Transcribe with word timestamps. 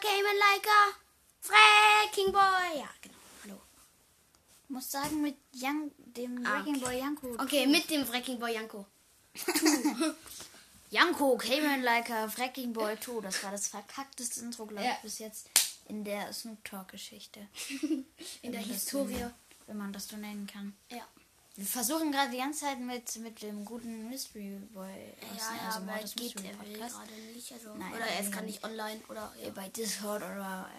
Came 0.00 0.26
in 0.26 0.38
like 0.38 0.66
a 0.66 0.92
Fracking 1.42 2.30
Boy. 2.32 2.78
Ja, 2.80 2.88
genau. 3.02 3.14
Hallo. 3.44 3.60
Ich 4.64 4.70
muss 4.70 4.90
sagen, 4.90 5.20
mit 5.22 5.36
Young, 5.54 5.90
dem 5.96 6.46
Ah, 6.46 6.60
okay. 6.60 6.78
Boy 6.78 6.98
Janko. 6.98 7.34
Okay, 7.42 7.66
mit 7.66 7.90
dem 7.90 8.06
Fracking 8.06 8.38
Boy 8.38 8.52
Janko. 8.54 8.86
Janko 10.90 11.36
came 11.36 11.64
in 11.74 11.82
like 11.82 12.10
a 12.10 12.26
Wrecking 12.36 12.72
Boy 12.72 12.96
2. 13.00 13.20
Das 13.22 13.42
war 13.42 13.50
das 13.50 13.68
verkackteste 13.68 14.40
Intro, 14.40 14.66
glaube 14.66 14.82
ich, 14.82 14.88
Ja. 14.88 14.98
bis 15.02 15.18
jetzt 15.18 15.50
in 15.86 16.04
der 16.04 16.32
Snoop 16.32 16.64
Talk-Geschichte. 16.64 17.46
In 18.42 18.52
der 18.52 18.60
das 18.62 18.70
Historie. 18.70 19.26
Wenn 19.66 19.76
man 19.78 19.92
das 19.92 20.08
so 20.08 20.16
nennen 20.16 20.46
kann. 20.46 20.76
Ja. 20.90 21.02
Wir 21.58 21.66
versuchen 21.66 22.12
gerade 22.12 22.30
die 22.30 22.36
ganze 22.38 22.60
Zeit 22.60 22.78
mit, 22.78 23.16
mit 23.16 23.42
dem 23.42 23.64
guten 23.64 24.08
Mystery 24.08 24.60
Boy. 24.72 25.12
aus- 25.32 25.38
Ja, 25.38 25.54
ja, 25.56 25.66
also 25.66 25.78
aber 25.78 25.86
Mordes 25.92 26.14
geht 26.14 26.36
er 26.36 26.42
gerade 26.52 26.70
nicht. 27.32 27.52
Also, 27.52 27.74
Nein, 27.74 27.92
oder 27.94 28.06
er 28.06 28.32
er 28.32 28.42
nicht 28.42 28.62
online. 28.64 29.00
Oder, 29.08 29.32
ja. 29.42 29.50
bei 29.50 29.68
Discord 29.70 30.22
oder 30.22 30.70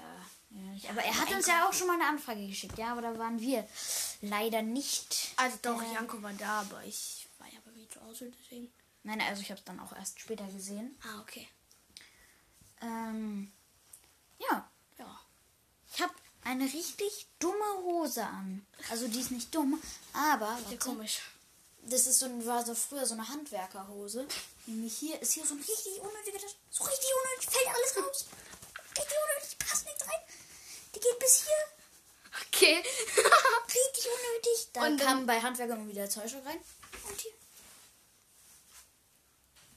ja, 0.82 0.90
aber 0.90 1.04
er 1.04 1.20
hat 1.20 1.32
uns 1.32 1.46
ja 1.48 1.68
auch 1.68 1.74
schon 1.74 1.86
mal 1.88 1.94
eine 1.96 2.08
Anfrage 2.08 2.48
geschickt, 2.48 2.78
ja, 2.78 2.94
aber 2.94 3.02
da 3.02 3.18
waren 3.20 3.40
wir 3.40 3.68
leider 4.22 4.62
nicht. 4.62 5.34
Also 5.36 5.58
doch, 5.62 5.82
äh, 5.82 5.94
Janko 5.94 6.22
war 6.24 6.32
da, 6.34 6.62
aber 6.62 6.82
ich 6.86 7.28
war 7.38 7.48
ja 7.48 7.60
bei 7.66 7.72
mir 7.72 7.88
zu 7.90 8.02
Hause, 8.02 8.32
deswegen. 8.40 8.72
Nein, 9.04 9.20
also 9.22 9.42
ich 9.42 9.52
habe 9.52 9.60
es 9.60 9.66
dann 9.66 9.80
auch 9.82 9.94
erst 9.96 10.20
später 10.22 10.48
gesehen. 10.48 10.98
Ah, 11.04 11.20
okay. 11.22 11.48
Ähm, 12.82 13.52
ja, 14.40 14.72
Ja. 14.98 15.20
ich 15.94 16.02
habe 16.02 16.14
eine 16.44 16.64
richtig 16.66 17.28
dumme 17.40 17.74
Hose 17.84 18.24
an. 18.24 18.66
Also 18.90 19.08
die 19.08 19.20
ist 19.20 19.32
nicht 19.32 19.54
dumm, 19.54 19.82
aber 20.14 20.48
warte, 20.48 20.78
komisch. 20.78 21.20
das 21.84 22.08
ist 22.08 22.20
so 22.20 22.26
ein, 22.26 22.46
war 22.46 22.66
so 22.66 22.74
früher 22.76 23.06
so 23.06 23.14
eine 23.14 23.28
Handwerkerhose. 23.28 24.28
Nämlich 24.66 24.98
hier 24.98 25.22
ist 25.22 25.34
hier 25.34 25.46
so 25.46 25.54
ein 25.54 25.60
richtig 25.60 26.00
unnötiger, 26.02 26.40
so 26.70 26.84
richtig 26.84 27.10
unnötig, 27.24 27.50
fällt 27.52 27.68
alles 27.76 27.98
raus. 27.98 28.26
Richtig 28.98 29.18
unnötig, 29.28 29.58
passt 29.60 29.86
nichts 29.86 30.02
rein. 30.04 30.22
Die 30.96 31.00
geht 31.00 31.20
bis 31.20 31.44
hier. 31.46 31.66
Okay. 32.48 32.78
Richtig 33.68 34.06
unnötig. 34.06 34.70
Da 34.74 34.82
Und 34.86 34.98
dann- 34.98 35.08
kam 35.08 35.26
bei 35.26 35.42
Handwerkern 35.42 35.88
wieder 35.88 36.10
Zeug 36.10 36.32
rein. 36.46 36.60
Und 37.08 37.20
hier. 37.22 37.32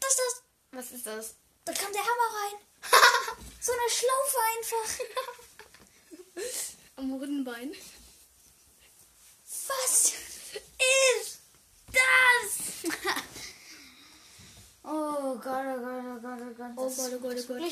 Das 0.00 0.10
ist 0.10 0.18
das. 0.18 0.42
Was 0.72 0.90
ist 0.92 1.06
das? 1.06 1.34
Da 1.64 1.72
kam 1.72 1.92
der 1.92 2.02
Hammer 2.02 2.34
rein. 2.40 2.60
so 3.60 3.72
eine 3.72 3.90
Schlaufe 3.90 4.38
einfach. 4.56 5.04
Am 6.96 7.12
Hodenbein. 7.12 7.72
Was? 9.68 10.12
Ist 10.12 11.40
das? 11.92 12.92
Oh 14.84 15.36
Gott, 15.36 15.64
oh 15.64 15.80
Gott, 15.80 16.04
oh 16.04 16.20
Gott, 16.20 16.40
oh 16.40 16.54
Gott. 16.56 16.72
Oh 16.76 16.90
Gott, 16.90 17.12
oh 17.14 17.18
Gott, 17.20 17.36
oh 17.38 17.54
Gott. 17.54 17.62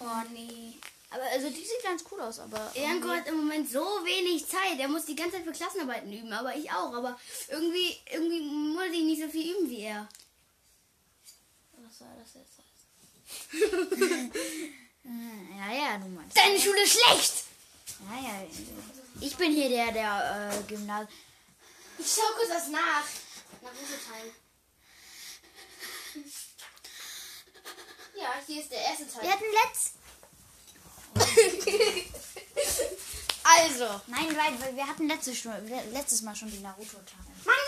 Oh 0.00 0.22
nee. 0.34 0.74
Aber 1.10 1.22
also 1.32 1.48
die 1.48 1.54
sieht 1.64 1.82
ganz 1.82 2.04
cool 2.10 2.20
aus, 2.20 2.38
aber. 2.38 2.70
Janko 2.74 3.08
irgendwie- 3.08 3.08
hat 3.08 3.26
im 3.28 3.36
Moment 3.36 3.70
so 3.70 3.80
wenig 3.80 4.46
Zeit. 4.46 4.78
Er 4.78 4.88
muss 4.88 5.06
die 5.06 5.16
ganze 5.16 5.36
Zeit 5.36 5.44
für 5.44 5.52
Klassenarbeiten 5.52 6.12
üben, 6.12 6.32
aber 6.32 6.54
ich 6.54 6.70
auch. 6.70 6.92
Aber 6.92 7.18
irgendwie, 7.48 7.96
irgendwie 8.12 8.42
muss 8.42 8.92
ich 8.92 9.04
nicht 9.04 9.22
so 9.22 9.28
viel 9.28 9.54
üben 9.56 9.70
wie 9.70 9.80
er. 9.80 10.06
Was 11.78 11.98
soll 11.98 12.08
das 12.18 12.34
jetzt 12.34 12.58
heißen? 13.62 14.32
Ja, 15.04 15.72
ja, 15.74 15.98
du 15.98 16.08
meinst. 16.08 16.36
Deine 16.36 16.58
Schule 16.60 16.82
ist 16.82 16.92
schlecht! 17.00 17.43
Ja, 18.00 18.20
ja. 18.20 18.46
Ich 19.20 19.36
bin 19.36 19.52
hier 19.52 19.68
der, 19.68 19.92
der 19.92 20.50
äh, 20.52 20.62
Gymnasium. 20.64 21.08
Ich 21.98 22.12
schau 22.12 22.34
kurz 22.36 22.48
das 22.48 22.68
nach. 22.68 23.04
Nach 23.62 23.70
Time. 24.04 24.32
Ja, 28.16 28.34
hier 28.46 28.60
ist 28.62 28.70
der 28.70 28.80
erste 28.80 29.08
Teil. 29.08 29.22
Wir 29.22 29.32
hatten 29.32 29.44
letzt. 29.64 29.94
Also, 33.46 34.00
Nein, 34.06 34.26
weil, 34.28 34.58
weil 34.58 34.74
wir 34.74 34.86
hatten 34.88 35.06
letzte 35.06 35.34
Stunde, 35.34 35.62
wir- 35.68 35.84
letztes 35.92 36.22
Mal 36.22 36.34
schon 36.34 36.50
die 36.50 36.60
wir 37.44 37.52
einen 37.52 37.63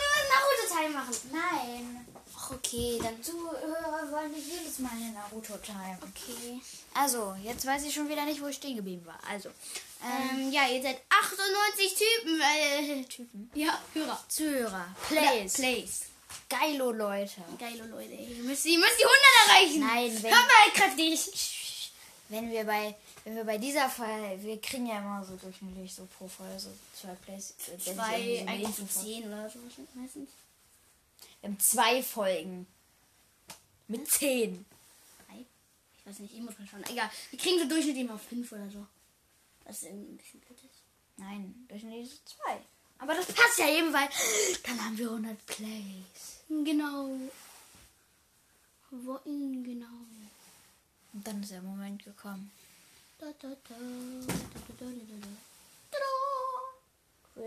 Naruto-Teil 0.69 0.89
machen. 0.91 1.15
Nein. 1.31 2.07
Ach, 2.39 2.51
okay, 2.51 2.99
dann. 3.01 3.21
Zuhörer 3.23 4.11
wollen 4.11 4.31
nicht 4.31 4.47
jedes 4.47 4.79
Mal 4.79 4.91
eine 4.91 5.11
Naruto-Time. 5.11 5.97
Okay. 6.01 6.61
Also, 6.93 7.35
jetzt 7.43 7.65
weiß 7.65 7.83
ich 7.83 7.93
schon 7.93 8.09
wieder 8.09 8.25
nicht, 8.25 8.41
wo 8.41 8.47
ich 8.47 8.55
stehen 8.57 8.75
geblieben 8.75 9.05
war. 9.05 9.19
Also, 9.29 9.49
ähm, 10.03 10.39
Ähm, 10.39 10.51
ja, 10.51 10.67
ihr 10.67 10.81
seid 10.81 11.01
98 11.09 11.95
Typen. 11.95 12.41
Äh, 12.41 13.03
Typen. 13.09 13.51
ja, 13.55 13.79
Hörer. 13.93 14.23
Zuhörer. 14.27 14.85
Plays. 15.07 15.53
Plays. 15.53 16.01
Geilo, 16.49 16.91
Leute. 16.91 17.41
Geile 17.59 17.85
Leute. 17.87 18.13
Ihr 18.13 18.43
müsst, 18.43 18.65
ihr 18.65 18.77
müsst 18.79 18.99
die 18.99 19.05
100 19.05 19.47
erreichen. 19.47 19.79
Nein, 19.79 20.23
wenn- 20.23 20.33
Hört 20.33 20.47
mal 20.47 20.71
kräftig. 20.73 21.91
Wenn 22.29 22.51
wir 22.51 22.65
bei, 22.65 22.93
wenn 23.23 23.35
wir 23.37 23.43
bei 23.45 23.57
dieser 23.57 23.89
Fall, 23.89 24.41
wir 24.41 24.59
kriegen 24.61 24.85
ja 24.85 24.97
immer 24.99 25.23
so 25.25 25.35
durchschnittlich 25.37 25.93
so 25.93 26.05
pro 26.17 26.27
Folge 26.27 26.59
so 26.59 26.69
zwei 26.93 27.13
Plays. 27.25 27.53
äh, 27.73 27.77
Zwei, 27.77 27.93
so 28.43 28.51
eigentlich 28.51 28.79
Info- 28.79 29.01
10 29.01 29.27
oder 29.27 29.49
so 29.49 29.59
meistens. 29.93 30.29
Zwei 31.59 32.03
Folgen. 32.03 32.67
Mit 33.87 34.09
zehn. 34.09 34.65
Drei? 35.25 35.45
Ich 35.97 36.05
weiß 36.05 36.19
nicht, 36.19 36.33
ich 36.33 36.41
muss 36.41 36.57
mal 36.59 36.67
schauen. 36.67 36.83
Egal, 36.89 37.09
wir 37.31 37.39
kriegen 37.39 37.59
so 37.59 37.67
durchschnittlich 37.67 38.07
mal 38.07 38.17
5 38.17 38.51
oder 38.51 38.69
so. 38.69 38.85
Ist 39.69 39.83
irgendwie 39.83 40.13
ein 40.13 40.17
bisschen 40.17 40.39
blöd. 40.41 40.57
ist. 40.59 40.83
Nein, 41.17 41.65
durchschnittlich 41.67 42.09
so 42.09 42.17
zwei. 42.25 42.61
Aber 42.99 43.13
das 43.13 43.27
passt 43.27 43.59
ja 43.59 43.69
eben, 43.69 43.93
weil 43.93 44.09
dann 44.63 44.83
haben 44.83 44.97
wir 44.97 45.09
100 45.09 45.45
Plays. 45.45 46.41
Genau. 46.49 47.11
Wo, 48.89 49.19
genau. 49.23 49.85
Und 51.13 51.27
dann 51.27 51.41
ist 51.41 51.51
der 51.51 51.61
Moment 51.61 52.03
gekommen. 52.03 52.51
Da, 53.19 53.27
da, 53.39 53.49
da, 53.67 53.75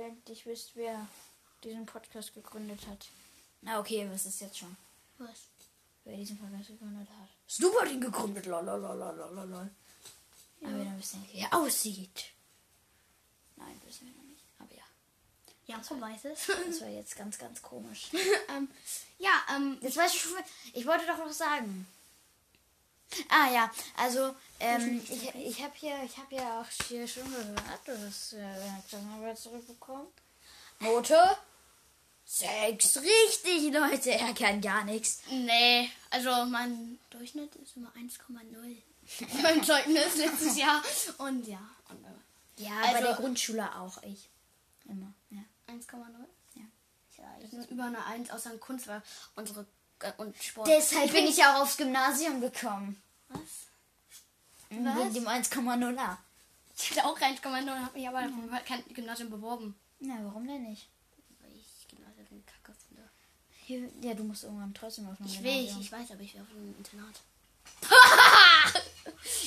ihr 0.00 0.06
endlich 0.06 0.46
wisst, 0.46 0.72
wer 0.74 1.06
diesen 1.64 1.86
Podcast 1.86 2.34
gegründet 2.34 2.80
hat. 2.88 3.08
Na 3.62 3.78
okay, 3.78 4.08
was 4.10 4.26
ist 4.26 4.40
jetzt 4.40 4.58
schon? 4.58 4.76
Was? 5.18 5.48
Wer 6.04 6.16
diesen 6.16 6.38
Podcast 6.38 6.68
gegründet 6.68 7.08
hat. 7.10 7.28
Snoop 7.48 7.80
hat 7.80 7.90
ihn 7.90 8.00
gegründet. 8.00 8.46
Lolololololol. 8.46 9.70
Aber 10.62 10.76
wir 10.76 10.84
dann 10.84 10.98
wissen 10.98 11.20
nicht, 11.20 11.34
wie 11.34 11.38
er 11.40 11.54
aussieht. 11.54 12.24
Nein, 13.56 13.80
wissen 13.84 14.06
wir 14.06 14.14
noch 14.14 14.28
nicht. 14.28 14.42
Aber 14.58 14.74
ja. 14.74 14.84
Jakob 15.66 16.00
weiß 16.00 16.24
es. 16.26 16.46
Das 16.46 16.80
war 16.80 16.88
jetzt 16.88 17.16
ganz, 17.16 17.38
ganz 17.38 17.60
komisch. 17.62 18.08
ähm, 18.48 18.68
ja, 19.18 19.30
ähm, 19.54 19.78
Jetzt 19.82 19.96
weiß 19.96 20.14
ich 20.14 20.20
schon, 20.20 20.32
ich 20.72 20.86
wollte 20.86 21.06
doch 21.06 21.18
noch 21.18 21.32
sagen. 21.32 21.86
Ah 23.28 23.50
ja, 23.50 23.70
also 23.96 24.34
ähm, 24.60 25.02
ich, 25.08 25.34
ich 25.34 25.62
habe 25.62 25.72
hier, 25.74 26.00
ich 26.04 26.16
habe 26.16 26.32
ja 26.34 26.60
auch 26.60 26.86
hier 26.86 27.08
schon 27.08 27.28
gehört, 27.28 27.80
du 27.84 28.06
hast 28.06 28.34
äh, 28.34 28.38
deine 28.38 28.82
Klassenarbeit 28.88 29.36
zurückbekommen. 29.36 30.06
Note? 30.78 31.36
Sechs. 32.32 32.96
Richtig, 32.98 33.72
Leute, 33.72 34.12
er 34.12 34.32
kann 34.34 34.60
gar 34.60 34.84
nichts. 34.84 35.20
nee, 35.30 35.90
also 36.10 36.44
mein 36.46 36.98
Durchschnitt 37.10 37.54
ist 37.56 37.76
immer 37.76 37.90
1,0. 37.96 38.76
Beim 39.42 39.64
Zeugnis 39.64 40.14
letztes 40.16 40.56
Jahr. 40.56 40.80
Und 41.18 41.46
ja, 41.48 41.58
und, 41.88 42.04
äh, 42.04 42.62
Ja, 42.62 42.70
Also- 42.82 42.92
bei 42.94 43.00
der 43.00 43.14
Grundschule 43.14 43.74
auch 43.76 44.00
ich. 44.04 44.28
Immer, 44.84 45.12
ja. 45.30 45.40
1,0. 45.66 46.24
Ja. 46.54 46.62
Ja, 47.18 47.24
ich 47.42 47.50
bin 47.50 47.64
über 47.64 47.84
eine 47.86 48.04
1 48.06 48.30
außer 48.30 48.52
in 48.52 48.60
Kunst 48.60 48.86
war 48.86 49.02
unsere 49.34 49.66
äh, 50.00 50.12
und 50.18 50.40
Sport. 50.40 50.68
Deshalb 50.68 51.10
bin 51.12 51.26
ich 51.26 51.36
ja 51.36 51.56
auch 51.56 51.62
aufs 51.62 51.76
Gymnasium 51.78 52.40
gekommen. 52.40 53.02
Was? 53.28 53.40
Wegen 54.68 55.14
dem 55.14 55.26
1,0a. 55.26 56.16
Ich 56.78 56.90
hatte 56.92 57.04
auch 57.04 57.18
1,0 57.18 57.62
und 57.62 57.84
habe 57.84 57.98
mich 57.98 58.08
aber 58.08 58.20
auf 58.20 58.64
kein 58.64 58.84
Gymnasium 58.94 59.30
beworben. 59.30 59.74
Na, 59.98 60.14
warum 60.22 60.46
denn 60.46 60.62
nicht? 60.62 60.88
Weil 61.40 61.52
ich 61.52 61.88
Gymnasium 61.88 62.42
kacke 62.46 62.76
finde. 62.88 63.08
Hier, 63.70 63.88
ja, 64.02 64.14
du 64.14 64.24
musst 64.24 64.42
irgendwann 64.42 64.74
trotzdem 64.74 65.06
auf 65.06 65.16
Ich 65.24 65.44
will, 65.44 65.64
ich, 65.64 65.80
ich 65.80 65.92
weiß, 65.92 66.10
aber 66.10 66.22
ich 66.22 66.34
will 66.34 66.40
auf 66.40 66.48
ein 66.50 66.74
Internat. 66.76 67.20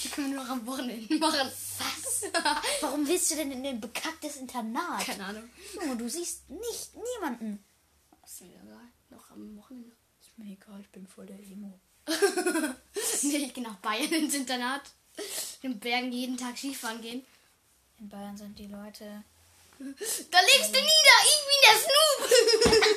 Die 0.01 0.07
können 0.07 0.29
wir 0.29 0.35
nur 0.35 0.45
noch 0.45 0.51
am 0.51 0.65
Wochenende 0.65 1.13
machen. 1.15 1.51
Was? 1.77 2.31
Warum 2.79 3.05
willst 3.05 3.31
du 3.31 3.35
denn 3.35 3.51
in 3.51 3.65
ein 3.65 3.81
bekacktes 3.81 4.37
Internat? 4.37 5.05
Keine 5.05 5.25
Ahnung. 5.25 5.49
Junge, 5.73 5.97
du 5.97 6.09
siehst 6.09 6.49
nicht 6.49 6.91
niemanden. 6.95 7.65
Ist 8.23 8.43
mir 8.43 8.51
egal. 8.51 8.87
Noch 9.09 9.29
am 9.31 9.57
Wochenende. 9.57 9.91
Ist 10.21 10.37
mir 10.37 10.53
egal, 10.53 10.79
ich 10.79 10.89
bin 10.89 11.05
voll 11.05 11.25
der 11.25 11.39
Emo. 11.39 11.77
nee, 13.23 13.35
ich 13.35 13.53
gehe 13.53 13.63
nach 13.65 13.75
Bayern 13.79 14.13
ins 14.13 14.35
Internat. 14.35 14.83
In 15.63 15.81
Bergen 15.81 16.13
jeden 16.13 16.37
Tag 16.37 16.57
Skifahren 16.57 17.01
gehen. 17.01 17.25
In 17.99 18.07
Bayern 18.07 18.37
sind 18.37 18.57
die 18.57 18.67
Leute. 18.67 19.25
Da 19.79 20.39
legst 20.39 20.73
du 20.73 20.79
nieder! 20.79 21.17
Ich 21.25 21.39
bin 21.45 21.59
der 21.67 21.77
Snoop! 21.81 22.93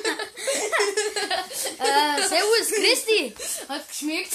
Christi! 2.81 3.35
Hat 3.67 3.87
geschmeckt. 3.87 4.33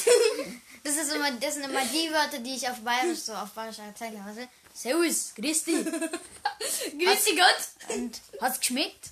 Das, 0.85 0.97
ist 0.97 1.13
immer, 1.13 1.31
das 1.33 1.55
sind 1.55 1.65
immer 1.65 1.85
die 1.85 2.11
Wörter, 2.13 2.39
die 2.39 2.57
ich 2.57 2.69
auf 2.69 2.81
Bayerisch 2.81 3.21
so 3.21 3.33
auf 3.33 3.51
bayerischer 3.51 3.85
Akzent 3.85 4.19
habe. 4.23 4.49
Servus, 4.75 5.33
Christi! 5.35 5.85
Dich 5.85 7.37
Gott! 7.37 7.97
Und 7.97 8.21
hat's 8.41 8.59
geschmeckt? 8.61 9.11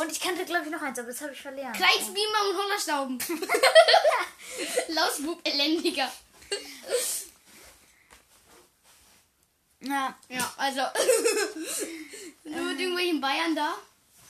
Und 0.00 0.12
ich 0.12 0.20
kannte, 0.20 0.44
glaube 0.44 0.66
ich, 0.66 0.70
noch 0.70 0.82
eins, 0.82 0.98
aber 0.98 1.08
das 1.08 1.20
habe 1.20 1.32
ich 1.32 1.40
verlernt. 1.40 1.76
Kreisbeamer 1.76 2.50
und 2.50 2.62
Hungerstauben. 2.62 3.18
Lausbub 4.88 5.40
elendiger. 5.48 6.12
Ja. 9.80 10.16
Ja, 10.28 10.54
also. 10.56 10.80
Nur 12.44 12.64
mit 12.64 12.80
irgendwelchen 12.80 13.20
Bayern 13.20 13.56
da. 13.56 13.74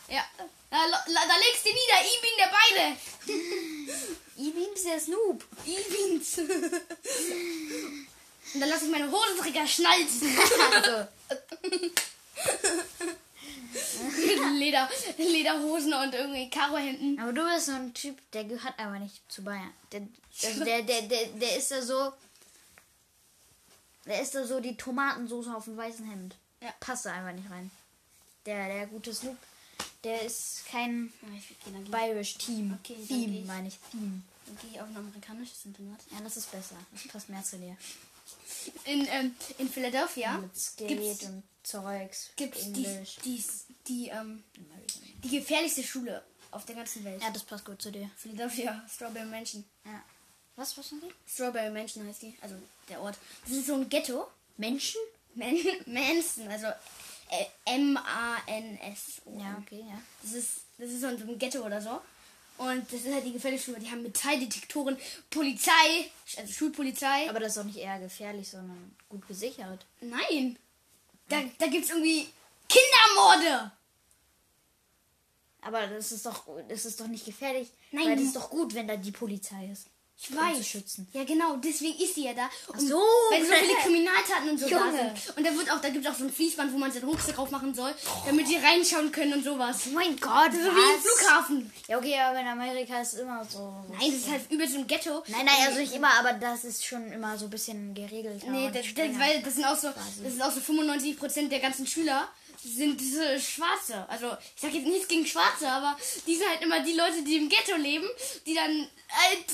Ja. 0.08 0.24
Da, 0.72 0.78
da, 0.90 0.98
da 1.06 1.36
legst 1.36 1.66
du 1.66 1.68
nieder. 1.68 2.00
Ich 2.02 2.18
bin 2.22 2.30
der 2.38 2.50
Beide. 2.58 2.96
Ibins 4.48 4.82
der 4.84 4.98
Snoop. 4.98 5.44
Ich 5.66 5.86
bin's. 5.86 6.38
Und 8.54 8.60
dann 8.60 8.68
lasse 8.70 8.86
ich 8.86 8.90
meine 8.90 9.10
Hosenträger 9.10 9.66
schnalzen. 9.66 10.36
Also, 10.74 11.06
Mit 14.26 14.58
Leder, 14.58 14.88
Lederhosen 15.18 15.92
und 15.94 16.14
irgendwie 16.14 16.48
Karohemden. 16.50 17.18
aber 17.18 17.32
du 17.32 17.42
bist 17.44 17.66
so 17.66 17.72
ein 17.72 17.92
Typ, 17.94 18.18
der 18.32 18.44
gehört 18.44 18.78
aber 18.78 18.98
nicht 18.98 19.20
zu 19.30 19.42
Bayern. 19.44 19.72
Der, 19.92 20.06
also 20.44 20.64
der, 20.64 20.82
der, 20.88 21.02
der, 21.02 21.26
der 21.26 21.56
ist 21.56 21.70
da 21.70 21.82
so. 21.82 22.12
Der 24.06 24.20
ist 24.22 24.34
da 24.34 24.44
so 24.46 24.60
die 24.60 24.76
Tomatensoße 24.76 25.54
auf 25.54 25.64
dem 25.64 25.76
weißen 25.76 26.08
Hemd. 26.08 26.36
Ja. 26.60 26.72
Passt 26.80 27.06
da 27.06 27.12
einfach 27.12 27.32
nicht 27.32 27.50
rein. 27.50 27.70
Der, 28.46 28.66
der 28.68 28.86
gute 28.86 29.14
Snoop, 29.14 29.36
der 30.04 30.22
ist 30.22 30.64
kein 30.70 31.12
geh- 31.64 31.90
bayerisch 31.90 32.34
Team. 32.34 32.76
Okay, 32.82 32.96
Theme, 33.06 33.38
ich. 33.40 33.44
meine 33.46 33.68
ich. 33.68 33.78
Theme. 33.90 34.22
dann 34.46 34.58
gehe 34.58 34.70
ich 34.72 34.80
auf 34.80 34.88
ein 34.88 34.96
amerikanisches 34.96 35.64
Internat. 35.64 36.00
Ja, 36.10 36.20
das 36.20 36.36
ist 36.36 36.50
besser. 36.50 36.76
Das 36.92 37.06
passt 37.08 37.28
mehr 37.28 37.42
zu 37.42 37.58
dir. 37.58 37.76
In, 38.84 39.06
ähm, 39.10 39.34
in 39.58 39.68
Philadelphia 39.68 40.38
Mit 40.38 40.56
Skate 40.56 40.88
gibt's, 40.88 41.24
und 41.24 41.42
Zeugs. 41.62 42.30
gibt's 42.36 42.72
die, 42.72 42.84
Englisch. 42.84 43.16
die, 43.24 43.44
die, 43.88 44.08
ähm, 44.08 44.42
die 45.24 45.28
gefährlichste 45.38 45.82
Schule 45.82 46.22
auf 46.50 46.64
der 46.66 46.76
ganzen 46.76 47.02
Welt. 47.04 47.22
Ja, 47.22 47.30
das 47.30 47.42
passt 47.44 47.64
gut 47.64 47.80
zu 47.80 47.90
dir. 47.90 48.10
Philadelphia, 48.16 48.84
Strawberry 48.92 49.26
Mansion. 49.26 49.64
Ja. 49.84 50.02
Was, 50.56 50.76
was 50.76 50.88
sind 50.90 51.02
die? 51.02 51.10
Strawberry 51.26 51.70
Mansion 51.70 52.06
heißt 52.06 52.22
die, 52.22 52.36
also 52.42 52.54
der 52.88 53.00
Ort. 53.00 53.16
Das 53.44 53.52
ist 53.56 53.66
so 53.66 53.74
ein 53.74 53.88
Ghetto. 53.88 54.26
Menschen? 54.58 55.00
Man 55.34 55.56
Manson, 55.86 56.46
also 56.48 56.66
M-A-N-S. 57.64 59.22
Ja, 59.38 59.58
okay, 59.60 59.84
ja. 59.88 60.00
Das 60.22 60.32
ist, 60.32 60.62
das 60.78 60.90
ist 60.90 61.00
so 61.00 61.06
ein, 61.06 61.18
so 61.18 61.24
ein 61.24 61.38
Ghetto 61.38 61.60
oder 61.60 61.80
so. 61.80 62.00
Und 62.58 62.84
das 62.92 63.00
ist 63.00 63.12
halt 63.12 63.24
die 63.24 63.32
gefährliche 63.32 63.64
Schule. 63.64 63.80
Die 63.80 63.90
haben 63.90 64.02
Metalldetektoren, 64.02 64.96
Polizei, 65.30 66.10
also 66.36 66.52
Schulpolizei. 66.52 67.28
Aber 67.28 67.40
das 67.40 67.50
ist 67.50 67.56
doch 67.56 67.64
nicht 67.64 67.78
eher 67.78 67.98
gefährlich, 67.98 68.48
sondern 68.50 68.94
gut 69.08 69.26
gesichert. 69.26 69.86
Nein. 70.00 70.58
Da, 71.28 71.42
da 71.58 71.66
gibt 71.66 71.84
es 71.84 71.90
irgendwie 71.90 72.28
Kindermorde. 72.68 73.72
Aber 75.62 75.86
das 75.86 76.12
ist 76.12 76.26
doch, 76.26 76.44
das 76.68 76.84
ist 76.84 77.00
doch 77.00 77.06
nicht 77.06 77.24
gefährlich. 77.24 77.70
Nein, 77.92 78.06
Weil 78.06 78.16
das 78.16 78.24
ist 78.26 78.36
doch 78.36 78.50
gut, 78.50 78.74
wenn 78.74 78.88
da 78.88 78.96
die 78.96 79.12
Polizei 79.12 79.70
ist. 79.72 79.86
Ich 80.22 80.30
um 80.30 80.36
weiß. 80.36 80.58
zu 80.58 80.64
schützen. 80.64 81.08
Ja, 81.12 81.24
genau, 81.24 81.56
deswegen 81.56 81.98
ist 82.00 82.14
sie 82.14 82.24
ja 82.24 82.32
da. 82.32 82.48
Und 82.68 82.80
so. 82.80 83.02
Weil 83.30 83.44
so 83.44 83.52
viele 83.52 83.74
Kriminaltaten 83.82 84.50
und 84.50 84.58
so 84.58 84.68
da 84.68 84.86
Junge. 84.86 85.12
sind. 85.16 85.36
Und 85.36 85.44
da 85.46 85.56
wird 85.56 85.70
auch, 85.72 85.80
da 85.80 85.88
gibt 85.88 86.06
es 86.06 86.12
auch 86.12 86.16
so 86.16 86.24
ein 86.24 86.32
Fließband, 86.32 86.72
wo 86.72 86.78
man 86.78 86.92
seinen 86.92 87.04
Rucksack 87.08 87.34
drauf 87.34 87.50
machen 87.50 87.74
soll, 87.74 87.92
damit 88.24 88.48
die 88.48 88.54
reinschauen 88.56 89.10
können 89.10 89.32
und 89.32 89.44
sowas. 89.44 89.80
Oh 89.88 89.94
mein 89.94 90.16
Gott, 90.20 90.52
So 90.52 90.58
wie 90.58 90.94
im 90.94 91.00
Flughafen. 91.00 91.72
Ja, 91.88 91.98
okay, 91.98 92.16
aber 92.20 92.38
in 92.40 92.46
Amerika 92.46 93.00
ist 93.00 93.14
es 93.14 93.20
immer 93.20 93.44
so. 93.44 93.74
Nein, 93.90 94.12
das 94.12 94.20
ist 94.20 94.30
halt 94.30 94.50
übel 94.50 94.68
so 94.68 94.78
ein 94.78 94.86
Ghetto. 94.86 95.24
Nein, 95.26 95.44
nein, 95.44 95.66
also 95.66 95.80
nicht 95.80 95.94
immer, 95.94 96.14
aber 96.20 96.34
das 96.34 96.64
ist 96.64 96.86
schon 96.86 97.10
immer 97.10 97.36
so 97.36 97.46
ein 97.46 97.50
bisschen 97.50 97.92
geregelt. 97.92 98.44
Nee, 98.48 98.70
das, 98.72 98.86
das, 98.94 99.18
weil 99.18 99.42
das 99.42 99.54
sind 99.56 99.64
auch 99.64 99.76
so, 99.76 99.88
das 100.22 100.32
ist 100.34 100.42
auch 100.42 100.52
so 100.52 100.60
95% 100.60 101.48
der 101.48 101.58
ganzen 101.60 101.86
Schüler 101.86 102.28
sind 102.64 103.00
diese 103.00 103.40
Schwarze. 103.40 104.08
Also 104.08 104.36
ich 104.54 104.62
sag 104.62 104.72
jetzt 104.72 104.86
nichts 104.86 105.08
gegen 105.08 105.26
Schwarze, 105.26 105.68
aber 105.68 105.96
die 106.28 106.36
sind 106.36 106.48
halt 106.48 106.62
immer 106.62 106.78
die 106.80 106.92
Leute, 106.92 107.22
die 107.22 107.36
im 107.36 107.48
Ghetto 107.48 107.76
leben, 107.76 108.06
die 108.46 108.54
dann 108.54 108.88
halt 109.10 109.46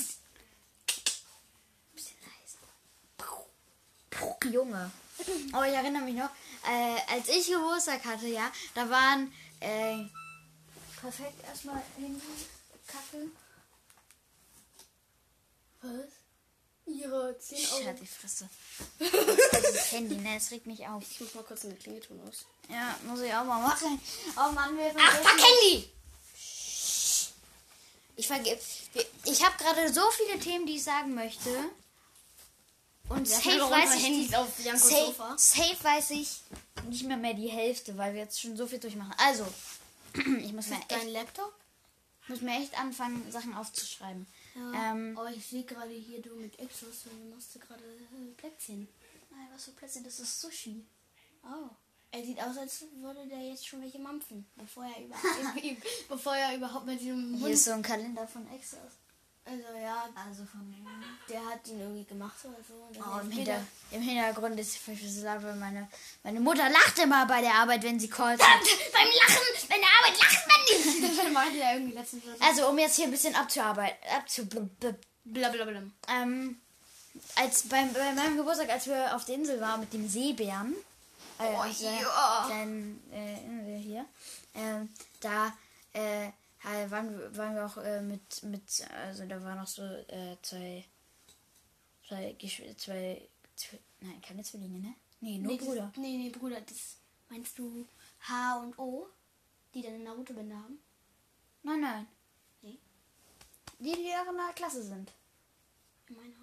Junge. 4.51 4.91
Oh, 5.53 5.63
ich 5.63 5.73
erinnere 5.73 6.03
mich 6.03 6.15
noch, 6.15 6.29
äh, 6.65 7.13
als 7.13 7.27
ich 7.29 7.47
Geburtstag 7.47 8.03
hatte, 8.05 8.27
ja, 8.27 8.51
da 8.73 8.89
waren, 8.89 9.33
äh, 9.59 10.05
perfekt 10.99 11.43
erstmal 11.47 11.81
Handy, 11.97 12.21
Kacke. 12.87 13.27
Was? 15.81 16.19
Ihre 16.85 17.37
10 17.37 17.57
Ich 17.57 17.87
hatte 17.87 18.01
die 18.01 18.07
Fresse. 18.07 18.49
das 18.99 19.91
Handy, 19.91 20.15
ne, 20.15 20.37
es 20.37 20.51
regt 20.51 20.65
mich 20.65 20.87
auf. 20.87 21.03
Ich 21.09 21.19
muss 21.19 21.35
mal 21.35 21.43
kurz 21.43 21.65
eine 21.65 21.75
Klingelton 21.75 22.19
aus. 22.27 22.45
Ja, 22.69 22.97
muss 23.03 23.21
ich 23.21 23.33
auch 23.33 23.45
mal 23.45 23.61
machen. 23.61 23.99
Oh 24.35 24.51
Mann, 24.51 24.75
wir 24.77 24.93
Ach, 24.97 25.15
fuck 25.17 25.39
Handy! 25.39 25.89
Ich 28.15 28.27
verge 28.27 28.59
Ich 29.25 29.45
habe 29.45 29.57
gerade 29.57 29.93
so 29.93 30.01
viele 30.11 30.39
Themen, 30.39 30.65
die 30.65 30.75
ich 30.75 30.83
sagen 30.83 31.13
möchte. 31.13 31.49
Und 33.09 33.27
safe 33.27 33.59
weiß 33.59 33.95
ich 33.95 34.03
die, 34.03 34.27
safe, 34.27 34.77
Sofa. 34.77 35.37
safe 35.37 35.83
weiß 35.83 36.11
ich 36.11 36.41
nicht 36.87 37.05
mehr 37.05 37.17
mehr 37.17 37.33
die 37.33 37.49
Hälfte, 37.49 37.97
weil 37.97 38.13
wir 38.13 38.21
jetzt 38.21 38.39
schon 38.39 38.55
so 38.55 38.67
viel 38.67 38.79
durchmachen. 38.79 39.13
Also, 39.17 39.45
ich 40.41 40.53
muss 40.53 40.67
mir 40.67 40.77
echt, 40.77 41.05
Laptop? 41.11 41.53
muss 42.29 42.41
mir 42.41 42.57
echt 42.59 42.79
anfangen, 42.79 43.29
Sachen 43.31 43.55
aufzuschreiben. 43.55 44.27
Ja. 44.55 44.91
Ähm, 44.91 45.17
oh, 45.19 45.27
ich 45.35 45.45
sehe 45.45 45.63
gerade 45.63 45.91
hier 45.91 46.21
du 46.21 46.35
mit 46.35 46.57
Exos 46.59 47.05
und 47.05 47.19
du 47.19 47.35
machst 47.35 47.55
du 47.55 47.59
gerade 47.59 47.83
äh, 47.83 48.31
Plätzchen. 48.37 48.87
Nein, 49.31 49.47
was 49.53 49.65
für 49.65 49.71
Plätzchen, 49.71 50.03
das 50.03 50.19
ist 50.19 50.39
Sushi. 50.39 50.85
Oh. 51.43 51.69
Er 52.11 52.23
sieht 52.23 52.41
aus, 52.41 52.57
als 52.57 52.85
würde 53.01 53.27
der 53.27 53.39
jetzt 53.39 53.67
schon 53.67 53.81
welche 53.81 53.99
mampfen, 53.99 54.45
bevor 54.55 54.85
er, 54.85 55.03
über, 55.03 55.15
bevor 56.09 56.35
er 56.35 56.55
überhaupt 56.55 56.85
mit 56.85 56.99
diesem 56.99 57.35
Hier 57.35 57.49
ist 57.49 57.65
so 57.65 57.71
ein 57.71 57.83
Kalender 57.83 58.27
von 58.27 58.49
Exos. 58.51 58.79
Also 59.49 59.79
ja, 59.81 60.03
Also 60.15 60.43
von. 60.45 60.75
der 61.27 61.45
hat 61.45 61.67
ihn 61.67 61.79
irgendwie 61.79 62.03
gemacht 62.05 62.35
oder 62.43 62.57
so. 62.67 62.87
Dann 62.93 63.03
Oh, 63.03 63.19
im, 63.21 63.31
er 63.31 63.35
Hinter 63.37 63.61
Im 63.91 64.01
Hintergrund 64.01 64.59
ist 64.59 64.77
verschlüsselt, 64.77 65.25
weil 65.43 65.55
meine, 65.55 65.87
meine 66.23 66.39
Mutter 66.39 66.69
lacht 66.69 66.99
immer 66.99 67.25
bei 67.25 67.41
der 67.41 67.53
Arbeit, 67.55 67.83
wenn 67.83 67.99
sie 67.99 68.09
callt. 68.09 68.39
Beim 68.39 68.47
Lachen, 68.47 69.43
bei 69.69 69.75
der 69.77 69.89
Arbeit 69.99 70.19
lacht 70.19 70.47
man 70.47 70.59
nicht. 70.69 71.23
Dann 71.59 71.73
irgendwie 71.75 71.93
letztens. 71.93 72.23
Also, 72.39 72.67
um 72.69 72.77
jetzt 72.77 72.95
hier 72.95 73.05
ein 73.05 73.11
bisschen 73.11 73.35
abzuarbeiten. 73.35 73.97
Abzu 74.15 74.45
Blablabla. 75.25 75.81
ähm, 76.09 76.59
als 77.35 77.63
beim, 77.63 77.91
bei 77.93 78.13
meinem 78.13 78.37
Geburtstag, 78.37 78.69
als 78.69 78.87
wir 78.87 79.15
auf 79.15 79.25
der 79.25 79.35
Insel 79.35 79.59
waren 79.61 79.79
mit 79.79 79.93
dem 79.93 80.07
Seebären, 80.07 80.73
äh, 81.39 81.43
Oh, 81.43 81.63
der 81.63 81.91
ja. 81.91 82.43
kleinen 82.47 83.01
äh, 83.11 83.79
hier, 83.81 84.05
ähm, 84.55 84.89
da 85.21 85.53
äh, 85.93 86.29
halt 86.63 86.91
waren, 86.91 87.17
wir- 87.17 87.35
waren 87.37 87.55
wir 87.55 87.65
auch 87.65 87.77
äh, 87.77 88.01
mit, 88.01 88.43
mit, 88.43 88.87
also 88.91 89.25
da 89.25 89.41
waren 89.43 89.57
noch 89.59 89.67
so 89.67 89.83
äh, 89.83 90.37
zwei, 90.41 90.85
zwei, 92.07 92.35
Geschw- 92.39 92.75
zwei, 92.77 93.27
zwei, 93.55 93.79
nein, 94.01 94.21
keine 94.21 94.43
Zwillinge, 94.43 94.79
ne? 94.79 94.93
Nee, 95.21 95.37
nur 95.37 95.51
Nee, 95.53 95.57
Bruder. 95.57 95.87
Das, 95.93 95.97
nee, 95.97 96.17
nee, 96.17 96.29
Bruder. 96.29 96.61
Das 96.61 96.97
meinst 97.29 97.57
du 97.57 97.85
H 98.21 98.59
und 98.61 98.77
O, 98.79 99.07
die 99.73 99.81
dann 99.81 99.93
eine 99.95 100.03
Naruto-Binde 100.05 100.55
haben? 100.55 100.79
Nein, 101.63 101.81
nein. 101.81 102.07
Nee. 102.61 102.77
Die, 103.79 103.91
die 103.93 104.13
auch 104.15 104.29
in 104.31 104.37
der 104.37 104.53
Klasse 104.55 104.81
sind. 104.83 105.11
In 106.09 106.15
meiner. 106.15 106.35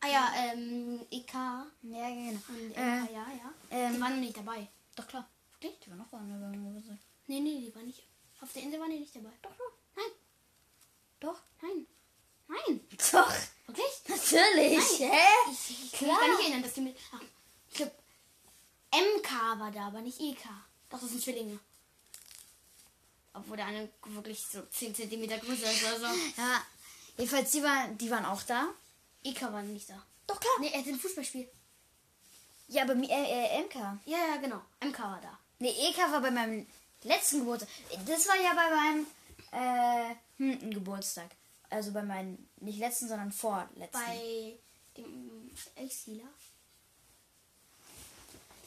Ah 0.00 0.06
ja, 0.08 0.32
ähm, 0.36 1.00
EK 1.10 1.34
und 1.82 1.90
Ja, 1.92 2.08
genau. 2.08 2.38
MK, 2.38 2.76
Äh, 2.76 3.12
ja, 3.12 3.26
ja. 3.32 3.54
ähm, 3.70 3.94
die 3.94 4.00
waren 4.00 4.20
nicht 4.20 4.36
dabei. 4.36 4.68
doch 4.94 5.06
klar. 5.08 5.28
Wirklich? 5.52 5.80
Die 5.80 5.90
waren 5.90 5.98
noch 5.98 6.06
beim 6.06 6.52
Geburtstag. 6.52 6.98
Nee, 7.26 7.40
nee, 7.40 7.60
die 7.60 7.74
waren 7.74 7.86
nicht. 7.86 8.06
Auf 8.40 8.52
der 8.52 8.62
Insel 8.62 8.80
waren 8.80 8.90
die 8.90 9.00
nicht 9.00 9.14
dabei. 9.14 9.30
Doch, 9.42 9.56
doch. 9.56 9.72
Nein. 9.96 10.10
Doch. 11.20 11.40
Nein. 11.62 11.86
Nein. 12.48 12.80
Doch. 13.12 13.34
Wirklich? 13.66 14.02
Natürlich. 14.08 15.00
Nein. 15.00 15.10
Hä? 15.10 15.50
Ich 15.50 15.92
kann 15.92 16.08
mich 16.08 16.18
gar 16.18 16.28
nicht 16.28 16.40
erinnern, 16.40 16.62
dass 16.62 16.72
die 16.74 16.80
mit. 16.80 16.96
Ach, 17.12 17.20
ich 17.68 17.74
glaube, 17.74 17.92
MK 18.92 19.30
war 19.58 19.70
da, 19.70 19.86
aber 19.88 20.00
nicht 20.00 20.20
EK. 20.20 20.44
Doch, 20.88 21.00
das 21.00 21.10
sind 21.10 21.22
Zwillinge. 21.22 21.58
Obwohl 23.34 23.56
der 23.56 23.66
eine 23.66 23.88
wirklich 24.06 24.44
so 24.46 24.62
10 24.62 24.94
cm 24.94 25.28
größer 25.40 25.70
ist 25.70 25.84
oder 25.84 26.00
so. 26.00 26.06
Ja. 26.36 26.62
Jedenfalls, 27.16 27.50
die 27.50 27.62
waren, 27.62 27.98
die 27.98 28.10
waren 28.10 28.24
auch 28.24 28.42
da. 28.42 28.68
EK 29.24 29.42
war 29.42 29.62
nicht 29.62 29.90
da. 29.90 30.02
Doch, 30.26 30.40
klar. 30.40 30.54
Nee, 30.60 30.70
er 30.72 30.80
hat 30.80 30.86
ein 30.86 30.98
Fußballspiel. 30.98 31.48
Ja, 32.68 32.82
aber 32.82 32.94
äh, 32.94 33.58
äh, 33.58 33.62
MK. 33.62 33.74
Ja, 34.06 34.18
ja, 34.18 34.36
genau. 34.36 34.60
MK 34.80 34.98
war 34.98 35.20
da. 35.20 35.38
Nee, 35.58 35.70
EK 35.70 35.98
war 36.10 36.20
bei 36.20 36.30
meinem 36.30 36.66
letzten 37.04 37.40
Geburtstag. 37.40 37.68
Das 38.06 38.28
war 38.28 38.36
ja 38.36 38.54
bei 38.54 38.74
meinem 38.74 39.06
äh, 39.52 40.14
hm, 40.36 40.70
Geburtstag. 40.70 41.30
Also 41.70 41.92
bei 41.92 42.02
meinem, 42.02 42.48
nicht 42.60 42.78
letzten, 42.78 43.08
sondern 43.08 43.32
vorletzten. 43.32 43.92
Bei 43.92 44.58
dem 44.96 45.50
Ex-Healer. 45.76 46.28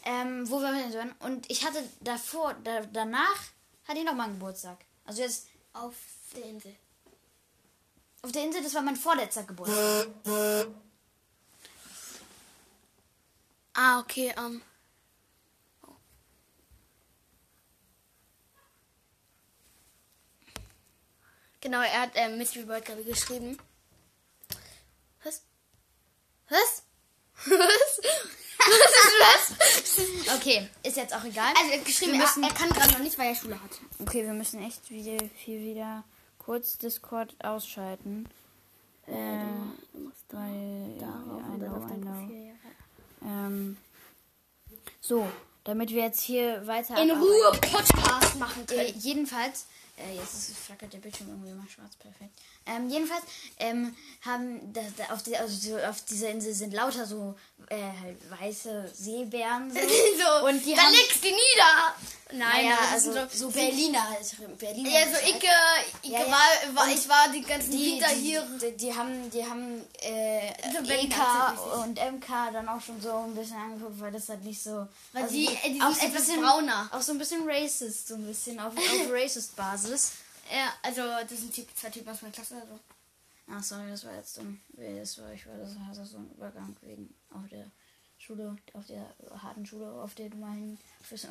Ähm, 0.03 0.49
wo 0.49 0.59
wir 0.59 0.73
hin 0.73 0.93
waren. 0.93 1.11
Und 1.19 1.49
ich 1.49 1.65
hatte 1.65 1.83
davor, 1.99 2.55
da, 2.63 2.81
danach 2.91 3.37
hatte 3.87 3.99
ich 3.99 4.05
noch 4.05 4.15
mal 4.15 4.25
einen 4.25 4.39
Geburtstag. 4.39 4.77
Also 5.05 5.21
jetzt 5.21 5.47
Auf 5.73 5.95
der 6.35 6.45
Insel. 6.45 6.75
auf 8.21 8.31
der 8.31 8.43
Insel, 8.43 8.63
das 8.63 8.73
war 8.73 8.81
mein 8.81 8.95
vorletzter 8.95 9.43
Geburtstag. 9.43 10.07
Ah, 13.73 13.99
okay, 13.99 14.33
ähm. 14.37 14.61
Genau, 21.61 21.81
er 21.81 22.01
hat 22.01 22.11
ähm, 22.15 22.37
Mystery 22.37 22.65
Bird 22.65 22.85
gerade 22.85 23.03
geschrieben. 23.03 23.57
Was? 25.23 25.41
Was? 26.49 26.83
Was? 27.45 28.01
Was 28.63 29.97
ist 29.97 29.97
was? 30.27 30.35
Okay, 30.37 30.69
ist 30.83 30.95
jetzt 30.97 31.15
auch 31.15 31.23
egal. 31.23 31.51
Also 31.57 31.71
er 31.71 31.79
hat 31.79 31.85
geschrieben, 31.85 32.11
Wir 32.13 32.19
er, 32.19 32.25
müssen- 32.27 32.43
er 32.43 32.53
kann 32.53 32.69
gerade 32.69 32.91
noch 32.91 32.99
nicht, 32.99 33.17
weil 33.17 33.29
er 33.29 33.35
Schule 33.35 33.55
hat. 33.61 33.71
Okay, 33.99 34.23
wir 34.23 34.33
müssen 34.33 34.61
echt 34.63 34.87
wieder, 34.91 35.23
hier 35.37 35.59
wieder 35.59 36.03
kurz 36.37 36.77
Discord 36.77 37.33
ausschalten. 37.43 38.27
Äh, 39.07 39.11
weil, 40.29 40.95
ja, 40.99 41.23
I 41.55 41.57
know, 41.57 41.87
I 41.87 42.01
know. 42.01 42.53
Ähm, 43.23 43.77
so, 44.99 45.27
damit 45.63 45.89
wir 45.89 46.03
jetzt 46.03 46.21
hier 46.21 46.65
weiter. 46.67 47.01
In. 47.01 47.09
Ruhe 47.11 47.51
Podcast 47.59 48.35
machen 48.35 48.63
Äh, 48.69 48.75
können. 48.91 48.99
jedenfalls, 48.99 49.65
äh, 50.01 50.15
jetzt 50.15 50.33
ist, 50.33 50.57
flackert 50.57 50.91
der 50.93 50.99
Bildschirm 50.99 51.29
irgendwie 51.29 51.51
mal 51.53 51.67
schwarz, 51.69 51.95
perfekt. 51.95 52.31
Ähm, 52.65 52.89
jedenfalls 52.89 53.23
ähm, 53.59 53.95
haben 54.25 54.73
da, 54.73 54.81
da 54.97 55.13
auf, 55.13 55.23
die, 55.23 55.35
also 55.37 55.55
so 55.55 55.77
auf 55.77 56.01
dieser 56.05 56.29
Insel 56.29 56.53
sind 56.53 56.73
lauter 56.73 57.05
so 57.05 57.35
äh, 57.69 57.75
halt 58.01 58.17
weiße 58.39 58.91
Seebären. 58.93 59.71
So. 59.71 59.79
so, 59.79 60.45
Und 60.47 60.63
die 60.65 60.75
dann 60.75 60.85
haben- 60.85 60.93
legst 60.93 61.23
du 61.23 61.27
nieder. 61.27 61.95
Nein, 62.33 62.65
Naja, 62.65 62.77
also 62.91 63.11
sind 63.11 63.31
So 63.31 63.49
Berliner 63.49 64.09
halt. 64.09 64.57
Berliner 64.57 64.89
Ja, 64.89 65.05
so 65.07 65.17
ich, 65.23 65.35
äh, 65.35 65.47
ich, 66.01 66.09
Ja, 66.11 66.19
ja. 66.19 66.31
War, 66.31 66.75
war, 66.75 66.87
ich 66.87 67.09
war 67.09 67.29
die 67.33 67.41
ganzen 67.41 67.71
die, 67.71 67.93
Winter 67.93 68.09
die, 68.13 68.21
hier. 68.21 68.47
Die, 68.61 68.77
die 68.77 68.93
haben, 68.95 69.29
die 69.31 69.45
haben 69.45 69.81
äh, 70.01 70.53
So 70.71 70.91
EK 70.91 71.83
und 71.83 71.99
MK 71.99 72.51
dann 72.53 72.67
auch 72.69 72.81
schon 72.81 73.01
so 73.01 73.11
ein 73.17 73.35
bisschen 73.35 73.57
angeguckt, 73.57 73.99
weil 73.99 74.11
das 74.11 74.29
halt 74.29 74.43
nicht 74.43 74.61
so. 74.61 74.87
Weil 75.13 75.23
also 75.23 75.35
die, 75.35 75.47
äh, 75.47 75.73
die 75.73 75.81
auch 75.81 75.87
sind 75.91 76.01
so 76.01 76.07
etwas 76.07 76.25
bisschen 76.27 76.41
brauner. 76.41 76.89
Auch 76.91 77.01
so 77.01 77.11
ein 77.11 77.17
bisschen 77.17 77.47
racist, 77.47 78.07
so 78.07 78.15
ein 78.15 78.25
bisschen 78.25 78.59
auf, 78.59 78.73
auf 78.77 79.11
Racist-Basis. 79.11 80.13
Ja, 80.51 80.73
also 80.83 81.01
das 81.01 81.39
sind 81.39 81.53
Typ, 81.53 81.67
zwei 81.75 81.89
Typen 81.89 82.09
aus 82.09 82.21
meiner 82.21 82.33
Klasse. 82.33 82.55
Also. 82.55 82.79
Ach 83.53 83.63
sorry, 83.63 83.89
das 83.89 84.05
war 84.05 84.15
jetzt 84.15 84.37
dumm. 84.37 84.59
Das 84.77 85.17
war, 85.19 85.31
ich 85.33 85.45
war 85.45 85.57
das 85.57 85.75
war 85.75 86.05
so 86.05 86.17
ein 86.17 86.31
Übergang 86.37 86.75
wegen 86.81 87.13
auf 87.31 87.47
der 87.49 87.65
Schule, 88.25 88.55
auf 88.73 88.85
der 88.87 89.05
harten 89.41 89.65
Schule, 89.65 89.91
auf 90.03 90.13
der 90.15 90.29
du 90.29 90.37
mal 90.37 90.51
hin, 90.53 90.77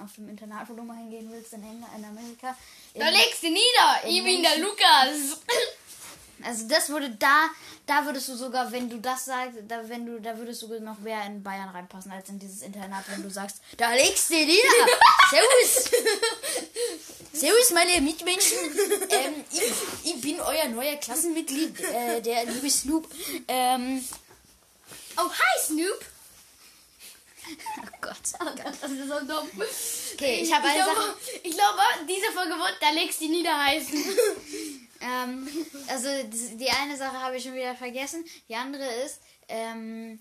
auf 0.02 0.12
dem 0.16 0.28
Internat, 0.28 0.68
wo 0.68 0.75
du 0.75 0.82
mal 0.82 0.97
hingehen 0.97 1.30
willst 1.30 1.52
in 1.52 1.62
England, 1.62 1.87
in 1.97 2.04
Amerika. 2.04 2.56
Da 2.94 3.09
In- 3.09 3.14
legst 3.14 3.42
du 3.42 3.47
nieder. 3.49 4.00
Ich 4.06 4.25
bin 4.25 4.42
der 4.42 4.59
Lukas. 4.59 5.38
Also 6.42 6.66
das 6.68 6.88
würde 6.88 7.11
da, 7.11 7.50
da 7.85 8.06
würdest 8.06 8.26
du 8.30 8.35
sogar, 8.35 8.73
wenn 8.73 8.88
du 8.88 8.99
das 8.99 9.26
sagst, 9.26 9.59
da 9.68 9.87
wenn 9.87 10.06
du, 10.06 10.18
da 10.23 10.35
würdest 10.38 10.62
du 10.62 10.80
noch 10.80 10.99
mehr 11.00 11.23
in 11.26 11.42
Bayern 11.42 11.68
reinpassen 11.68 12.11
als 12.12 12.30
in 12.30 12.38
dieses 12.38 12.62
Internat, 12.62 13.04
wenn 13.11 13.23
du 13.23 13.28
sagst, 13.28 13.61
da 13.76 13.92
legst 13.92 14.30
du 14.30 14.37
nieder. 14.37 14.56
Servus. 15.30 15.90
Servus, 17.35 17.70
meine 17.73 18.00
Mitmenschen. 18.00 18.56
Ähm, 19.11 19.44
ich, 19.52 20.14
ich 20.14 20.20
bin 20.23 20.40
euer 20.40 20.68
neuer 20.68 20.97
Klassenmitglied, 20.97 21.78
äh, 21.80 22.23
der 22.23 22.47
liebe 22.47 22.70
Snoop. 22.70 23.06
Ähm, 23.47 24.02
Oh, 25.18 25.28
hi 25.28 25.61
Snoop. 25.66 26.00
oh 27.83 27.97
Gott. 28.00 28.16
Oh 28.40 28.45
Gott, 28.45 28.75
das 28.80 28.90
ist 28.90 29.09
so 29.09 29.21
dumm. 29.21 29.49
Okay, 30.14 30.40
ich 30.42 30.52
habe 30.52 30.66
ich 30.66 30.75
eine 30.75 30.85
glaube, 30.85 31.00
Sache. 31.00 31.40
ich 31.42 31.52
glaube, 31.52 31.83
diese 32.09 32.33
Folge 32.33 32.52
wird, 32.52 32.76
da 32.80 32.90
legst 32.90 33.21
du 33.21 33.28
nieder 33.28 33.64
heißen. 33.64 34.04
Ähm, 35.02 35.49
also 35.88 36.09
die 36.28 36.69
eine 36.69 36.95
Sache 36.95 37.19
habe 37.19 37.37
ich 37.38 37.42
schon 37.42 37.54
wieder 37.54 37.75
vergessen. 37.75 38.23
Die 38.50 38.54
andere 38.54 38.85
ist, 39.02 39.23
ähm, 39.49 40.21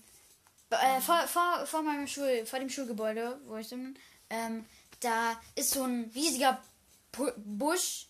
äh, 0.70 1.00
vor, 1.00 1.26
vor, 1.28 1.66
vor 1.66 1.82
meinem 1.82 2.06
Schul, 2.06 2.46
vor 2.46 2.58
dem 2.58 2.70
Schulgebäude, 2.70 3.40
wo 3.46 3.56
ich 3.56 3.68
bin, 3.68 3.98
ähm, 4.30 4.64
da 5.00 5.40
ist 5.54 5.72
so 5.72 5.82
ein 5.82 6.10
riesiger 6.14 6.62
Busch, 7.36 8.06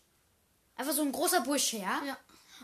einfach 0.77 0.93
so 0.93 1.03
ein 1.03 1.13
großer 1.13 1.41
Busch, 1.41 1.73
ja? 1.73 2.03
Ja. 2.07 2.17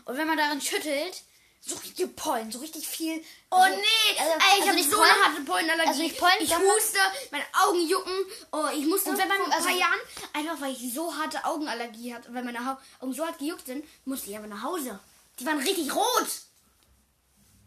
Und 0.05 0.17
wenn 0.17 0.27
man 0.27 0.37
daran 0.37 0.61
schüttelt, 0.61 1.23
so 1.67 1.75
richtig 1.75 2.15
Pollen, 2.15 2.51
so 2.51 2.59
richtig 2.59 2.87
viel. 2.87 3.23
Oh 3.51 3.55
also- 3.57 3.77
nee, 3.77 4.19
also- 4.19 4.31
Ey, 4.33 4.37
ich 4.39 4.51
also 4.53 4.67
habe 4.67 4.75
nicht 4.77 4.89
so 4.89 4.97
Pollen, 4.97 5.11
eine 5.11 5.23
harte 5.25 5.41
Pollenallergie. 5.41 5.89
also 5.89 6.01
nicht 6.01 6.17
Pollen, 6.17 6.35
ich 6.39 6.55
huste, 6.55 6.99
meine 7.31 7.45
Augen 7.65 7.87
jucken. 7.87 8.13
Oh, 8.51 8.67
ich 8.73 8.85
musste 8.85 9.09
Und 9.11 9.17
wenn 9.17 9.27
man- 9.27 9.37
vor 9.37 9.45
ein 9.47 9.51
paar 9.51 9.67
also- 9.67 9.79
Jahren, 9.79 9.99
einfach 10.33 10.61
weil 10.61 10.71
ich 10.73 10.93
so 10.93 11.15
harte 11.15 11.43
Augenallergie 11.45 12.13
hatte, 12.13 12.33
weil 12.33 12.43
meine 12.43 12.65
Hau- 12.65 12.77
Augen 13.01 13.13
so 13.13 13.25
hart 13.25 13.37
gejuckt 13.39 13.65
sind, 13.65 13.85
musste 14.05 14.29
ich 14.31 14.37
aber 14.37 14.47
nach 14.47 14.63
Hause. 14.63 14.99
Die 15.39 15.45
waren 15.45 15.59
richtig 15.59 15.93
rot. 15.93 16.27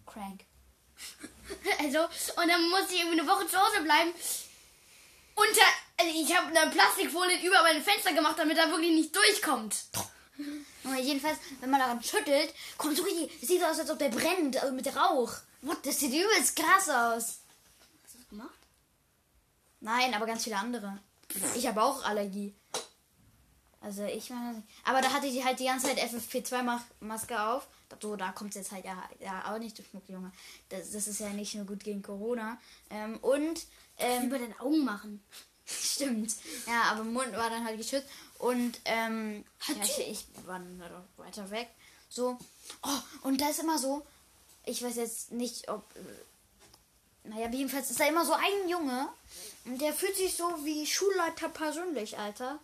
Crank. 0.06 0.40
Also, 1.80 1.98
und 2.00 2.48
dann 2.48 2.68
musste 2.70 2.94
ich 2.94 3.00
irgendwie 3.00 3.20
eine 3.20 3.28
Woche 3.28 3.46
zu 3.48 3.58
Hause 3.58 3.80
bleiben. 3.82 4.12
Unter, 5.34 5.62
also 5.96 6.12
ich 6.14 6.36
habe 6.36 6.46
eine 6.56 6.70
Plastikfolie 6.70 7.44
über 7.44 7.62
meine 7.62 7.80
Fenster 7.82 8.12
gemacht, 8.12 8.38
damit 8.38 8.56
er 8.56 8.70
wirklich 8.70 8.92
nicht 8.92 9.14
durchkommt. 9.16 9.74
Aber 10.84 10.98
jedenfalls, 10.98 11.38
wenn 11.60 11.70
man 11.70 11.80
daran 11.80 12.02
schüttelt, 12.02 12.54
kommt 12.76 12.96
so 12.96 13.02
richtig, 13.02 13.30
es 13.42 13.48
sieht 13.48 13.60
so 13.60 13.66
aus, 13.66 13.78
als 13.78 13.90
ob 13.90 13.98
der 13.98 14.08
brennt, 14.08 14.56
also 14.56 14.74
mit 14.74 14.94
Rauch. 14.94 15.32
Das 15.82 15.98
sieht 15.98 16.12
übelst 16.12 16.56
krass 16.56 16.88
aus. 16.88 17.40
Hast 18.02 18.14
du 18.14 18.18
das 18.18 18.28
gemacht? 18.28 18.58
Nein, 19.80 20.14
aber 20.14 20.26
ganz 20.26 20.44
viele 20.44 20.56
andere. 20.56 20.98
Ich 21.54 21.66
habe 21.66 21.82
auch 21.82 22.04
Allergie. 22.04 22.54
Also 23.80 24.04
ich 24.04 24.28
meine, 24.30 24.62
aber 24.84 25.00
da 25.00 25.12
hatte 25.12 25.26
ich 25.26 25.44
halt 25.44 25.58
die 25.58 25.64
ganze 25.64 25.86
Zeit 25.86 25.98
FFP2-Maske 25.98 27.42
auf. 27.42 27.66
So, 28.00 28.14
da 28.14 28.30
kommt 28.32 28.50
es 28.50 28.56
jetzt 28.56 28.72
halt 28.72 28.84
ja, 28.84 29.02
ja 29.20 29.52
auch 29.52 29.58
nicht 29.58 29.76
durch 29.76 29.88
Schmuck, 29.88 30.08
Junge. 30.08 30.32
Das, 30.68 30.92
das 30.92 31.08
ist 31.08 31.20
ja 31.20 31.30
nicht 31.30 31.54
nur 31.54 31.64
gut 31.64 31.82
gegen 31.82 32.02
Corona. 32.02 32.58
Ähm, 32.88 33.16
und, 33.18 33.66
ähm, 33.98 34.26
Über 34.26 34.38
den 34.38 34.58
Augen 34.60 34.84
machen. 34.84 35.22
stimmt. 35.66 36.34
Ja, 36.66 36.90
aber 36.90 37.04
Mund 37.04 37.32
war 37.32 37.50
dann 37.50 37.64
halt 37.64 37.78
geschützt. 37.78 38.08
Und, 38.40 38.80
ähm, 38.86 39.44
ja, 39.68 39.74
ich, 39.84 39.98
ich 40.08 40.24
war 40.46 40.60
weiter 41.18 41.50
weg. 41.50 41.68
So. 42.08 42.38
Oh, 42.82 42.88
und 43.28 43.40
da 43.40 43.50
ist 43.50 43.60
immer 43.60 43.78
so, 43.78 44.04
ich 44.64 44.82
weiß 44.82 44.96
jetzt 44.96 45.32
nicht, 45.32 45.68
ob. 45.68 45.84
äh, 45.96 47.28
Naja, 47.28 47.48
jedenfalls 47.50 47.90
ist 47.90 48.00
da 48.00 48.06
immer 48.06 48.24
so 48.24 48.32
ein 48.32 48.68
Junge. 48.68 49.08
Und 49.66 49.78
der 49.80 49.92
fühlt 49.92 50.16
sich 50.16 50.34
so 50.34 50.44
wie 50.64 50.86
Schulleiter 50.86 51.50
persönlich, 51.50 52.16
Alter. 52.18 52.58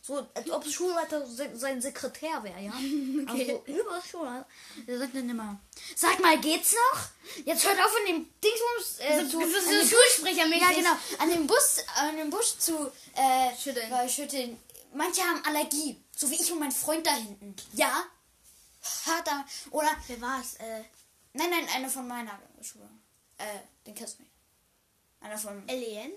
So, 0.00 0.26
als 0.32 0.50
ob 0.50 0.66
Schulleiter 0.66 1.26
se 1.26 1.50
sein 1.54 1.82
Sekretär 1.82 2.42
wäre, 2.42 2.58
ja. 2.62 2.72
Also 3.30 3.62
über 3.66 4.00
Schulleiter. 4.10 4.46
Der 4.86 4.98
sagt 4.98 5.14
dann 5.14 5.28
immer, 5.28 5.60
sag 5.94 6.18
mal, 6.20 6.38
geht's 6.40 6.72
noch? 6.72 7.00
Jetzt 7.44 7.66
hört 7.68 7.78
auf, 7.84 7.92
in 8.06 8.14
dem 8.14 8.26
Dingsbums 8.42 9.00
äh, 9.00 9.24
So- 9.26 9.40
zu, 9.40 9.46
so- 9.46 9.60
so 9.60 9.68
an 9.68 9.78
dem 9.80 9.88
Schulsprechermäßig. 9.88 10.62
Ja, 10.62 10.72
genau. 10.72 10.96
An 11.18 11.30
dem 11.30 11.46
Bus, 11.46 11.84
an 11.96 12.16
dem 12.16 12.30
Busch 12.30 12.56
zu 12.58 12.90
äh, 13.14 13.54
Schütteln. 13.62 13.92
äh, 13.92 14.08
schütteln. 14.08 14.58
Manche 14.98 15.22
haben 15.22 15.44
Allergie. 15.44 15.96
So 16.14 16.28
wie 16.30 16.34
ich 16.34 16.50
und 16.52 16.58
mein 16.58 16.72
Freund 16.72 17.06
da 17.06 17.14
hinten. 17.14 17.54
Ja. 17.72 18.04
Vater. 18.80 19.44
Oder 19.70 19.90
Wer 20.08 20.20
war's? 20.20 20.54
Äh, 20.54 20.82
Nein, 21.34 21.50
nein, 21.50 21.68
eine 21.74 21.88
von 21.88 22.08
meiner 22.08 22.38
Schule. 22.60 22.88
Äh, 23.36 23.44
den 23.86 23.94
kennst 23.94 24.18
du 24.18 24.22
nicht. 24.22 24.34
Einer 25.20 25.38
von. 25.38 25.56
Nein, 25.66 25.68
L.E.N.? 25.68 26.12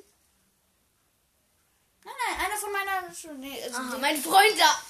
nein, 2.04 2.46
einer 2.46 2.58
von 2.58 2.72
meiner 2.72 3.14
Schule. 3.14 3.36
Nee, 3.36 3.64
also 3.64 3.78
Aha, 3.78 3.98
mein 4.00 4.18
Freund 4.18 4.58
da. 4.58 4.82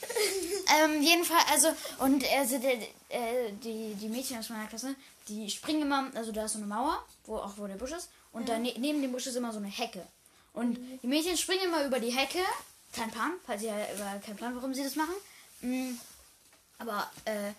ähm, 0.84 1.02
jedenfalls, 1.02 1.44
also, 1.50 1.68
und 1.98 2.24
also, 2.30 2.58
der, 2.58 2.74
äh, 3.08 3.52
die, 3.52 3.94
die 3.94 4.08
Mädchen 4.08 4.38
aus 4.38 4.50
meiner 4.50 4.68
Klasse, 4.68 4.94
die 5.26 5.50
springen 5.50 5.82
immer, 5.82 6.10
also 6.14 6.30
da 6.32 6.44
ist 6.44 6.52
so 6.52 6.58
eine 6.58 6.66
Mauer, 6.66 7.04
wo 7.24 7.38
auch 7.38 7.56
wo 7.56 7.66
der 7.66 7.74
Busch 7.76 7.92
ist, 7.92 8.10
und 8.32 8.48
da 8.48 8.58
ne 8.58 8.74
neben 8.78 9.02
dem 9.02 9.10
Busch 9.10 9.26
ist 9.26 9.34
immer 9.36 9.52
so 9.52 9.58
eine 9.58 9.68
Hecke. 9.68 10.06
Und 10.52 10.78
die 11.02 11.06
Mädchen 11.06 11.36
springen 11.36 11.64
immer 11.64 11.84
über 11.84 11.98
die 11.98 12.14
Hecke, 12.14 12.44
kein 12.92 13.10
Plan, 13.10 13.32
falls 13.44 13.62
ihr 13.62 13.74
über 13.94 14.20
keinen 14.24 14.36
Plan, 14.36 14.54
warum 14.56 14.74
sie 14.74 14.84
das 14.84 14.96
machen. 14.96 15.14
Mm, 15.60 15.94
aber, 16.78 17.10
äh, 17.24 17.52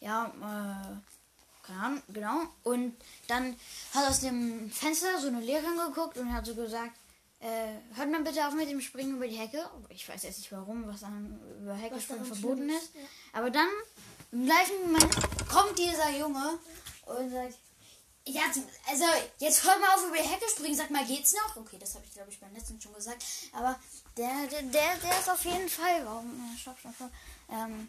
ja, 0.00 0.26
äh, 0.26 1.66
keine 1.66 1.80
Ahnung, 1.80 2.02
genau. 2.08 2.40
Und 2.64 2.96
dann 3.28 3.56
hat 3.94 4.08
aus 4.08 4.20
dem 4.20 4.70
Fenster 4.70 5.20
so 5.20 5.28
eine 5.28 5.40
Lehrerin 5.40 5.78
geguckt 5.86 6.18
und 6.18 6.32
hat 6.32 6.46
so 6.46 6.54
gesagt, 6.54 6.96
äh, 7.40 7.96
hört 7.96 8.10
mal 8.10 8.22
bitte 8.22 8.46
auf 8.46 8.54
mit 8.54 8.70
dem 8.70 8.80
Springen 8.80 9.16
über 9.16 9.26
die 9.26 9.36
Hecke. 9.36 9.68
Ich 9.88 10.08
weiß 10.08 10.22
jetzt 10.22 10.38
nicht 10.38 10.52
warum, 10.52 10.86
was 10.86 11.00
dann 11.00 11.40
über 11.60 11.74
Hecke 11.74 12.00
springen 12.00 12.24
verboten 12.24 12.64
schlimm 12.64 12.76
ist. 12.76 12.90
Aber 13.32 13.50
dann, 13.50 13.68
im 14.30 14.46
gleichen 14.46 14.80
Moment, 14.86 15.14
kommt 15.48 15.78
dieser 15.78 16.10
Junge 16.18 16.58
und 17.06 17.30
sagt, 17.30 17.58
ja, 18.26 18.42
also 18.88 19.04
jetzt 19.38 19.64
hört 19.64 19.80
mal 19.80 19.94
auf 19.94 20.06
über 20.06 20.16
die 20.16 20.28
Hecke 20.28 20.48
springen, 20.48 20.76
sag 20.76 20.90
mal, 20.90 21.04
geht's 21.04 21.34
noch? 21.34 21.56
Okay, 21.56 21.76
das 21.78 21.94
habe 21.94 22.04
ich 22.04 22.12
glaube 22.12 22.30
ich 22.30 22.38
beim 22.40 22.54
letzten 22.54 22.80
schon 22.80 22.94
gesagt. 22.94 23.24
Aber 23.52 23.78
der, 24.16 24.46
der, 24.50 24.62
der, 24.62 24.96
der 24.96 25.18
ist 25.18 25.30
auf 25.30 25.44
jeden 25.44 25.68
Fall, 25.68 26.04
warum, 26.04 26.26
äh, 26.54 26.58
stopp, 26.58 26.78
stopp, 26.78 26.94
stopp, 26.94 27.10
ähm, 27.50 27.88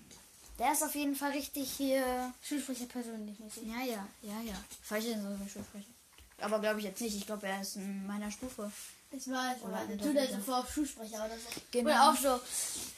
der 0.60 0.72
ist 0.72 0.84
auf 0.84 0.94
jeden 0.96 1.16
Fall 1.16 1.32
richtig 1.32 1.72
hier. 1.72 2.34
Schulsprecher 2.42 2.86
persönlich 2.86 3.40
mäßig. 3.40 3.64
Ja, 3.66 3.84
ja, 3.84 4.08
ja, 4.22 4.42
ja. 4.42 4.56
Falsch 4.84 5.06
denn 5.06 5.22
so 5.22 5.28
eine 5.28 5.50
Schulsprecher. 5.50 5.90
Aber 6.40 6.60
glaube 6.60 6.80
ich 6.80 6.86
jetzt 6.86 7.02
nicht. 7.02 7.16
Ich 7.16 7.26
glaube, 7.26 7.48
er 7.48 7.62
ist 7.62 7.76
in 7.76 8.06
meiner 8.06 8.30
Stufe. 8.30 8.72
Ich 9.16 9.28
weiß, 9.30 9.62
Oder 9.62 9.68
aber 9.68 9.78
eine 9.78 9.96
du 9.96 10.12
der 10.12 10.24
Doppelte. 10.24 10.36
so 10.44 10.52
vor 10.52 10.66
Schulsprecher 10.68 11.24
oder 11.24 11.36
so. 11.36 11.62
Genau. 11.70 11.90
Oder 11.92 12.10
auch 12.10 12.16
so. 12.18 12.40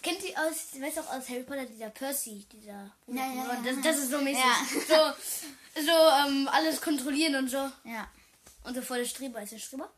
Kennt 0.02 0.24
ihr 0.24 0.32
aus, 0.40 0.80
weißt 0.80 0.96
du 0.98 1.02
auch 1.02 1.12
aus 1.14 1.28
Harry 1.28 1.44
Potter, 1.44 1.66
dieser 1.66 1.90
Percy, 1.90 2.46
dieser. 2.54 2.90
Ja, 3.08 3.34
ja, 3.34 3.34
ja. 3.34 3.62
Das, 3.66 3.76
das 3.84 3.98
ist 3.98 4.12
so 4.12 4.22
mäßig. 4.22 4.42
Ja. 4.90 5.16
So, 5.76 5.82
so 5.82 5.92
ähm, 6.30 6.48
alles 6.52 6.80
kontrollieren 6.80 7.36
und 7.36 7.50
so. 7.50 7.58
Ja. 7.84 8.08
Und 8.64 8.76
so 8.76 8.82
vor 8.82 8.96
der 8.98 9.04
Streber. 9.06 9.42
Ist 9.42 9.52
der 9.52 9.60
Streber? 9.60 9.90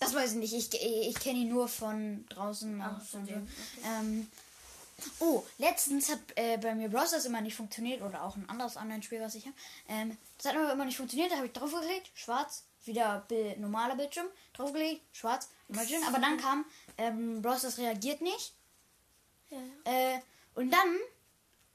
Das 0.00 0.12
weiß 0.14 0.32
ich 0.32 0.36
nicht. 0.38 0.52
Ich, 0.52 0.74
ich 0.82 1.14
kenne 1.20 1.38
ihn 1.38 1.48
nur 1.48 1.68
von 1.68 2.26
draußen. 2.28 2.82
Ach, 2.82 3.00
aus 3.00 3.10
von 3.10 3.20
und 3.20 3.26
so. 3.26 3.32
dem, 3.34 3.48
Ähm, 3.84 4.26
oh, 5.20 5.44
letztens 5.58 6.08
hat 6.10 6.18
äh, 6.34 6.58
bei 6.58 6.74
mir 6.74 6.88
Browsers 6.88 7.24
immer 7.24 7.40
nicht 7.40 7.54
funktioniert. 7.54 8.02
Oder 8.02 8.24
auch 8.24 8.34
ein 8.34 8.48
anderes 8.48 8.76
Online-Spiel, 8.76 9.20
was 9.20 9.36
ich 9.36 9.46
habe. 9.46 9.54
Ähm, 9.88 10.18
das 10.38 10.52
hat 10.52 10.58
aber 10.60 10.72
immer 10.72 10.84
nicht 10.86 10.96
funktioniert. 10.96 11.30
Da 11.30 11.36
habe 11.36 11.46
ich 11.46 11.52
drauf 11.52 11.72
geklickt. 11.72 12.10
Schwarz. 12.14 12.64
Wieder 12.86 13.24
Bild, 13.28 13.58
normaler 13.58 13.96
Bildschirm, 13.96 14.26
draufgelegt, 14.52 15.02
schwarz, 15.12 15.48
Bildschirm, 15.68 16.02
aber 16.04 16.18
dann 16.18 16.36
kam, 16.36 16.64
ähm, 16.98 17.42
Bros. 17.42 17.62
das 17.62 17.78
reagiert 17.78 18.20
nicht. 18.20 18.54
Ja. 19.50 19.58
Äh, 19.84 20.20
und 20.54 20.70
dann 20.70 20.98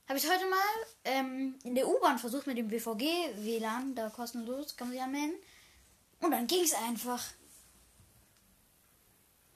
habe 0.07 0.17
ich 0.17 0.29
heute 0.29 0.49
mal 0.49 0.57
ähm, 1.05 1.55
in 1.63 1.75
der 1.75 1.87
U-Bahn 1.87 2.17
versucht 2.17 2.47
mit 2.47 2.57
dem 2.57 2.67
BVG-WLAN, 2.67 3.95
da 3.95 4.09
kostenlos, 4.09 4.75
kann 4.75 4.87
man 4.87 4.93
sich 4.93 5.03
anmelden. 5.03 5.35
Und 6.21 6.31
dann 6.31 6.47
ging 6.47 6.63
es 6.63 6.73
einfach. 6.73 7.23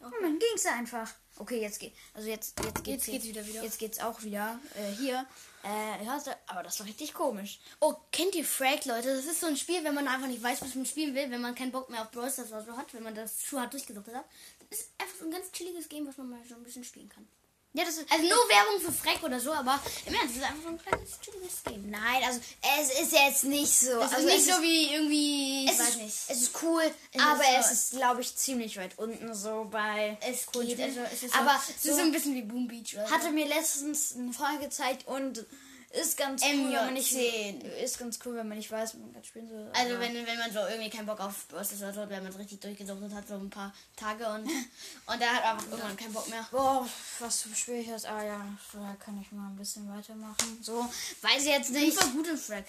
Und 0.04 0.22
dann 0.22 0.40
ging 0.40 0.50
es 0.56 0.66
einfach. 0.66 1.10
Okay, 1.38 1.62
jetzt 1.62 1.80
geht, 1.80 1.94
also 2.14 2.30
jetzt, 2.30 2.60
jetzt 2.64 2.84
geht's, 2.84 3.08
Jetzt 3.08 3.14
geht's 3.14 3.26
wieder 3.26 3.48
wieder. 3.48 3.64
Jetzt 3.64 3.80
geht's 3.80 4.00
auch 4.00 4.22
wieder 4.22 4.60
äh, 4.76 4.92
hier. 4.98 5.26
Äh, 5.64 6.06
ja, 6.06 6.22
aber 6.48 6.62
das 6.62 6.80
war 6.80 6.86
richtig 6.86 7.14
komisch. 7.14 7.60
Oh, 7.80 7.96
kennt 8.12 8.36
ihr 8.36 8.46
Frag, 8.46 8.86
Leute? 8.86 9.16
Das 9.16 9.26
ist 9.26 9.40
so 9.40 9.48
ein 9.48 9.58
Spiel, 9.58 9.84
wenn 9.84 9.96
man 9.96 10.08
einfach 10.08 10.28
nicht 10.28 10.44
weiß, 10.44 10.62
was 10.62 10.76
man 10.76 10.86
spielen 10.86 11.16
will, 11.16 11.32
wenn 11.32 11.42
man 11.42 11.56
keinen 11.56 11.72
Bock 11.72 11.90
mehr 11.90 12.02
auf 12.02 12.12
Brawl 12.12 12.30
Stars 12.30 12.52
oder 12.52 12.64
so 12.64 12.78
hat, 12.78 12.94
wenn 12.94 13.04
man 13.04 13.16
das 13.16 13.44
Schuh 13.44 13.60
hat 13.60 13.74
durchgesuchtet 13.74 14.14
hat. 14.14 14.26
Das 14.70 14.80
ist 14.80 14.92
einfach 15.00 15.16
so 15.18 15.26
ein 15.26 15.32
ganz 15.32 15.52
chilliges 15.52 15.90
Game, 15.90 16.06
was 16.06 16.18
man 16.18 16.30
mal 16.30 16.40
so 16.48 16.56
ein 16.56 16.64
bisschen 16.64 16.84
spielen 16.84 17.10
kann. 17.10 17.28
Ja, 17.76 17.84
das 17.86 17.98
ist 17.98 18.12
Also 18.12 18.24
nur 18.24 18.38
Werbung 18.50 18.80
für 18.86 18.92
Freck 18.92 19.24
oder 19.24 19.40
so, 19.40 19.52
aber 19.52 19.80
im 20.06 20.14
Ernst, 20.14 20.36
ist 20.36 20.44
einfach 20.44 20.62
so 20.64 20.70
ein 20.70 20.78
kleines 20.80 21.10
chilliges 21.22 21.64
Game. 21.64 21.90
Nein, 21.90 22.24
also 22.24 22.40
es 22.80 23.02
ist 23.02 23.12
jetzt 23.14 23.44
nicht 23.46 23.80
so. 23.80 24.00
Es 24.00 24.14
also 24.14 24.28
ist 24.28 24.36
nicht 24.36 24.46
so 24.56 24.62
wie 24.62 24.94
irgendwie, 24.94 25.66
ich 25.66 25.72
es 25.72 25.80
weiß 25.80 25.90
ist, 25.90 25.98
nicht. 25.98 26.16
Es 26.28 26.42
ist 26.44 26.52
cool, 26.62 26.84
Es 27.12 27.22
aber 27.22 27.42
ist 27.42 27.48
so- 27.50 27.56
es 27.60 27.72
ist, 27.72 27.92
glaube 27.98 28.22
ich, 28.22 28.36
ziemlich 28.36 28.78
weit 28.78 28.92
unten 28.98 29.34
so 29.34 29.68
bei. 29.72 30.18
Es 30.22 30.46
geht, 30.52 30.64
jedem. 30.70 30.86
also 30.86 31.00
es 31.12 31.24
ist 31.24 31.36
aber 31.36 31.50
so, 31.52 31.56
es 31.70 31.70
ist 31.78 31.84
so 31.84 31.94
so 31.96 32.02
ein 32.02 32.12
bisschen 32.12 32.36
wie 32.36 32.44
Boom 32.44 32.68
Beach 32.68 32.94
oder 32.94 33.10
hatte 33.10 33.26
so. 33.26 33.32
mir 33.32 33.48
letztens 33.48 34.14
eine 34.16 34.32
Folge 34.34 34.60
gezeigt 34.66 35.08
und 35.08 35.44
ist 35.94 36.18
ganz 36.18 36.42
cool, 36.44 36.50
wenn 36.72 36.72
man 36.86 36.94
nicht 36.94 37.12
MJ10. 37.14 37.62
ist 37.84 37.98
ganz 38.00 38.20
cool, 38.26 38.36
wenn 38.36 38.48
man 38.48 38.58
nicht 38.58 38.72
weiß, 38.72 38.96
man 38.96 39.14
gerade 39.14 39.26
spielen 39.28 39.48
soll. 39.48 39.70
Also 39.74 40.00
wenn, 40.00 40.14
wenn 40.26 40.38
man 40.40 40.52
so 40.52 40.60
irgendwie 40.60 40.90
keinen 40.90 41.06
Bock 41.06 41.20
auf 41.20 41.48
Brawl 41.48 41.64
Stars 41.64 41.82
hat, 41.98 42.10
wenn 42.10 42.24
man 42.24 42.32
es 42.32 42.40
richtig 42.40 42.60
durchgesuchtet 42.62 43.14
hat, 43.14 43.28
so 43.28 43.36
ein 43.36 43.50
paar 43.50 43.72
Tage 43.96 44.28
und, 44.28 44.46
und 45.06 45.22
da 45.22 45.26
hat 45.28 45.44
einfach 45.44 45.68
irgendwann 45.70 45.96
keinen 45.98 46.14
Bock 46.14 46.28
mehr. 46.30 46.48
Boah, 46.52 46.88
was 47.20 47.48
spiele 47.56 47.78
ich 47.80 47.88
jetzt? 47.88 48.06
Ah 48.08 48.24
ja, 48.24 48.46
da 48.74 48.96
kann 49.00 49.22
ich 49.22 49.32
mal 49.32 49.48
ein 49.50 49.56
bisschen 49.56 49.88
weitermachen. 49.90 50.58
So, 50.64 50.90
weiß 51.22 51.44
ich 51.44 51.50
jetzt 51.50 51.70
Ich 51.70 51.76
nicht. 51.76 51.98
voll 52.00 52.12
gut 52.12 52.28
im 52.28 52.38
Frack. 52.38 52.66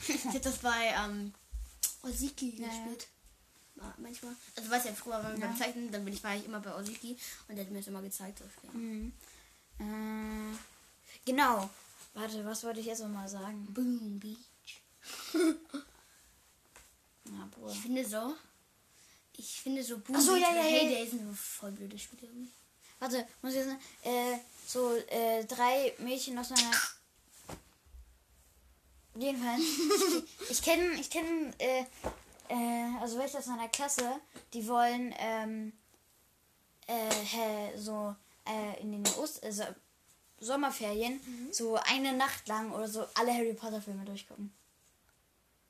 Ich 0.08 0.24
hab 0.24 0.42
das 0.42 0.58
bei 0.58 0.94
ähm, 1.04 1.32
Oziki 2.02 2.56
Ja, 2.56 2.66
ja. 2.66 2.72
gespielt. 2.72 3.06
Ma- 3.76 3.94
Manchmal. 3.98 4.34
Also 4.56 4.68
weißt 4.70 4.86
ja, 4.86 4.92
früher 4.94 5.22
wenn 5.22 5.34
wir 5.34 5.40
Ja. 5.40 5.46
beim 5.46 5.56
Zeichnen, 5.58 5.90
dann 5.92 6.04
bin 6.04 6.12
ich, 6.14 6.22
war 6.24 6.34
ich 6.36 6.44
immer 6.44 6.58
bei 6.60 6.74
Oziki 6.74 7.16
und 7.48 7.54
der 7.56 7.64
hat 7.64 7.70
mir 7.72 7.78
das 7.78 7.86
immer 7.88 8.02
gezeigt. 8.02 8.40
Mhm. 8.72 9.12
Äh, 9.80 10.56
genau. 11.24 11.68
Warte, 12.18 12.44
was 12.44 12.64
wollte 12.64 12.80
ich 12.80 12.86
jetzt 12.86 12.98
noch 13.00 13.08
mal 13.08 13.28
sagen? 13.28 13.66
Boom 13.72 14.18
Beach. 14.18 14.38
Ja, 17.30 17.46
Bruder. 17.50 17.72
Ich 17.72 17.80
finde 17.80 18.06
so, 18.06 18.34
ich 19.36 19.60
finde 19.60 19.84
so 19.84 19.98
Boom 19.98 20.16
Ach 20.16 20.20
so, 20.20 20.32
Beach 20.32 20.40
ja, 20.40 20.54
ja, 20.54 20.62
ja. 20.62 20.80
Heyday 20.80 21.06
sind 21.10 21.28
so 21.28 21.34
voll 21.34 21.70
blöde 21.72 21.98
Spiele 21.98 22.22
irgendwie. 22.26 22.50
Warte, 22.98 23.28
muss 23.42 23.52
ich 23.52 23.58
jetzt 23.58 23.68
sagen, 23.68 23.80
äh, 24.02 24.38
so 24.66 24.96
äh, 24.96 25.44
drei 25.44 25.94
Mädchen 25.98 26.38
aus 26.38 26.50
meiner. 26.50 26.72
Jedenfalls. 29.14 29.60
ich 30.40 30.50
ich 30.50 30.62
kenne, 30.62 30.94
ich 30.94 31.10
kenne, 31.10 31.52
äh, 31.58 31.84
äh, 32.48 32.98
also 33.00 33.18
welche 33.18 33.38
aus 33.38 33.46
meiner 33.46 33.68
Klasse, 33.68 34.20
die 34.54 34.66
wollen, 34.66 35.14
ähm, 35.18 35.72
äh, 36.86 37.10
hä, 37.10 37.78
so, 37.78 38.16
äh, 38.46 38.80
in 38.80 38.90
den 38.90 39.06
Ost 39.14 39.44
also 39.44 39.64
Sommerferien 40.40 41.20
so 41.52 41.76
eine 41.76 42.12
Nacht 42.16 42.46
lang 42.48 42.70
oder 42.72 42.88
so 42.88 43.06
alle 43.14 43.32
Harry 43.32 43.54
Potter 43.54 43.80
Filme 43.80 44.04
durchgucken. 44.04 44.52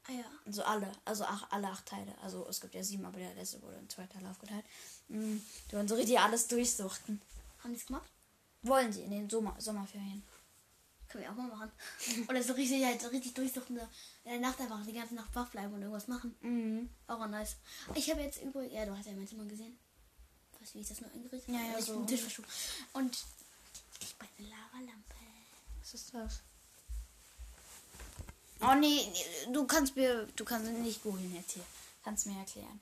Ah 0.09 0.13
ja. 0.13 0.25
So 0.53 0.63
alle, 0.63 0.91
also 1.05 1.25
ach, 1.25 1.47
alle 1.51 1.69
acht 1.69 1.85
Teile. 1.87 2.15
Also 2.23 2.47
es 2.49 2.61
gibt 2.61 2.75
ja 2.75 2.83
sieben, 2.83 3.05
aber 3.05 3.19
der 3.19 3.35
letzte 3.35 3.61
wurde 3.63 3.77
in 3.77 3.89
zwei 3.91 4.07
Teile 4.07 4.29
aufgeteilt. 4.31 4.65
Mm, 5.09 5.37
die 5.71 5.73
wollen 5.77 5.89
so 5.89 5.95
richtig 5.97 6.19
alles 6.19 6.47
durchsuchten. 6.49 7.21
Haben 7.63 7.75
die 7.75 7.79
es 7.81 7.87
gemacht? 7.87 8.11
Wollen 8.63 8.93
sie 8.93 9.03
in 9.03 9.11
den 9.11 9.29
Sommer 9.29 9.55
Sommerferien. 9.59 10.23
Können 11.09 11.25
wir 11.25 11.31
auch 11.31 11.37
mal 11.37 11.49
machen. 11.49 11.71
Oder 12.29 12.43
so 12.43 12.53
richtig, 12.55 12.85
halt 12.85 13.01
so 13.01 13.09
richtig 13.09 13.35
durchsuchende 13.35 13.87
in 14.25 14.31
der 14.33 14.41
Nacht 14.41 14.61
einfach 14.61 14.85
die 14.87 14.93
ganze 14.93 15.15
Nacht 15.15 15.35
wach 15.35 15.49
bleiben 15.49 15.73
und 15.75 15.81
irgendwas 15.81 16.09
machen. 16.09 16.35
Mhm. 16.41 16.89
Auch 17.07 17.27
nice. 17.27 17.57
Ich 17.95 18.11
habe 18.11 18.21
jetzt 18.23 18.43
übrigens, 18.43 18.75
ja, 18.75 18.85
du 18.87 18.97
hast 18.97 19.07
ja 19.07 19.13
mein 19.13 19.27
Zimmer 19.29 19.45
gesehen. 19.45 19.79
Weißt 20.61 20.75
du, 20.75 20.79
wie 20.79 20.83
ich 20.83 20.89
das 20.89 21.01
nur 21.01 21.11
eingerichtet 21.13 21.55
Ja, 21.55 21.61
habe? 21.61 21.73
ja, 21.73 21.79
ich 21.79 21.85
so. 21.85 22.05
Tisch 22.05 22.21
verschoben. 22.23 22.49
Und 22.95 23.17
eine 24.21 24.49
Lavalampe. 24.49 25.15
Was 25.81 25.95
ist 25.95 26.15
das? 26.15 26.43
Oh 28.61 28.75
nee, 28.75 29.09
nee, 29.13 29.53
du 29.53 29.67
kannst 29.67 29.95
mir, 29.95 30.27
du 30.35 30.45
kannst 30.45 30.71
nicht 30.71 31.03
googeln 31.03 31.35
jetzt 31.35 31.53
hier. 31.53 31.65
Kannst 32.03 32.27
mir 32.27 32.39
erklären. 32.39 32.81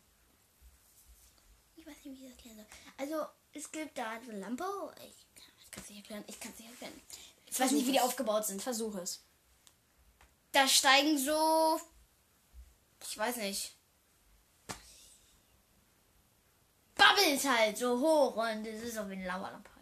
Ich 1.77 1.87
weiß 1.87 1.97
nicht, 2.05 2.21
wie 2.21 2.27
ich 2.27 2.37
das 2.37 2.47
erklären 2.47 2.57
soll. 2.57 2.67
Also, 2.97 3.31
es 3.53 3.71
gibt 3.71 3.99
da 3.99 4.11
eine 4.11 4.39
Lampe. 4.39 4.65
Ich, 4.99 5.27
ich 5.63 5.71
kann 5.71 5.83
es 5.85 5.91
nicht 5.91 5.99
erklären. 5.99 6.25
Ich 6.27 6.41
kann 6.41 6.53
es 6.53 6.59
nicht 6.59 6.71
erklären. 6.71 7.01
Ich 7.47 7.61
weiß 7.61 7.71
nicht, 7.73 7.87
wie 7.87 7.93
die 7.93 8.01
aufgebaut 8.01 8.47
sind. 8.47 8.63
Versuch 8.63 8.95
es. 8.97 9.21
Da 10.53 10.67
steigen 10.67 11.19
so. 11.19 11.81
Ich 13.03 13.17
weiß 13.19 13.37
nicht. 13.37 13.77
Bubbles 16.95 17.45
halt 17.45 17.77
so 17.77 18.01
hoch 18.01 18.37
und 18.37 18.67
es 18.67 18.83
ist 18.83 18.95
so 18.95 19.09
wie 19.09 19.15
eine 19.15 19.27
Lavalampe. 19.27 19.76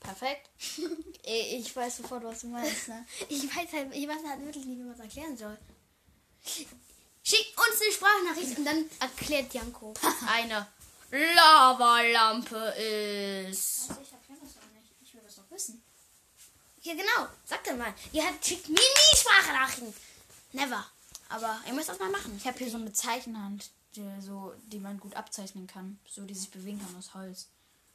Perfekt. 0.00 0.48
ich 1.24 1.76
weiß 1.76 1.98
sofort, 1.98 2.24
was 2.24 2.40
du 2.40 2.48
meinst, 2.48 2.88
ne? 2.88 3.06
Ich 3.28 3.44
weiß 3.44 3.72
halt, 3.72 3.94
ich 3.94 4.08
weiß 4.08 4.24
halt 4.26 4.44
wirklich 4.44 4.64
nicht, 4.64 4.78
wie 4.78 4.82
man 4.82 4.94
es 4.94 5.00
erklären 5.00 5.36
soll. 5.36 5.58
Schickt 6.42 7.56
uns 7.56 7.80
eine 7.80 7.92
Sprachnachricht 7.92 8.58
und 8.58 8.64
dann 8.64 8.84
erklärt 8.98 9.52
Janko 9.52 9.94
eine 10.26 10.66
Lavalampe 11.10 12.56
ist. 13.46 13.90
Also 13.90 14.00
ich 14.00 14.12
erkläre 14.12 14.40
das 14.40 14.56
auch 14.56 14.72
nicht. 14.74 14.94
Ich 15.02 15.14
will 15.14 15.20
das 15.22 15.36
doch 15.36 15.50
wissen. 15.50 15.82
Ja, 16.82 16.94
genau. 16.94 17.28
Sagt 17.44 17.66
dann 17.66 17.78
mal. 17.78 17.92
Ihr 18.12 18.24
habt, 18.24 18.44
schickt 18.44 18.68
mir 18.68 18.76
nie 18.76 19.16
Sprachnachrichten. 19.16 19.94
Never. 20.52 20.86
Aber 21.28 21.60
ihr 21.66 21.74
müsst 21.74 21.90
das 21.90 21.98
mal 21.98 22.10
machen. 22.10 22.34
Ich 22.38 22.46
habe 22.46 22.58
hier 22.58 22.70
so 22.70 22.78
eine 22.78 22.92
Zeichenhand, 22.92 23.70
die, 23.96 24.08
so, 24.20 24.54
die 24.64 24.80
man 24.80 24.98
gut 24.98 25.14
abzeichnen 25.14 25.66
kann. 25.66 26.00
So, 26.08 26.24
die 26.24 26.34
sich 26.34 26.50
bewegen 26.50 26.80
kann 26.80 26.96
aus 26.96 27.12
Holz. 27.14 27.48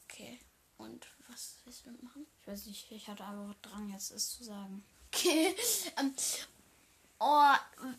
Okay. 0.03 0.39
Und 0.77 1.07
was 1.29 1.55
willst 1.63 1.81
du 1.81 1.85
damit 1.85 2.03
machen? 2.03 2.25
Ich 2.41 2.47
weiß 2.47 2.65
nicht, 2.65 2.91
ich 2.91 3.07
hatte 3.07 3.23
einfach 3.25 3.55
Drang, 3.61 3.89
jetzt 3.91 4.11
es 4.11 4.29
zu 4.29 4.43
sagen. 4.43 4.83
Okay. 5.13 5.55
Ähm, 5.97 6.13
oh, 7.19 7.53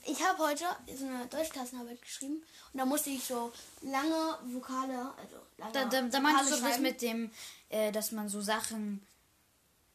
ich 0.04 0.22
habe 0.22 0.38
heute 0.38 0.64
so 0.94 1.06
eine 1.06 1.26
Deutschklassenarbeit 1.26 2.02
geschrieben 2.02 2.42
und 2.72 2.78
da 2.78 2.84
musste 2.84 3.08
ich 3.08 3.24
so 3.24 3.52
lange 3.80 4.38
Vokale, 4.44 5.14
also 5.16 5.36
lange 5.56 5.72
Da, 5.72 5.84
da, 5.86 6.02
da 6.02 6.20
meinst 6.20 6.52
du 6.52 6.60
das 6.60 6.78
mit 6.78 7.00
dem, 7.00 7.30
äh, 7.70 7.90
dass 7.90 8.12
man 8.12 8.28
so 8.28 8.42
Sachen 8.42 9.00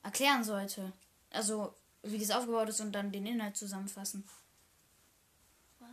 erklären 0.04 0.44
sollte. 0.44 0.92
Also, 1.30 1.74
wie 2.04 2.18
das 2.18 2.32
aufgebaut 2.32 2.70
ist 2.70 2.82
und 2.82 2.92
dann 2.92 3.12
den 3.12 3.28
Inhalt 3.28 3.56
zusammenfassen. 3.56 4.28
Was? 5.80 5.90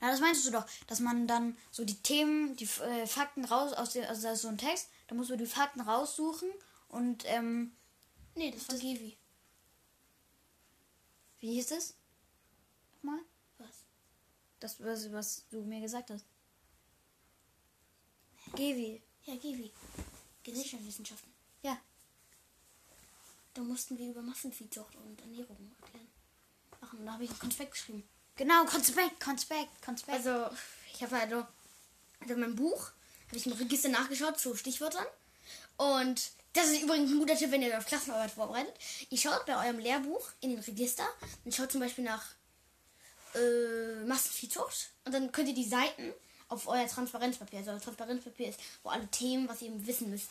Na, 0.00 0.10
das 0.10 0.20
meinst 0.20 0.46
du 0.46 0.50
doch, 0.50 0.66
dass 0.86 1.00
man 1.00 1.26
dann 1.26 1.56
so 1.70 1.84
die 1.84 2.00
Themen, 2.02 2.56
die 2.56 2.64
äh, 2.64 3.06
Fakten 3.06 3.44
raus 3.44 3.72
aus 3.74 3.92
dem, 3.92 4.04
also 4.04 4.22
da 4.22 4.32
ist 4.32 4.42
so 4.42 4.48
ein 4.48 4.58
Text, 4.58 4.88
da 5.08 5.14
musst 5.14 5.30
du 5.30 5.36
die 5.36 5.46
Fakten 5.46 5.80
raussuchen 5.80 6.48
und 6.88 7.24
ähm, 7.26 7.72
Nee, 8.34 8.50
das 8.50 8.68
war 8.68 8.76
Gevi. 8.78 9.16
wie 11.40 11.54
hieß 11.54 11.72
es? 11.72 11.94
Mal? 13.02 13.20
Was? 13.58 13.84
Das, 14.60 14.82
was, 14.82 15.12
was 15.12 15.44
du 15.50 15.62
mir 15.62 15.80
gesagt 15.80 16.10
hast. 16.10 16.24
Gewi. 18.54 19.02
Ja, 19.24 19.36
Gevi. 19.36 19.70
Gesellschaftswissenschaften. 20.42 21.30
Ja. 21.62 21.78
Da 23.54 23.62
mussten 23.62 23.98
wir 23.98 24.10
über 24.10 24.22
Massenviehzucht 24.22 24.94
und 24.96 25.20
Ernährung 25.20 25.74
erklären. 25.80 26.08
Machen. 26.80 26.98
Und 27.00 27.06
da 27.06 27.12
habe 27.12 27.24
ich 27.24 27.30
einen 27.30 27.38
Konspekt 27.38 27.72
geschrieben. 27.72 28.08
Genau, 28.40 28.64
Konspekt, 28.64 29.20
Konspekt, 29.20 29.68
Konspekt. 29.84 30.16
Also, 30.16 30.46
ich 30.94 31.02
habe 31.02 31.14
also, 31.14 31.46
also 32.20 32.36
mein 32.36 32.56
Buch, 32.56 32.90
habe 33.26 33.36
ich 33.36 33.44
im 33.44 33.52
Register 33.52 33.90
nachgeschaut 33.90 34.40
zu 34.40 34.56
Stichwörtern. 34.56 35.04
Und 35.76 36.30
das 36.54 36.68
ist 36.68 36.80
übrigens 36.80 37.10
ein 37.10 37.18
guter 37.18 37.36
Tipp, 37.36 37.50
wenn 37.50 37.60
ihr 37.60 37.76
auf 37.76 37.84
Klassenarbeit 37.84 38.30
vorbereitet. 38.30 38.72
Ihr 39.10 39.18
schaut 39.18 39.44
bei 39.44 39.62
eurem 39.62 39.78
Lehrbuch 39.78 40.26
in 40.40 40.52
den 40.52 40.60
Register 40.60 41.06
und 41.44 41.54
schaut 41.54 41.70
zum 41.70 41.82
Beispiel 41.82 42.02
nach 42.02 42.24
äh, 43.34 44.06
Massenviehzucht. 44.06 44.88
Und 45.04 45.12
dann 45.12 45.32
könnt 45.32 45.48
ihr 45.48 45.54
die 45.54 45.68
Seiten 45.68 46.14
auf 46.48 46.66
euer 46.66 46.86
Transparenzpapier, 46.88 47.58
also 47.58 47.78
Transparenzpapier 47.78 48.48
ist, 48.48 48.60
wo 48.82 48.88
alle 48.88 49.06
Themen, 49.08 49.50
was 49.50 49.60
ihr 49.60 49.68
eben 49.68 49.86
wissen 49.86 50.08
müsst, 50.08 50.30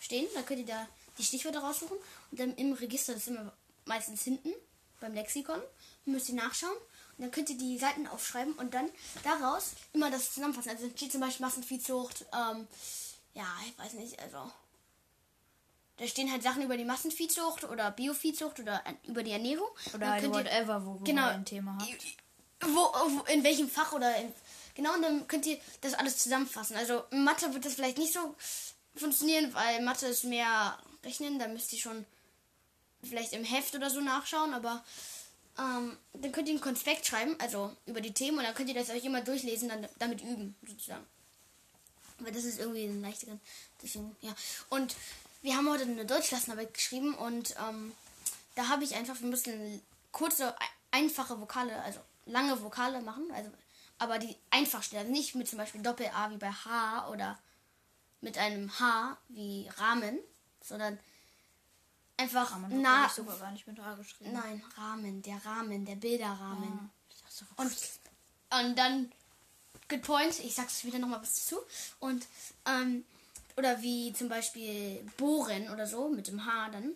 stehen. 0.00 0.26
Dann 0.32 0.46
könnt 0.46 0.60
ihr 0.60 0.66
da 0.66 0.88
die 1.18 1.22
Stichwörter 1.22 1.60
raussuchen. 1.60 1.98
Und 2.30 2.40
dann 2.40 2.56
im 2.56 2.72
Register, 2.72 3.12
das 3.12 3.24
ist 3.24 3.28
immer 3.28 3.52
meistens 3.84 4.22
hinten 4.22 4.54
beim 5.00 5.12
Lexikon, 5.12 5.60
müsst 6.06 6.30
ihr 6.30 6.36
nachschauen. 6.36 6.78
Dann 7.22 7.30
könnt 7.30 7.48
ihr 7.50 7.56
die 7.56 7.78
Seiten 7.78 8.06
aufschreiben 8.08 8.52
und 8.54 8.74
dann 8.74 8.90
daraus 9.22 9.72
immer 9.92 10.10
das 10.10 10.32
zusammenfassen. 10.32 10.70
Also 10.70 10.90
steht 10.90 11.12
zum 11.12 11.20
Beispiel 11.20 11.46
Massenviehzucht, 11.46 12.26
ähm, 12.32 12.66
ja, 13.34 13.46
ich 13.66 13.78
weiß 13.78 13.92
nicht, 13.94 14.18
also 14.20 14.50
da 15.98 16.06
stehen 16.06 16.30
halt 16.32 16.42
Sachen 16.42 16.62
über 16.62 16.76
die 16.76 16.84
Massenviehzucht 16.84 17.64
oder 17.64 17.90
Bioviehzucht 17.92 18.58
oder 18.60 18.82
über 19.04 19.22
die 19.22 19.30
Ernährung. 19.30 19.68
Oder 19.94 20.10
halt 20.10 20.22
könnt 20.22 20.34
ihr- 20.34 20.40
whatever, 20.44 20.84
wo, 20.84 20.94
genau, 21.04 21.26
ihr 21.26 21.34
ein 21.34 21.44
Thema 21.44 21.78
habt. 21.80 22.04
wo, 22.62 22.92
wo, 23.18 23.22
in 23.32 23.44
welchem 23.44 23.68
Fach 23.70 23.92
oder 23.92 24.16
in, 24.16 24.32
genau, 24.74 24.94
und 24.94 25.02
dann 25.02 25.28
könnt 25.28 25.46
ihr 25.46 25.58
das 25.80 25.94
alles 25.94 26.18
zusammenfassen. 26.18 26.76
Also 26.76 27.04
in 27.10 27.22
Mathe 27.24 27.52
wird 27.54 27.64
das 27.64 27.74
vielleicht 27.74 27.98
nicht 27.98 28.12
so 28.12 28.34
funktionieren, 28.96 29.54
weil 29.54 29.80
Mathe 29.82 30.06
ist 30.06 30.24
mehr 30.24 30.76
Rechnen, 31.04 31.38
da 31.38 31.46
müsst 31.48 31.72
ihr 31.72 31.78
schon 31.78 32.04
vielleicht 33.04 33.32
im 33.32 33.44
Heft 33.44 33.74
oder 33.74 33.90
so 33.90 34.00
nachschauen, 34.00 34.54
aber 34.54 34.84
ähm, 35.58 35.96
dann 36.14 36.32
könnt 36.32 36.48
ihr 36.48 36.54
einen 36.54 36.60
Konspekt 36.60 37.06
schreiben, 37.06 37.36
also 37.38 37.74
über 37.86 38.00
die 38.00 38.14
Themen, 38.14 38.38
und 38.38 38.44
dann 38.44 38.54
könnt 38.54 38.68
ihr 38.68 38.74
das 38.74 38.90
euch 38.90 39.04
immer 39.04 39.20
durchlesen, 39.20 39.68
dann 39.68 39.88
damit 39.98 40.22
üben, 40.22 40.54
sozusagen. 40.66 41.06
Aber 42.18 42.30
das 42.30 42.44
ist 42.44 42.58
irgendwie 42.58 42.84
ein 42.84 43.02
leichter, 43.02 43.38
deswegen, 43.82 44.16
ja. 44.20 44.34
Und 44.70 44.94
wir 45.42 45.56
haben 45.56 45.68
heute 45.68 45.84
eine 45.84 46.06
Deutschklassenarbeit 46.06 46.72
geschrieben 46.72 47.14
und 47.14 47.54
ähm, 47.68 47.92
da 48.54 48.68
habe 48.68 48.84
ich 48.84 48.94
einfach, 48.94 49.20
wir 49.20 49.28
müssen 49.28 49.82
kurze, 50.12 50.54
einfache 50.90 51.40
Vokale, 51.40 51.82
also 51.82 52.00
lange 52.26 52.62
Vokale 52.62 53.00
machen, 53.00 53.30
also 53.32 53.50
aber 53.98 54.18
die 54.18 54.36
einfach 54.50 54.82
stehen, 54.82 55.00
also 55.00 55.12
nicht 55.12 55.34
mit 55.34 55.48
zum 55.48 55.58
Beispiel 55.58 55.82
Doppel-A 55.82 56.30
wie 56.30 56.36
bei 56.36 56.50
H 56.50 57.08
oder 57.10 57.38
mit 58.20 58.38
einem 58.38 58.78
H 58.78 59.16
wie 59.28 59.68
Rahmen, 59.76 60.18
sondern 60.60 60.98
einfach 62.16 62.52
Rahmen 62.52 62.80
na, 62.82 63.06
ich, 63.06 63.12
sogar 63.12 63.38
gar 63.38 63.50
nicht 63.52 63.66
mit 63.66 63.78
A 63.80 63.94
geschrieben. 63.94 64.32
Nein, 64.32 64.62
Rahmen, 64.76 65.22
der 65.22 65.44
Rahmen, 65.44 65.84
der 65.84 65.96
Bilderrahmen. 65.96 66.78
Ah, 66.78 66.90
ich 67.08 67.22
dachte, 67.22 67.46
Und, 67.56 68.66
und 68.66 68.78
dann, 68.78 69.12
good 69.88 70.02
point, 70.02 70.38
ich 70.40 70.54
sag's 70.54 70.80
später 70.80 70.98
nochmal 70.98 71.22
was 71.22 71.34
dazu. 71.34 71.60
Und, 71.98 72.26
ähm, 72.66 73.04
oder 73.56 73.82
wie 73.82 74.12
zum 74.12 74.28
Beispiel 74.28 75.04
Bohren 75.16 75.70
oder 75.70 75.86
so, 75.86 76.08
mit 76.08 76.28
dem 76.28 76.44
H 76.44 76.70
dann. 76.70 76.94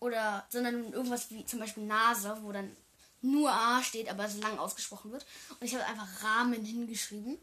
Oder, 0.00 0.46
sondern 0.48 0.92
irgendwas 0.92 1.30
wie 1.30 1.44
zum 1.44 1.58
Beispiel 1.58 1.84
Nase, 1.84 2.36
wo 2.42 2.52
dann 2.52 2.76
nur 3.20 3.50
A 3.50 3.82
steht, 3.82 4.08
aber 4.08 4.24
es 4.24 4.36
lang 4.38 4.58
ausgesprochen 4.58 5.10
wird. 5.10 5.26
Und 5.58 5.66
ich 5.66 5.74
habe 5.74 5.84
einfach 5.84 6.22
Rahmen 6.22 6.64
hingeschrieben. 6.64 7.38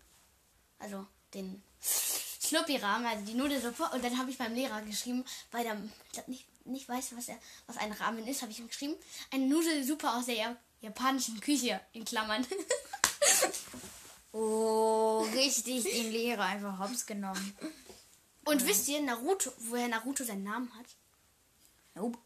Also 0.80 1.06
den 1.34 1.62
Schluppi-Rahmen, 1.82 3.06
also 3.06 3.26
die 3.26 3.34
Nudelsuppe. 3.34 3.84
Und 3.94 4.04
dann 4.04 4.18
habe 4.18 4.32
ich 4.32 4.38
beim 4.38 4.54
Lehrer 4.54 4.82
geschrieben, 4.82 5.26
weil 5.52 5.66
er 5.66 5.78
glaub, 6.14 6.28
nicht, 6.28 6.46
nicht 6.65 6.89
weiß, 6.89 7.15
was, 7.15 7.28
er, 7.30 7.38
was 7.67 7.78
ein 7.78 7.91
Ramen 7.91 8.25
ist, 8.28 8.41
habe 8.41 8.51
ich 8.51 8.60
ihm 8.60 8.67
geschrieben. 8.67 8.95
Eine 9.32 9.45
Nudelsuppe 9.47 10.12
aus 10.12 10.25
der 10.25 10.36
ja- 10.36 10.56
japanischen 10.82 11.39
Küche, 11.39 11.80
in 11.93 12.06
Klammern. 12.06 12.45
Oh, 14.38 15.25
richtig 15.34 15.86
den 15.86 16.12
Lehrer 16.12 16.43
einfach 16.43 16.78
hops 16.78 17.06
genommen. 17.06 17.58
Und 18.43 18.67
wisst 18.67 18.86
ihr, 18.89 19.01
Naruto, 19.01 19.49
woher 19.60 19.88
Naruto 19.88 20.25
seinen 20.25 20.43
Namen 20.43 20.69
hat? 20.78 20.86
Nope. 21.93 22.19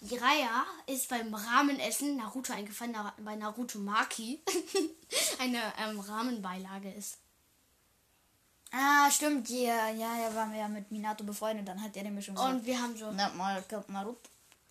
Jiraiya 0.00 0.66
ist 0.88 1.08
beim 1.08 1.32
Ramenessen 1.32 2.16
Naruto 2.16 2.52
eingefallen, 2.52 2.96
weil 3.18 3.36
Naruto 3.36 3.78
Maki 3.78 4.40
eine 5.38 5.72
ähm, 5.78 6.00
Rahmenbeilage 6.00 6.92
ist. 6.94 7.18
Ah, 8.78 9.10
stimmt, 9.10 9.48
ja, 9.48 9.88
ja, 9.88 10.18
ja, 10.18 10.34
waren 10.34 10.52
wir 10.52 10.58
ja 10.58 10.68
mit 10.68 10.90
Minato 10.90 11.24
befreundet, 11.24 11.66
dann 11.66 11.82
hat 11.82 11.96
er 11.96 12.02
nämlich 12.02 12.26
schon 12.26 12.34
gesagt. 12.34 12.54
Und 12.54 12.66
wir 12.66 12.78
haben 12.78 12.94
so. 12.94 13.10
na, 13.10 13.30
mal. 13.30 13.64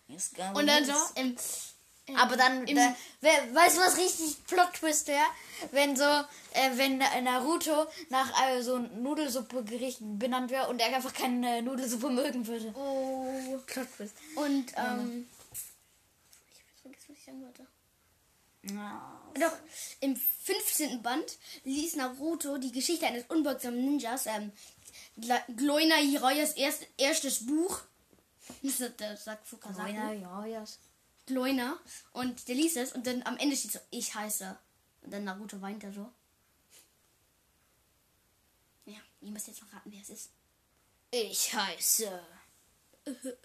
Ist 0.08 0.36
gar 0.36 0.54
Und 0.54 0.66
dann 0.68 0.84
so. 0.84 0.92
Im, 1.16 1.36
im, 2.06 2.16
Aber 2.16 2.36
dann, 2.36 2.64
im, 2.68 2.76
da, 2.76 2.94
wer, 3.20 3.32
weißt 3.52 3.76
du, 3.76 3.80
was 3.80 3.96
richtig 3.96 4.44
Plot-Twist 4.46 5.08
wäre? 5.08 5.26
Wenn 5.72 5.96
so, 5.96 6.04
äh, 6.04 6.70
wenn 6.76 6.98
Naruto 6.98 7.86
nach 8.08 8.30
äh, 8.46 8.62
so 8.62 8.78
Nudelsuppe-Gerichten 8.78 10.20
benannt 10.20 10.52
wäre 10.52 10.68
und 10.68 10.80
er 10.80 10.94
einfach 10.94 11.12
keine 11.12 11.62
Nudelsuppe 11.62 12.08
mögen 12.08 12.46
würde. 12.46 12.72
oh. 12.76 13.58
Plot-Twist. 13.66 14.14
Und, 14.36 14.72
ähm. 14.76 15.26
Ich 16.52 16.60
hab 16.60 16.68
jetzt 16.68 16.80
vergessen, 16.82 17.08
was 17.08 17.18
ich 17.18 17.24
sagen 17.24 17.42
wollte. 17.42 17.66
Ja. 18.72 19.15
Doch, 19.38 19.52
im 20.00 20.16
15. 20.16 21.02
Band 21.02 21.38
liest 21.64 21.96
Naruto 21.96 22.58
die 22.58 22.72
Geschichte 22.72 23.06
eines 23.06 23.24
unbeugsamen 23.28 23.84
Ninjas, 23.84 24.26
ähm, 24.26 24.52
Gloina 25.56 25.98
Jiraias 26.00 26.52
erst, 26.52 26.86
erstes 26.96 27.46
Buch. 27.46 27.82
Das, 28.62 28.80
das 28.96 29.24
sagt 29.24 29.48
Fukasaku. 29.48 29.90
Ja. 29.90 30.64
Gloina. 31.26 31.76
Und 32.12 32.46
der 32.46 32.54
liest 32.54 32.76
es 32.76 32.92
und 32.92 33.04
dann 33.04 33.24
am 33.24 33.36
Ende 33.38 33.56
steht 33.56 33.72
so, 33.72 33.80
ich 33.90 34.14
heiße. 34.14 34.56
Und 35.02 35.12
dann 35.12 35.24
Naruto 35.24 35.60
weint 35.60 35.82
da 35.82 35.90
so. 35.90 36.08
Ja, 38.84 38.98
ihr 39.20 39.32
müsst 39.32 39.48
jetzt 39.48 39.62
noch 39.62 39.72
raten, 39.72 39.90
wer 39.90 40.00
es 40.00 40.10
ist. 40.10 40.30
Ich 41.10 41.52
heiße. 41.52 42.22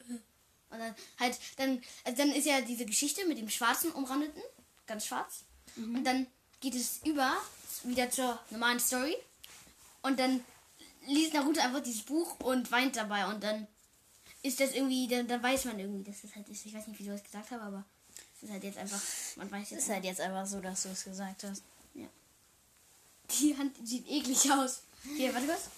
Und 0.71 0.79
dann 0.79 0.95
halt, 1.19 1.37
dann, 1.57 1.81
also 2.05 2.17
dann 2.17 2.31
ist 2.31 2.45
ja 2.45 2.61
diese 2.61 2.85
Geschichte 2.85 3.25
mit 3.25 3.37
dem 3.37 3.49
schwarzen 3.49 3.91
Umrandeten, 3.91 4.41
ganz 4.87 5.05
schwarz. 5.05 5.43
Und 5.75 6.03
dann 6.03 6.27
geht 6.59 6.75
es 6.75 6.99
über 7.05 7.37
wieder 7.83 8.09
zur 8.09 8.39
normalen 8.49 8.79
Story. 8.79 9.15
Und 10.01 10.19
dann 10.19 10.43
liest 11.07 11.33
Naruto 11.33 11.59
einfach 11.61 11.81
dieses 11.81 12.03
Buch 12.03 12.39
und 12.39 12.71
weint 12.71 12.95
dabei. 12.95 13.25
Und 13.27 13.43
dann 13.43 13.67
ist 14.43 14.59
das 14.59 14.73
irgendwie, 14.73 15.07
dann, 15.07 15.27
dann 15.27 15.41
weiß 15.41 15.65
man 15.65 15.79
irgendwie, 15.79 16.03
dass 16.03 16.21
das 16.21 16.35
halt 16.35 16.47
ist. 16.49 16.65
Ich 16.65 16.73
weiß 16.73 16.87
nicht, 16.87 16.99
wieso 16.99 17.11
ich 17.11 17.17
es 17.17 17.23
gesagt 17.23 17.51
habe, 17.51 17.63
aber 17.63 17.85
es 18.35 18.43
ist 18.43 18.51
halt 18.51 18.63
jetzt 18.63 18.77
einfach, 18.77 19.01
man 19.35 19.51
weiß 19.51 19.69
jetzt 19.69 19.83
Ist 19.83 19.89
halt 19.89 20.03
jetzt 20.03 20.21
einfach 20.21 20.45
so, 20.45 20.59
dass 20.59 20.83
du 20.83 20.89
es 20.89 21.03
gesagt 21.03 21.43
hast. 21.43 21.63
Die 23.39 23.57
Hand 23.57 23.75
sieht 23.87 24.07
eklig 24.09 24.51
aus. 24.51 24.81
Hier, 25.15 25.33
warte 25.33 25.47
kurz. 25.47 25.69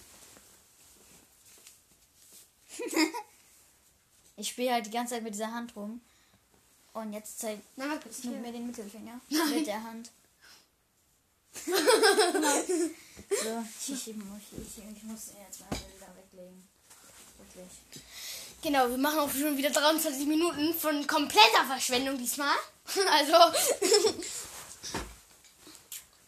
Ich 4.36 4.50
spiele 4.50 4.74
halt 4.74 4.88
die 4.88 4.92
ganze 4.92 5.14
Zeit 5.14 5.24
mit 5.24 5.36
dieser 5.36 5.54
Hand 5.54 5.76
rum. 5.76 6.02
Und 6.94 7.12
jetzt 7.12 7.40
zeigt 7.40 7.64
Na, 7.76 8.00
Hier. 8.22 8.32
mir 8.32 8.52
den 8.52 8.68
Mittelfinger 8.68 9.20
mit 9.30 9.68
der 9.68 9.84
Hand. 9.84 10.12
so, 11.66 11.72
ich, 13.94 14.08
ich, 14.08 14.16
muss, 14.16 14.42
ich, 14.52 15.04
muss 15.04 15.32
jetzt 15.38 15.60
mal 15.60 15.70
Bilder 15.70 16.16
weglegen. 16.16 16.68
Wirklich. 17.38 17.72
Genau, 18.62 18.90
wir 18.90 18.98
machen 18.98 19.20
auch 19.20 19.30
schon 19.30 19.58
wieder 19.58 19.70
23 19.70 20.26
Minuten 20.26 20.74
von 20.74 21.06
kompletter 21.06 21.66
Verschwendung 21.68 22.18
diesmal. 22.18 22.56
Also. 23.10 23.32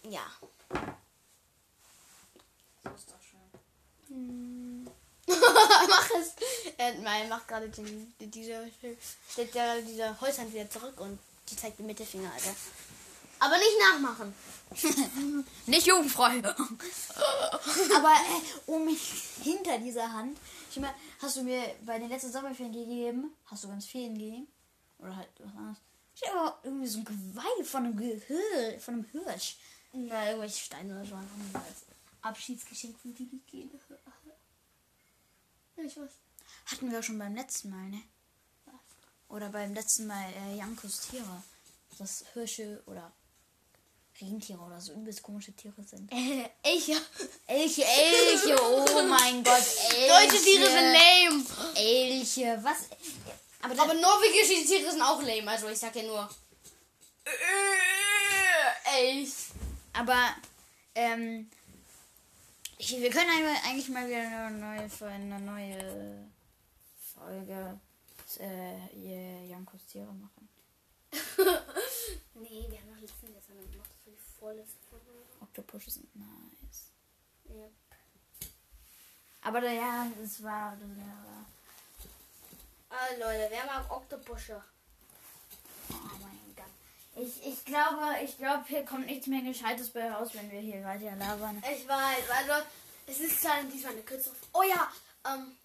ja. 0.10 0.26
So 2.84 2.90
ist 2.92 3.12
doch 3.12 3.22
schön. 3.22 4.85
mach 5.90 6.10
es. 6.20 6.34
Äh, 6.78 6.94
nein, 7.02 7.28
mach 7.30 7.46
gerade 7.48 7.70
den, 7.70 8.14
die- 8.20 8.28
diese, 8.28 8.70
stellt 9.32 9.54
ja 9.56 9.80
diese 9.82 10.20
Holzhand 10.22 10.54
wieder 10.54 10.70
zurück 10.70 11.00
und 11.00 11.18
die 11.50 11.56
zeigt 11.56 11.80
den 11.80 11.86
Mittelfinger, 11.88 12.32
Alter. 12.32 12.56
Aber 13.40 13.58
nicht 13.58 13.78
nachmachen. 13.80 14.34
Nicht 15.68 15.86
jugendfrei. 15.86 16.40
Aber 17.96 18.14
äh, 18.14 18.42
um 18.72 18.88
hinter 19.44 19.78
dieser 19.78 20.12
Hand, 20.12 20.38
ich 20.72 20.78
meine, 20.78 20.96
hast 21.22 21.38
du 21.38 21.44
mir 21.44 21.62
bei 21.86 22.00
den 22.00 22.10
letzten 22.10 22.32
Sommerferien 22.32 22.74
gegeben, 22.74 23.34
hast 23.46 23.64
du 23.64 23.68
ganz 23.68 23.86
vielen 23.86 24.18
gegeben? 24.18 24.48
Oder 25.00 25.16
halt 25.18 25.30
was 25.40 25.56
anderes? 25.56 25.78
Ich 26.16 26.28
habe 26.30 26.40
aber 26.40 26.60
irgendwie 26.64 26.88
so 26.88 27.00
ein 27.00 27.06
Geweih 27.06 27.64
von 27.64 27.86
einem 27.86 27.98
Gehir, 27.98 28.80
von 28.80 28.94
einem 28.96 29.06
Hirsch. 29.12 29.58
Na, 29.94 30.28
irgendwelche 30.28 30.64
Steine 30.64 30.94
oder 30.96 31.06
so 31.06 31.16
als 31.16 31.84
Abschiedsgeschenk 32.22 32.98
von 33.00 33.14
Bibi 33.14 33.40
gehen. 33.52 33.70
Ja, 35.78 35.84
ich 35.84 35.98
weiß. 35.98 36.12
Hatten 36.68 36.92
wir 36.92 37.00
auch 37.00 37.04
schon 37.04 37.20
beim 37.20 37.36
letzten 37.36 37.70
Mal, 37.70 37.90
ne? 37.90 38.02
Oder 39.28 39.50
beim 39.50 39.74
letzten 39.74 40.08
Mal 40.08 40.26
äh, 40.34 40.58
Jankos 40.58 41.08
Tiere. 41.10 41.44
Dass 41.98 42.26
Hirsche 42.34 42.82
oder 42.86 43.12
Rentiere 44.22 44.60
oder 44.60 44.80
so 44.80 44.94
übelst 44.94 45.24
komische 45.24 45.54
Tiere 45.54 45.84
sind. 45.84 46.12
Äh, 46.12 46.78
ja. 46.88 46.98
Elche, 47.48 47.84
Elche, 47.84 48.56
oh 48.62 49.04
mein 49.04 49.44
Gott, 49.44 49.56
Elche. 49.56 50.08
Deutsche 50.08 50.44
Tiere 50.44 50.66
sind 50.66 50.94
lame. 50.94 51.46
Elche, 51.76 52.60
was? 52.64 52.78
Aber, 53.62 53.82
Aber 53.82 53.94
norwegische 53.94 54.66
Tiere 54.66 54.92
sind 54.92 55.02
auch 55.02 55.22
lame. 55.22 55.50
Also 55.52 55.68
ich 55.70 55.78
sag 55.78 55.96
ja 55.96 56.04
nur. 56.04 56.30
Äh, 57.26 58.98
Elch. 58.98 59.34
aber 59.94 60.36
ähm, 60.96 61.50
ich, 62.78 62.92
wir 63.00 63.10
können 63.10 63.30
eigentlich 63.64 63.90
mal 63.90 64.08
wieder 64.08 64.20
eine 64.20 64.58
neue, 64.58 64.90
eine 65.08 65.40
neue 65.40 66.28
Folge 66.98 67.80
äh, 68.40 69.48
Jankos 69.48 69.86
Tiere 69.86 70.14
machen. 70.14 70.50
Nee, 72.38 72.66
wir 72.68 72.80
haben 72.80 72.92
noch 72.92 73.00
letztens 73.00 73.32
jetzt 73.34 73.50
eine 73.50 73.62
gemacht 73.62 73.90
für 74.04 74.12
die 74.12 74.18
vorletzte 74.18 74.78
Folge. 74.90 75.06
Oktopusche 75.40 75.90
sind 75.90 76.14
nice. 76.16 76.92
Ja. 77.46 77.70
Aber 79.42 79.62
da, 79.62 79.72
ja, 79.72 80.08
es 80.22 80.44
war. 80.44 80.76
Das 80.76 80.90
war 80.98 81.46
Ah, 82.90 83.14
Leute, 83.20 83.48
wer 83.50 83.66
mag 83.66 83.90
Oktopusche? 83.90 84.62
oh 85.90 86.18
mein 86.22 86.45
glaube, 87.76 88.24
ich 88.24 88.38
glaube, 88.38 88.64
hier 88.68 88.86
kommt 88.86 89.06
nichts 89.06 89.28
mehr 89.28 89.42
Gescheites 89.42 89.90
bei 89.90 90.10
raus, 90.10 90.30
wenn 90.34 90.50
wir 90.50 90.60
hier 90.60 90.84
weiter 90.84 91.16
labern. 91.16 91.62
Ich 91.72 91.88
weiß, 91.88 92.30
also 92.30 92.66
es 93.08 93.20
ist 93.20 93.42
zwar 93.42 93.62
diesmal 93.64 93.94
eine 93.94 94.04
kürzere. 94.04 94.36
Oh 94.54 94.64
ja, 94.64 94.92
ähm. 95.26 95.58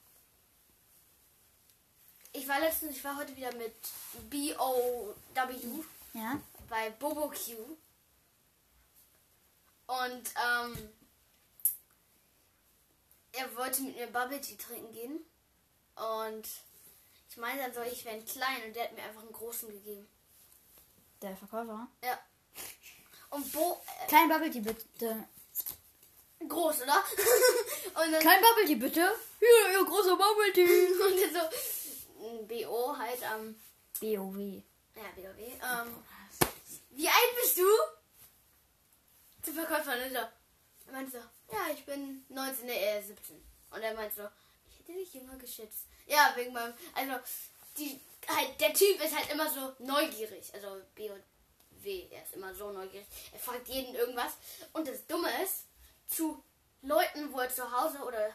Ich 2.32 2.46
war 2.46 2.60
letztens, 2.60 2.96
ich 2.96 3.04
war 3.04 3.16
heute 3.16 3.34
wieder 3.36 3.52
mit 3.54 3.74
B.O.W. 4.28 5.54
Ja? 6.14 6.40
bei 6.68 6.90
Bobo 6.90 7.28
Q. 7.28 7.76
Und 9.86 10.22
ähm, 10.36 10.88
er 13.32 13.56
wollte 13.56 13.82
mit 13.82 13.96
mir 13.96 14.06
Bubble 14.06 14.40
Tea 14.40 14.56
trinken 14.56 14.92
gehen. 14.92 15.20
Und 15.96 16.48
ich 17.28 17.36
meinte 17.36 17.64
dann 17.64 17.74
so, 17.74 17.82
ich 17.82 18.04
wäre 18.04 18.14
ein 18.16 18.24
klein 18.24 18.62
und 18.66 18.76
der 18.76 18.84
hat 18.84 18.92
mir 18.92 19.02
einfach 19.02 19.22
einen 19.22 19.32
großen 19.32 19.68
gegeben. 19.68 20.06
Der 21.22 21.36
Verkäufer. 21.36 21.88
Ja. 22.02 22.18
Und 23.30 23.52
Bo. 23.52 23.80
Klein 24.08 24.28
Bubble 24.28 24.50
Tea 24.50 24.60
bitte. 24.60 25.28
Äh, 26.38 26.46
groß, 26.46 26.82
oder? 26.82 27.04
und 28.02 28.12
dann. 28.12 28.20
Klein 28.20 28.42
Bubble 28.42 28.66
Tea 28.66 28.74
bitte. 28.76 29.14
Hier, 29.38 29.78
ihr 29.78 29.84
großer 29.84 30.16
Bubble 30.16 30.52
Tea. 30.52 30.86
Und 30.88 31.34
dann 31.34 31.42
so. 31.42 32.46
BO 32.46 32.96
halt 32.96 33.22
am. 33.24 33.54
BOW. 34.00 34.62
ja, 34.96 35.02
BOW. 35.14 35.38
Ähm, 35.38 36.04
wie 36.90 37.08
alt 37.08 37.36
bist 37.40 37.58
du? 37.58 37.68
Zum 39.42 39.54
Verkäufer, 39.54 39.96
ne? 39.96 40.10
So. 40.10 40.16
Er 40.86 40.92
meinte 40.92 41.12
so, 41.12 41.18
ja, 41.54 41.72
ich 41.72 41.84
bin 41.84 42.24
19, 42.28 42.66
ne, 42.66 42.98
ist 42.98 43.08
17. 43.08 43.36
Und 43.70 43.80
er 43.80 43.94
meinte 43.94 44.16
so, 44.16 44.28
ich 44.68 44.78
hätte 44.80 44.98
dich 44.98 45.14
jünger 45.14 45.36
geschätzt. 45.36 45.86
Ja, 46.06 46.32
wegen 46.34 46.52
meinem, 46.52 46.74
also, 46.94 47.14
die, 47.78 48.00
halt, 48.28 48.60
der 48.60 48.72
Typ 48.74 49.02
ist 49.02 49.16
halt 49.16 49.30
immer 49.30 49.48
so 49.50 49.72
neugierig. 49.78 50.44
Also, 50.54 50.80
B 50.94 51.10
und 51.10 51.22
W, 51.82 52.06
er 52.10 52.22
ist 52.22 52.34
immer 52.34 52.54
so 52.54 52.70
neugierig. 52.72 53.06
Er 53.32 53.38
fragt 53.38 53.68
jeden 53.68 53.94
irgendwas. 53.94 54.32
Und 54.72 54.86
das 54.86 55.06
Dumme 55.06 55.28
ist, 55.42 55.64
zu 56.08 56.42
Leuten, 56.82 57.32
wo 57.32 57.40
er 57.40 57.48
zu 57.54 57.70
Hause 57.70 57.98
oder 57.98 58.30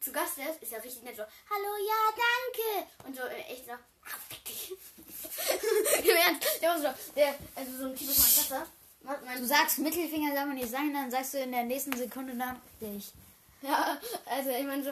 zu 0.00 0.12
Gast 0.12 0.38
ist, 0.38 0.62
ist 0.62 0.72
er 0.72 0.82
richtig 0.84 1.02
nett 1.02 1.16
so, 1.16 1.22
hallo, 1.22 1.86
ja, 1.86 2.00
danke. 2.16 2.90
Und 3.06 3.16
so, 3.16 3.22
äh, 3.22 3.40
echt 3.52 3.64
so, 3.66 3.72
ah, 3.72 4.18
fick 4.28 4.44
dich. 4.44 4.72
Im 6.10 6.16
Ernst, 6.16 6.60
der 6.60 6.68
war 6.70 6.78
so, 6.78 6.88
der, 7.16 7.34
also 7.54 7.76
so 7.78 7.84
ein 7.86 7.96
Typ 7.96 8.08
aus 8.10 8.18
meiner 8.18 8.46
Klasse. 8.46 8.70
Mein- 9.02 9.24
mein- 9.24 9.38
Du 9.40 9.46
sagst 9.46 9.78
Mittelfinger, 9.78 10.34
soll 10.36 10.46
man 10.46 10.56
nicht 10.56 10.70
sagen, 10.70 10.92
dann 10.92 11.10
sagst 11.10 11.34
du 11.34 11.38
in 11.38 11.52
der 11.52 11.64
nächsten 11.64 11.96
Sekunde 11.96 12.34
dann 12.36 12.60
dich. 12.80 13.12
Ja, 13.62 13.98
also 14.26 14.50
ich 14.50 14.64
meine 14.64 14.84
so, 14.84 14.90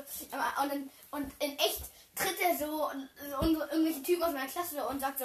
und 0.63 0.73
in, 0.73 0.91
und 1.11 1.31
in 1.43 1.59
echt 1.59 1.83
tritt 2.15 2.41
er 2.41 2.57
so 2.57 2.91
und, 2.91 3.09
irgendwelche 3.73 4.03
Typen 4.03 4.23
aus 4.25 4.33
meiner 4.33 4.49
Klasse 4.51 4.85
und 4.87 5.01
sagt 5.01 5.19
so, 5.19 5.25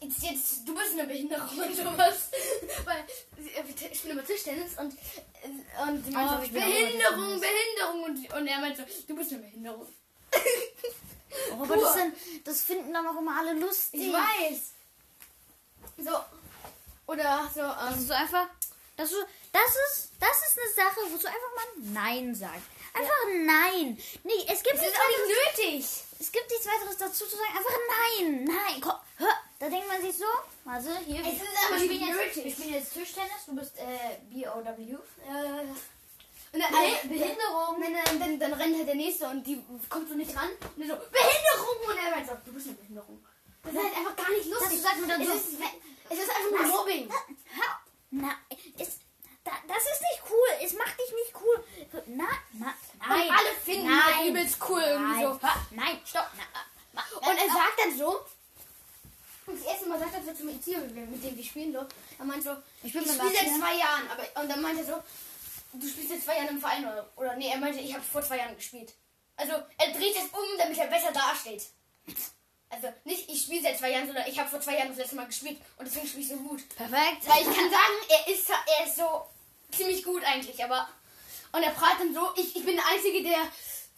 jetzt, 0.00 0.22
jetzt, 0.22 0.68
du 0.68 0.74
bist 0.74 0.92
eine 0.92 1.06
Behinderung 1.06 1.48
und 1.58 1.76
sowas. 1.76 2.30
Weil 2.84 3.04
ich 3.36 3.98
spiele 3.98 4.14
immer 4.14 4.24
Tischtennis 4.24 4.72
und, 4.78 4.96
und 5.82 6.04
sie 6.04 6.10
meint 6.10 6.30
Oh, 6.30 6.44
so, 6.44 6.52
Behinderung, 6.52 7.40
Behinderung 7.40 8.02
und, 8.04 8.32
und 8.34 8.46
er 8.46 8.60
meint 8.60 8.76
so, 8.76 8.84
du 9.06 9.16
bist 9.16 9.32
eine 9.32 9.42
Behinderung. 9.42 9.86
Oh, 11.52 11.62
aber 11.62 11.76
das, 11.76 11.94
sind, 11.94 12.14
das 12.44 12.62
finden 12.62 12.92
dann 12.92 13.06
auch 13.06 13.18
immer 13.18 13.38
alle 13.38 13.54
lustig. 13.54 14.00
Ich 14.00 14.12
weiß. 14.12 14.72
So. 15.98 16.18
Oder 17.06 17.50
so, 17.54 17.60
Das 17.60 17.92
ähm, 17.92 17.98
ist 17.98 18.08
so 18.08 18.14
einfach. 18.14 18.46
Das, 18.96 19.12
ist, 19.12 19.26
das, 19.52 19.62
ist, 19.62 20.12
das 20.20 20.36
ist 20.48 20.58
eine 20.58 20.88
Sache, 20.88 21.00
wo 21.10 21.16
du 21.16 21.26
einfach 21.26 21.54
mal 21.56 21.92
Nein 21.92 22.34
sagst. 22.34 22.66
Einfach 22.92 23.14
Nein. 23.32 23.98
Nee, 24.24 24.46
es 24.48 24.62
gibt 24.62 24.76
es 24.76 24.82
ist 24.82 24.96
auch 24.96 25.08
nicht 25.08 25.68
nötig. 25.68 25.86
Es 26.20 26.32
gibt 26.32 26.50
nichts 26.50 26.66
weiteres 26.66 26.96
dazu 26.96 27.26
zu 27.26 27.36
sagen. 27.36 27.56
Einfach 27.56 27.78
Nein. 28.18 28.44
Nein. 28.44 28.80
Komm, 28.80 28.98
hör. 29.16 29.34
Da 29.58 29.68
denkt 29.68 29.88
man 29.88 30.02
sich 30.02 30.16
so. 30.16 30.24
Also 30.64 30.90
hier. 31.06 31.20
Es 31.20 31.34
ist 31.34 31.66
aber 31.66 31.78
spielen 31.78 32.00
nicht 32.00 32.34
jetzt, 32.34 32.44
wir 32.44 32.50
spielen 32.50 32.74
jetzt 32.74 32.92
Tischtennis. 32.92 33.46
Du 33.46 33.54
bist 33.54 33.78
äh, 33.78 34.18
BOW. 34.30 34.58
Äh, 34.68 35.64
und 36.50 36.60
dann, 36.60 36.74
Hey, 36.74 36.94
äh, 37.04 37.08
Behinderung. 37.08 37.80
Dann, 37.80 37.94
dann, 38.04 38.20
dann, 38.20 38.40
dann 38.40 38.52
rennt 38.54 38.76
halt 38.76 38.88
der 38.88 38.94
Nächste 38.94 39.28
und 39.28 39.46
die 39.46 39.62
kommt 39.88 40.08
so 40.08 40.14
nicht 40.14 40.34
ran. 40.34 40.48
Und 40.76 40.88
dann 40.88 40.88
so, 40.88 41.06
Behinderung! 41.06 41.78
Und 41.86 41.96
er 41.96 42.26
so, 42.26 42.32
du 42.44 42.52
bist 42.52 42.66
eine 42.66 42.76
Behinderung. 42.76 43.24
Das 43.62 43.72
ist 43.72 43.82
halt 43.82 43.96
einfach 43.96 44.16
gar 44.16 44.30
nicht 44.30 44.46
lustig. 44.46 44.70
Das 44.70 44.82
sagt 44.82 45.00
man 45.00 45.08
dann 45.08 45.22
es 45.22 45.28
so. 45.28 45.34
Ist, 45.34 45.48
es 46.10 46.18
ist 46.18 46.30
einfach 46.30 46.50
nur 46.50 46.78
Mobbing. 46.78 47.10
Na, 48.10 48.30
ist, 48.78 49.00
da, 49.44 49.52
das 49.66 49.82
ist 49.82 50.00
nicht 50.00 50.22
cool. 50.30 50.64
Es 50.64 50.72
macht 50.72 50.98
dich 50.98 51.12
nicht 51.12 51.34
cool. 51.42 51.64
Na, 52.06 52.28
na, 52.54 52.74
nein. 53.18 53.30
Alle 53.38 53.54
finden 53.64 53.86
nein. 53.88 54.16
halt 54.16 54.26
übelst 54.28 54.56
cool 54.68 54.98
Nein, 55.00 55.22
so. 55.22 55.40
nein, 55.70 56.00
stopp. 56.04 56.30
Na, 56.36 56.44
na, 56.92 57.30
Und 57.30 57.38
er 57.38 57.46
sagt 57.46 57.78
dann 57.78 57.98
so, 57.98 58.20
und 59.46 59.58
das 59.58 59.66
erste 59.66 59.88
Mal 59.88 59.98
sagt 59.98 60.14
er 60.14 60.24
so 60.24 60.32
zum 60.32 60.48
Erzieher, 60.50 60.78
mit 60.78 61.24
dem 61.24 61.36
wir 61.36 61.44
spielen 61.44 61.72
so, 61.72 61.78
er 62.18 62.24
meint 62.24 62.42
so, 62.42 62.50
Ich 62.82 62.94
ich 62.94 63.00
spiele 63.00 63.06
seit 63.06 63.58
zwei 63.58 63.74
Jahren, 63.76 64.10
aber 64.10 64.42
und 64.42 64.48
dann 64.48 64.60
meinte 64.60 64.82
er 64.82 64.86
so, 64.86 65.02
du 65.72 65.88
spielst 65.88 66.10
seit 66.10 66.22
zwei 66.22 66.36
Jahren 66.36 66.48
im 66.48 66.60
Verein 66.60 66.84
oder, 66.84 67.08
oder 67.16 67.36
nee, 67.36 67.48
er 67.48 67.58
meinte, 67.58 67.80
ich 67.80 67.94
habe 67.94 68.04
vor 68.04 68.22
zwei 68.22 68.38
Jahren 68.38 68.56
gespielt. 68.56 68.92
Also 69.36 69.52
er 69.52 69.92
dreht 69.92 70.16
es 70.16 70.24
um, 70.24 70.58
damit 70.58 70.76
er 70.76 70.88
besser 70.88 71.12
dasteht. 71.12 71.68
Also 72.70 72.88
nicht, 73.04 73.30
ich 73.30 73.42
spiele 73.42 73.62
seit 73.62 73.78
zwei 73.78 73.92
Jahren, 73.92 74.06
sondern 74.06 74.26
ich 74.26 74.38
habe 74.38 74.50
vor 74.50 74.60
zwei 74.60 74.76
Jahren 74.76 74.88
das 74.88 74.98
letzte 74.98 75.16
Mal 75.16 75.26
gespielt 75.26 75.58
und 75.78 75.86
deswegen 75.86 76.06
spiele 76.06 76.22
ich 76.22 76.28
so 76.28 76.36
gut. 76.36 76.68
Perfekt. 76.76 77.26
Weil 77.26 77.40
ich 77.40 77.56
kann 77.56 77.70
sagen, 77.70 77.94
er 78.08 78.32
ist, 78.32 78.50
er 78.50 78.86
ist 78.86 78.96
so 78.96 79.26
ziemlich 79.70 80.04
gut 80.04 80.22
eigentlich, 80.24 80.62
aber. 80.62 80.88
Und 81.52 81.62
er 81.62 81.70
prahlt 81.70 82.00
dann 82.00 82.14
so, 82.14 82.30
ich, 82.36 82.56
ich 82.56 82.64
bin 82.64 82.76
der 82.76 82.86
Einzige, 82.86 83.22
der 83.22 83.38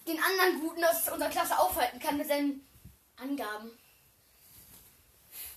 den 0.07 0.23
anderen 0.23 0.61
Guten 0.61 0.85
aus 0.85 1.09
unserer 1.09 1.31
Klasse 1.31 1.59
aufhalten 1.59 1.99
kann 1.99 2.17
mit 2.17 2.29
seinen 2.29 2.67
Angaben. 3.17 3.71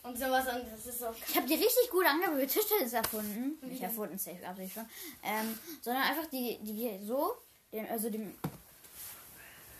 Und 0.04 0.18
sowas, 0.18 0.46
und 0.54 0.68
das 0.70 0.86
ist 0.86 1.00
so. 1.00 1.16
Ich 1.30 1.38
habe 1.38 1.48
die 1.48 1.54
richtig 1.54 1.90
gut 1.90 2.06
angehört 2.06 2.52
Tischtennis 2.52 2.92
erfunden. 2.92 3.58
Nicht 3.66 3.82
erfunden, 3.82 4.18
safe, 4.18 4.46
absichtlich 4.46 4.74
schon. 4.74 4.90
Ähm, 5.24 5.58
sondern 5.82 6.04
einfach 6.04 6.26
die, 6.26 6.60
die 6.62 7.00
so, 7.06 7.38
den, 7.72 7.88
also 7.90 8.10
dem. 8.10 8.36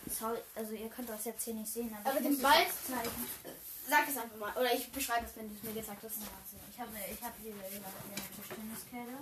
Sorry, 0.06 0.38
also 0.54 0.72
ihr 0.72 0.88
könnt 0.88 1.10
das 1.10 1.26
jetzt 1.26 1.44
hier 1.44 1.54
nicht 1.54 1.70
sehen. 1.70 1.94
Aber 2.02 2.16
ich 2.16 2.22
den 2.22 2.40
Ball 2.40 2.64
zeigen. 2.86 3.10
Sag 3.86 4.08
es 4.08 4.16
einfach 4.16 4.36
mal. 4.38 4.52
Oder 4.56 4.74
ich 4.74 4.90
beschreibe 4.90 5.26
es, 5.26 5.36
wenn 5.36 5.48
du 5.48 5.56
es 5.56 5.62
mir 5.62 5.78
gesagt 5.78 6.02
hast. 6.02 6.16
Ja, 6.16 6.28
also 6.42 6.56
ich 6.72 6.80
habe 6.80 6.90
ich 7.12 7.22
hab 7.22 7.34
hier 7.42 7.54
wieder 7.54 7.66
eine 7.66 8.16
Tischtenniskette. 8.34 9.18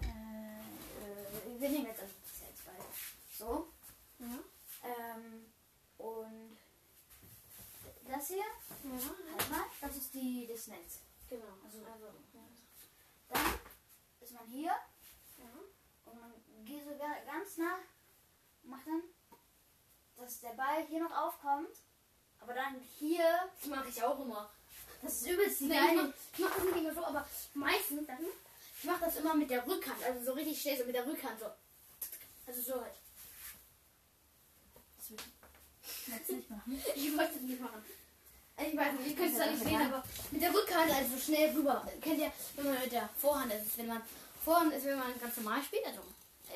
Äh, 0.00 0.04
äh, 0.04 1.60
wir 1.60 1.68
nehmen 1.68 1.86
jetzt 1.86 2.00
also 2.00 2.12
das 2.22 2.48
jetzt 2.48 2.64
Ball. 2.64 2.86
So. 3.38 3.68
Ja. 4.18 4.38
Ähm, 4.84 5.46
und 5.98 6.58
das 8.06 8.28
hier, 8.28 8.36
Ja, 8.38 8.44
halt 9.38 9.50
mal, 9.50 9.64
das 9.80 9.96
ist 9.96 10.14
die, 10.14 10.46
das 10.50 10.66
Netz. 10.68 10.98
genau. 11.28 11.44
Also, 11.64 11.78
also 11.84 12.06
dann 13.28 13.44
ist 14.20 14.32
man 14.32 14.46
hier 14.46 14.72
und 16.06 16.20
man 16.20 16.32
geht 16.64 16.84
so 16.84 16.90
ga- 16.96 17.24
ganz 17.26 17.56
nah, 17.58 17.78
macht 18.62 18.86
dann, 18.86 19.02
dass 20.16 20.40
der 20.40 20.52
Ball 20.54 20.86
hier 20.86 21.00
noch 21.02 21.14
aufkommt, 21.16 21.76
aber 22.40 22.54
dann 22.54 22.80
hier, 22.98 23.50
Das 23.60 23.68
mache 23.68 23.88
ich 23.88 24.02
auch 24.02 24.18
immer. 24.20 24.50
das 25.02 25.20
ist 25.22 25.26
übelst 25.28 25.60
die 25.60 25.64
Nee, 25.66 25.74
ich 25.74 25.80
geile. 25.86 26.02
mach, 26.08 26.14
ich 26.32 26.38
mach 26.38 26.54
das 26.56 26.64
nicht 26.64 26.76
immer 26.76 26.94
so, 26.94 27.04
aber 27.04 27.28
meistens 27.54 28.06
dann, 28.06 28.24
ich 28.78 28.84
mache 28.84 29.04
das 29.04 29.16
immer 29.16 29.34
mit 29.34 29.50
der 29.50 29.66
Rückhand, 29.66 30.02
also 30.04 30.24
so 30.24 30.32
richtig 30.32 30.60
schnell, 30.60 30.78
so 30.78 30.84
mit 30.84 30.94
der 30.94 31.06
Rückhand, 31.06 31.38
so. 31.40 31.46
Also 32.46 32.60
so 32.62 32.80
halt. 32.80 32.94
Das 34.96 35.10
will 35.10 35.18
ich 36.22 36.28
nicht 36.36 36.50
machen. 36.50 36.82
Ich 36.96 37.16
wollte 37.16 37.34
es 37.36 37.42
nicht 37.42 37.60
machen. 37.60 37.84
Ich 38.60 38.76
weiß 38.76 38.92
nicht, 38.98 39.10
ihr 39.10 39.16
könnt 39.16 39.30
es 39.32 39.36
zwar 39.36 39.50
nicht 39.50 39.62
sehen, 39.62 39.80
aber 39.92 40.02
mit 40.32 40.42
der 40.42 40.52
Rückhand, 40.52 40.90
also 40.90 41.14
so 41.16 41.20
schnell 41.20 41.50
rüber. 41.56 41.86
Kennt 42.00 42.18
ihr, 42.18 42.32
wenn 42.56 42.64
man 42.66 42.80
mit 42.80 42.90
der 42.92 43.08
Vorhand 43.18 43.52
ist, 43.52 43.78
wenn 43.78 43.86
man 43.86 44.02
Vorhand 44.44 44.72
ist, 44.74 44.84
wenn 44.84 44.98
man 44.98 45.18
ganz 45.20 45.36
normal 45.36 45.62
spielt, 45.62 45.86
also 45.86 46.00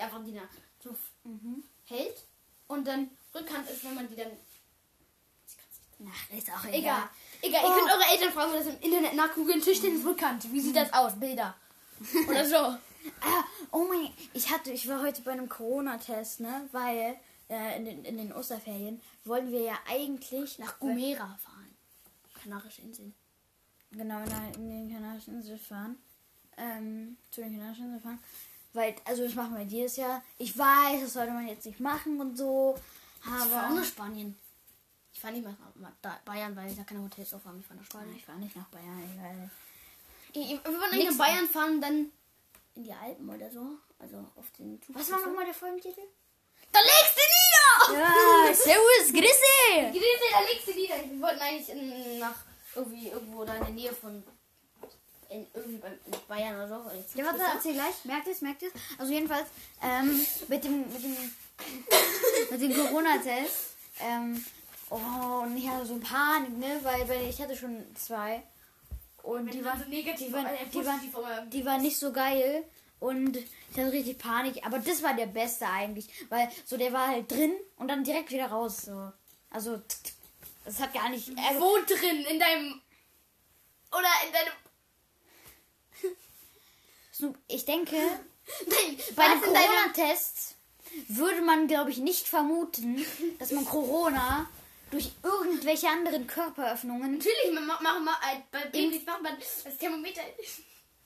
einfach 0.01 0.21
die 0.25 0.35
da 0.35 0.43
so 0.83 0.97
Mhm. 1.25 1.63
hält. 1.87 2.25
Und 2.67 2.85
dann 2.87 3.11
Rückhand 3.35 3.69
ist, 3.71 3.85
wenn 3.85 3.95
man 3.95 4.09
die 4.09 4.17
dann. 4.17 4.33
Ach, 6.05 6.31
ist 6.37 6.51
auch 6.51 6.65
egal. 6.65 6.75
Egal. 6.81 7.09
Egal, 7.43 7.63
ihr 7.63 7.69
Oh. 7.71 7.75
könnt 7.79 7.93
eure 7.93 8.11
Eltern 8.11 8.33
fragen, 8.33 8.53
das 8.55 8.67
im 8.67 8.81
Internet 8.81 9.15
nachgoogeln. 9.15 9.61
Tischtennis 9.63 10.05
Rückhand. 10.05 10.53
Wie 10.53 10.61
sieht 10.61 10.75
das 10.75 10.93
aus? 10.93 11.19
Bilder. 11.21 11.55
Oder 12.29 12.47
so. 12.47 12.79
Ah, 13.21 13.43
oh 13.73 13.85
mein, 13.89 14.11
ich 14.33 14.49
hatte, 14.49 14.71
ich 14.71 14.87
war 14.87 15.03
heute 15.03 15.23
bei 15.23 15.33
einem 15.33 15.49
Corona-Test, 15.49 16.39
ne, 16.39 16.69
weil 16.71 17.17
äh, 17.49 17.77
in, 17.77 17.85
den, 17.85 18.05
in 18.05 18.17
den 18.17 18.33
Osterferien 18.33 19.01
wollten 19.25 19.51
wir 19.51 19.63
ja 19.63 19.75
eigentlich 19.89 20.57
Nach 20.61 20.79
Gumera 20.79 21.37
fahren. 21.43 21.75
Kanarische 22.41 22.83
Inseln. 22.83 23.13
genau 23.91 24.21
in, 24.23 24.55
in 24.55 24.69
den 24.69 24.93
Kanarischen 24.93 25.35
Inseln 25.35 25.59
fahren, 25.59 25.97
ähm, 26.57 27.17
zu 27.33 27.41
den 27.41 27.57
Kanarischen 27.59 27.87
Inseln 27.87 28.03
fahren, 28.03 28.19
weil, 28.73 28.95
also 29.05 29.25
das 29.25 29.35
machen 29.35 29.57
wir 29.57 29.65
jedes 29.65 29.97
Jahr. 29.97 30.23
Ich 30.39 30.57
weiß, 30.57 31.01
das 31.03 31.13
sollte 31.15 31.33
man 31.33 31.49
jetzt 31.49 31.67
nicht 31.67 31.81
machen 31.81 32.21
und 32.21 32.37
so, 32.37 32.79
Ich 33.19 33.25
fahre 33.29 33.43
auch 33.43 33.65
aber 33.67 33.75
nach 33.75 33.85
Spanien. 33.85 34.39
Ich 35.13 35.21
fahre 35.21 35.35
nicht 35.35 35.45
nach 35.45 35.57
nach 35.75 36.19
Bayern, 36.25 36.55
weil 36.55 36.73
da 36.75 36.85
keine 36.85 37.03
Hotels 37.03 37.35
aufhaben. 37.35 37.59
Ich 37.59 37.67
fahre 37.67 37.81
nach 37.81 37.87
Spanien. 37.87 38.17
ich 38.17 38.25
fahre 38.25 38.39
nicht 38.39 38.55
nach 38.55 38.69
Bayern, 38.69 39.03
Ich, 39.05 39.11
ich, 39.45 39.51
wir 40.33 40.65
wollen 40.65 41.05
nach 41.05 41.19
Bayern 41.19 41.49
fahren, 41.49 41.81
dann 41.81 42.13
in 42.75 42.85
die 42.85 42.93
Alpen 42.93 43.29
oder 43.29 43.51
so. 43.51 43.79
Also 43.99 44.17
auf 44.37 44.51
den 44.59 44.81
Zug. 44.83 44.97
Was 44.97 45.11
war 45.11 45.21
nochmal 45.21 45.45
der 45.45 45.55
Folgentitel? 45.55 46.03
Da 46.73 46.81
legst 46.81 47.17
du 47.17 47.95
nieder! 47.95 48.01
Ja, 48.01 48.55
servus, 48.55 49.13
Grüße! 49.13 49.93
Grüße, 49.93 50.33
da 50.33 50.41
legst 50.41 50.69
du 50.69 50.73
nieder. 50.73 50.95
Wir 51.11 51.21
wollten 51.21 51.41
eigentlich 51.41 51.69
in, 51.69 52.19
nach 52.19 52.35
irgendwie 52.75 53.09
irgendwo 53.09 53.45
da 53.45 53.55
in 53.57 53.65
der 53.65 53.75
Nähe 53.75 53.93
von 53.93 54.23
in, 55.29 55.47
irgendwie 55.55 55.87
in 56.07 56.15
Bayern 56.29 56.57
oder 56.57 56.69
so. 56.69 56.91
Ja, 57.15 57.25
warte, 57.25 57.43
erzähl 57.55 57.75
gleich. 57.75 58.05
Merkt 58.05 58.29
es, 58.29 58.41
merkt 58.41 58.63
es. 58.63 58.73
Also 58.99 59.13
jedenfalls, 59.13 59.49
ähm, 59.83 60.27
mit 60.49 60.65
dem, 60.65 60.81
mit 60.93 61.03
dem 61.03 61.17
mit 62.51 62.61
dem 62.61 62.75
Corona-Test. 62.75 63.77
Ähm, 64.01 64.45
oh, 64.91 65.43
und 65.43 65.57
ich 65.57 65.69
hatte 65.69 65.87
so 65.87 65.97
Panik, 65.99 66.57
ne? 66.59 66.81
Weil, 66.83 67.09
weil 67.09 67.29
ich 67.29 67.41
hatte 67.41 67.57
schon 67.57 67.85
zwei. 67.95 68.43
Und 69.23 69.53
die 69.53 69.65
waren, 69.65 69.79
so 69.79 69.89
negativ, 69.89 70.27
die 70.27 70.33
waren, 70.33 70.47
äh, 70.47 70.67
die 70.73 70.85
waren, 70.85 71.51
die 71.51 71.65
waren 71.65 71.83
nicht 71.83 71.97
so 71.97 72.13
geil. 72.13 72.65
Und 72.99 73.37
ich 73.37 73.79
hatte 73.79 73.93
richtig 73.93 74.19
Panik. 74.19 74.65
Aber 74.65 74.79
das 74.79 75.03
war 75.03 75.15
der 75.15 75.27
beste 75.27 75.67
eigentlich. 75.67 76.09
Weil 76.29 76.49
so 76.65 76.77
der 76.77 76.93
war 76.93 77.09
halt 77.09 77.31
drin 77.31 77.53
und 77.77 77.89
dann 77.89 78.05
direkt 78.05 78.31
wieder 78.31 78.47
raus. 78.47 78.83
So. 78.83 79.13
Also, 79.51 79.81
das 80.65 80.79
hat 80.81 80.95
gar 80.95 81.09
nicht. 81.09 81.31
Also, 81.37 81.61
Wo 81.61 81.77
drin? 81.87 82.25
In 82.31 82.39
deinem. 82.39 82.81
Oder 83.91 84.09
in 84.27 84.33
deinem. 84.33 84.53
Snoop, 87.13 87.39
ich 87.49 87.65
denke, 87.65 87.97
Nein, 88.67 88.99
bei 89.15 89.25
was 89.25 89.41
dem 89.41 89.49
in 89.49 89.55
deinem. 89.55 89.67
Corona-Test 89.67 90.57
würde 91.09 91.43
man, 91.43 91.69
glaube 91.69 91.91
ich, 91.91 91.99
nicht 91.99 92.29
vermuten, 92.29 93.05
dass 93.39 93.51
man 93.51 93.65
Corona 93.65 94.49
durch 94.93 95.11
irgendwelche 95.23 95.89
anderen 95.89 96.27
Körperöffnungen. 96.27 97.19
Natürlich, 97.19 97.61
macht 97.67 97.81
machen, 97.83 98.07
äh, 98.07 98.37
bei 98.53 98.67
Babys 98.67 99.05
macht 99.05 99.23
man 99.23 99.37
das 99.39 99.77
Thermometer. 99.79 100.21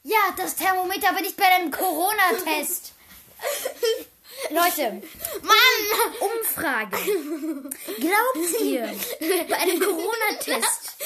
Ja, 0.08 0.32
das 0.36 0.54
Thermometer, 0.54 1.08
aber 1.08 1.20
nicht 1.20 1.36
bei 1.36 1.46
einem 1.46 1.68
Corona-Test. 1.68 2.92
Leute, 4.50 5.02
Mann! 5.42 6.20
Umfrage. 6.20 6.96
Glaubt 7.98 8.60
ihr, 8.60 8.94
bei 9.48 9.56
einem 9.56 9.80
Corona-Test, 9.80 10.96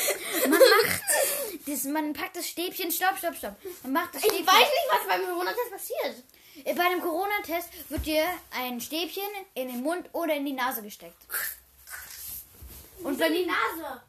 man 0.43 0.59
macht, 0.59 1.03
das, 1.66 1.85
man 1.85 2.12
packt 2.12 2.37
das 2.37 2.49
Stäbchen, 2.49 2.90
stopp, 2.93 3.16
stopp, 3.16 3.37
stopp. 3.37 3.57
Man 3.85 3.93
macht 3.95 4.14
das 4.14 4.23
Ich 4.23 4.29
Stäbchen. 4.29 4.47
weiß 4.49 4.59
nicht, 4.59 4.90
was 4.90 5.09
beim 5.09 5.25
Corona-Test 5.27 5.71
passiert. 5.71 6.77
Bei 6.77 6.85
einem 6.85 7.01
Corona-Test 7.01 7.69
wird 7.88 8.05
dir 8.05 8.27
ein 8.51 8.83
Stäbchen 8.83 9.23
in 9.55 9.69
den 9.69 9.83
Mund 9.83 10.11
oder 10.12 10.35
in 10.35 10.45
die 10.45 10.53
Nase 10.53 10.83
gesteckt. 10.83 11.16
Und 13.03 13.19
bei 13.19 13.29
die 13.29 13.47
Nase. 13.47 14.03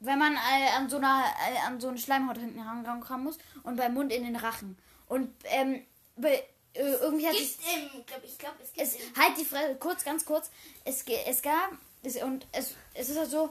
Wenn 0.00 0.18
man 0.18 0.34
äh, 0.34 0.70
an 0.76 0.88
so 0.88 0.96
einer 0.96 1.24
äh, 1.50 1.66
an 1.66 1.80
so 1.80 1.88
eine 1.88 1.98
Schleimhaut 1.98 2.36
hinten 2.36 2.60
rankommen 2.60 3.24
muss 3.24 3.38
und 3.62 3.76
beim 3.76 3.94
Mund 3.94 4.12
in 4.12 4.24
den 4.24 4.36
Rachen. 4.36 4.76
Und 5.08 5.30
ähm, 5.44 5.82
bei, 6.16 6.44
äh, 6.74 6.82
irgendwie 6.82 7.26
hat 7.26 7.34
Gibt 7.34 7.58
im, 7.74 8.04
glaub, 8.04 8.22
ich 8.24 8.36
glaube, 8.38 8.56
es 8.62 8.72
gibt 8.72 8.86
es 8.86 8.94
im, 8.94 9.16
halt 9.16 9.38
die 9.38 9.44
Fresse 9.44 9.76
kurz 9.76 10.04
ganz 10.04 10.24
kurz 10.24 10.50
es 10.84 11.04
es 11.26 11.42
gab 11.42 11.70
es, 12.02 12.16
und 12.16 12.46
es, 12.52 12.74
es 12.94 13.08
ist 13.08 13.18
halt 13.18 13.30
so 13.30 13.50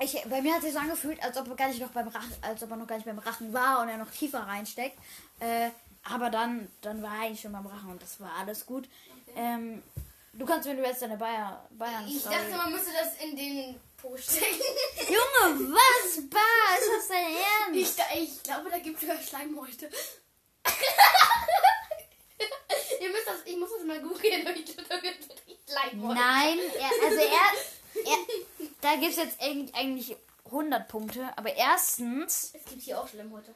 ich, 0.00 0.20
bei 0.28 0.42
mir 0.42 0.54
hat 0.54 0.62
sich 0.62 0.72
so 0.72 0.78
angefühlt, 0.78 1.22
als 1.22 1.36
ob 1.36 1.48
er 1.48 1.54
gar 1.54 1.68
nicht 1.68 1.80
noch 1.80 1.90
beim 1.90 2.08
Rachen, 2.08 2.32
als 2.42 2.62
ob 2.62 2.70
er 2.70 2.76
noch 2.76 2.86
gar 2.86 2.96
nicht 2.96 3.06
beim 3.06 3.18
Rachen 3.18 3.52
war 3.52 3.80
und 3.80 3.88
er 3.88 3.96
noch 3.96 4.10
tiefer 4.10 4.40
reinsteckt. 4.40 4.98
Äh, 5.38 5.70
aber 6.02 6.30
dann, 6.30 6.68
dann 6.82 7.02
war 7.02 7.14
er 7.14 7.22
eigentlich 7.22 7.40
schon 7.40 7.52
beim 7.52 7.66
Rachen 7.66 7.90
und 7.90 8.02
das 8.02 8.20
war 8.20 8.30
alles 8.38 8.66
gut. 8.66 8.88
Ähm, 9.36 9.82
du 10.38 10.44
kannst, 10.46 10.68
wenn 10.68 10.76
du 10.76 10.82
jetzt 10.84 11.02
deine 11.02 11.16
Bayer, 11.16 11.66
Bayern 11.70 12.06
ich 12.08 12.22
dachte, 12.22 12.50
man 12.50 12.70
müsste 12.72 12.90
das 12.92 13.16
in 13.22 13.34
den 13.36 13.80
Po 13.96 14.16
stecken. 14.16 14.46
Junge, 15.08 15.74
was? 15.74 16.28
Bah, 16.28 16.76
ist 16.78 16.90
das 16.98 17.08
dein 17.08 17.34
Ernst? 17.34 18.00
Ich, 18.14 18.22
ich 18.22 18.42
glaube, 18.42 18.70
da 18.70 18.78
gibt 18.78 18.96
es 18.96 19.00
sogar 19.02 19.20
Schleimhäute. 19.22 19.90
Ihr 23.00 23.10
müsst 23.10 23.26
das, 23.26 23.36
ich 23.44 23.56
muss 23.56 23.70
das 23.76 23.84
mal 23.86 24.00
googeln, 24.00 24.46
aber 24.46 24.56
ich 24.56 24.64
glaube, 24.64 24.84
da 24.88 25.02
wird 25.02 25.28
wirklich 25.28 25.58
Schleimhäute. 25.68 26.14
Nein, 26.20 26.58
er, 26.78 26.90
also 27.06 27.20
er, 27.20 27.52
er 28.12 28.18
da 28.80 28.94
gibt 28.96 29.10
es 29.12 29.16
jetzt 29.16 29.40
eigentlich, 29.42 29.74
eigentlich 29.74 30.16
100 30.46 30.88
Punkte, 30.88 31.32
aber 31.36 31.54
erstens, 31.54 32.52
Es 32.54 32.64
gibt 32.64 32.82
hier 32.82 32.98
auch 33.00 33.08
Schleimhäute. 33.08 33.54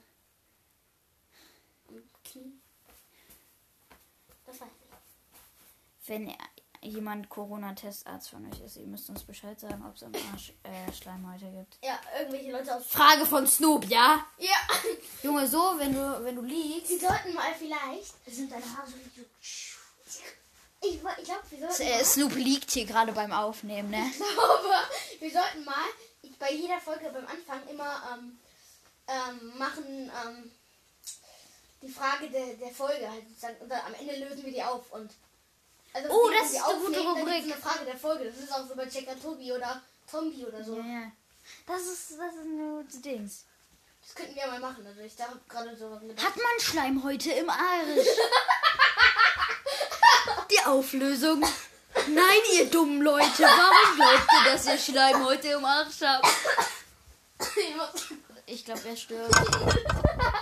Das 4.47 4.61
weiß 4.61 4.69
ich. 4.81 6.09
wenn 6.09 6.29
er- 6.29 6.37
jemand 6.81 7.29
Corona-Testarzt 7.29 8.31
von 8.31 8.51
euch 8.51 8.61
ist, 8.61 8.77
ihr 8.77 8.87
müsst 8.87 9.09
uns 9.11 9.25
Bescheid 9.25 9.59
sagen, 9.59 9.85
ob 9.87 9.97
es 9.97 10.03
am 10.03 10.13
Arsch 10.33 10.53
äh, 10.63 10.93
Schleimhäute 10.93 11.47
gibt. 11.47 11.79
Ja, 11.83 11.99
irgendwelche 12.19 12.53
Leute 12.53 12.77
aus. 12.77 12.87
Frage 12.87 13.27
von 13.27 13.47
Snoop, 13.47 13.85
ja? 13.87 14.25
Ja. 14.39 14.57
Junge, 15.23 15.47
so, 15.47 15.75
wenn 15.79 15.95
du, 15.95 16.25
wenn 16.25 16.37
du 16.37 16.43
liegst. 16.43 16.89
Sie 16.89 16.99
sollten 16.99 17.35
mal 17.35 17.55
vielleicht. 17.59 18.15
Sind 18.27 18.51
deine 18.51 18.65
Haare 18.65 18.89
so. 18.89 19.23
Ich, 20.81 20.95
ich 20.95 21.01
glaube, 21.01 21.43
wir 21.51 21.59
sollten. 21.59 21.83
Äh, 21.83 22.05
Snoop 22.05 22.35
liegt 22.37 22.71
hier 22.71 22.87
gerade 22.87 23.13
beim 23.13 23.33
Aufnehmen, 23.33 23.91
ne? 23.91 24.11
glaube, 24.17 24.75
wir 25.19 25.31
sollten 25.31 25.65
mal 25.65 25.75
ich, 26.23 26.39
bei 26.39 26.53
jeder 26.53 26.81
Folge 26.81 27.11
beim 27.13 27.27
Anfang 27.27 27.67
immer 27.69 28.03
ähm, 28.15 28.39
ähm, 29.09 29.59
machen 29.59 30.11
ähm, 30.25 30.53
die 31.83 31.89
Frage 31.89 32.29
der, 32.31 32.55
der 32.55 32.71
Folge 32.71 33.11
halt 33.11 33.29
sozusagen. 33.29 33.57
Und 33.61 33.69
dann 33.69 33.81
am 33.87 33.95
Ende 33.95 34.17
lösen 34.17 34.45
wir 34.45 34.53
die 34.53 34.63
auf 34.63 34.91
und 34.93 35.13
also 35.93 36.09
Oh, 36.11 36.31
das 36.31 36.53
ist 36.53 36.63
eine 36.63 36.79
gute 36.81 37.01
Rubrik. 37.01 37.45
gibt's 37.45 37.53
eine 37.53 37.63
Frage 37.63 37.85
der 37.87 37.97
Folge. 37.97 38.25
Das 38.27 38.37
ist 38.39 38.53
auch 38.53 38.67
so 38.67 38.75
bei 38.75 38.87
Checker 38.87 39.19
Tobi 39.21 39.53
oder 39.53 39.81
Tombi 40.11 40.45
oder 40.45 40.63
so. 40.63 40.77
Ja, 40.77 40.85
ja. 40.85 41.13
Das 41.67 41.83
ist, 41.83 42.11
das 42.19 42.35
ist 42.35 42.45
ein 42.45 42.59
gutes 42.83 43.01
Dings. 43.01 43.45
Das 44.03 44.15
könnten 44.15 44.37
wir 44.37 44.47
mal 44.47 44.61
machen. 44.61 44.87
Also 44.87 45.01
ich 45.01 45.17
da 45.17 45.27
gerade 45.49 45.77
so 45.77 45.89
gedacht. 45.99 46.27
Hat 46.27 46.37
man 46.37 46.61
Schleimhäute 46.61 47.33
im 47.33 47.51
Arsch? 47.51 48.07
Die 50.51 50.61
Auflösung. 50.65 51.41
Nein, 52.07 52.41
ihr 52.55 52.71
dummen 52.71 53.03
Leute, 53.03 53.43
warum 53.43 53.97
glaubt 53.97 54.29
ihr, 54.33 54.53
dass 54.53 54.67
ihr 54.67 54.79
Schleimhäute 54.79 55.49
im 55.49 55.65
Arsch 55.65 56.01
habt? 56.03 56.27
Ich 58.47 58.65
glaube, 58.65 58.89
er 58.89 58.97
stirbt. 58.97 59.35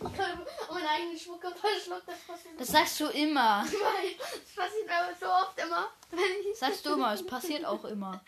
ich 0.00 0.06
hab 0.06 0.16
gerade 0.16 0.46
meine 0.72 0.88
eigenen 0.88 1.18
Spucke 1.18 1.50
verschluckt. 1.54 2.08
Das 2.08 2.18
passiert, 2.20 2.58
Das 2.58 2.68
sagst 2.68 3.00
du 3.00 3.06
immer. 3.08 3.64
das 3.66 4.54
passiert 4.54 4.86
mir 4.86 5.16
so 5.20 5.26
oft 5.26 5.58
immer. 5.58 5.88
Wenn 6.10 6.50
ich 6.50 6.58
Sagst 6.58 6.86
du 6.86 6.94
immer, 6.94 7.12
es 7.12 7.26
passiert 7.26 7.64
auch 7.66 7.84
immer. 7.84 8.20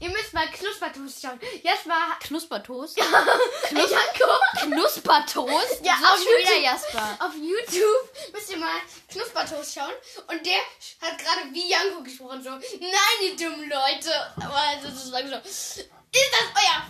Ihr 0.00 0.10
müsst 0.10 0.32
mal 0.32 0.46
Knuspertoast 0.48 1.22
schauen. 1.22 1.40
Jasper. 1.62 2.16
Knuspertoast? 2.20 2.98
Ich 3.70 3.74
geguckt. 3.74 4.60
Knuspertoast? 4.60 5.84
Ja, 5.84 5.94
auf 5.94 6.18
schon 6.18 6.26
wieder 6.26 6.56
YouTube. 6.56 6.64
Jasper. 6.64 7.18
Auf 7.20 7.34
YouTube 7.34 8.32
müsst 8.32 8.50
ihr 8.50 8.58
mal 8.58 8.80
Knuspertoast 9.08 9.74
schauen. 9.74 9.92
Und 10.28 10.46
der 10.46 10.58
hat 11.00 11.18
gerade 11.18 11.52
wie 11.52 11.68
Janko 11.70 12.02
gesprochen. 12.02 12.42
So, 12.42 12.50
nein, 12.50 13.18
ihr 13.22 13.36
dummen 13.36 13.68
Leute. 13.68 14.12
Aber 14.36 14.56
also 14.56 14.88
sozusagen 14.88 15.28
so. 15.28 15.36
Ist 15.36 15.88
das 16.14 16.62
euer 16.62 16.82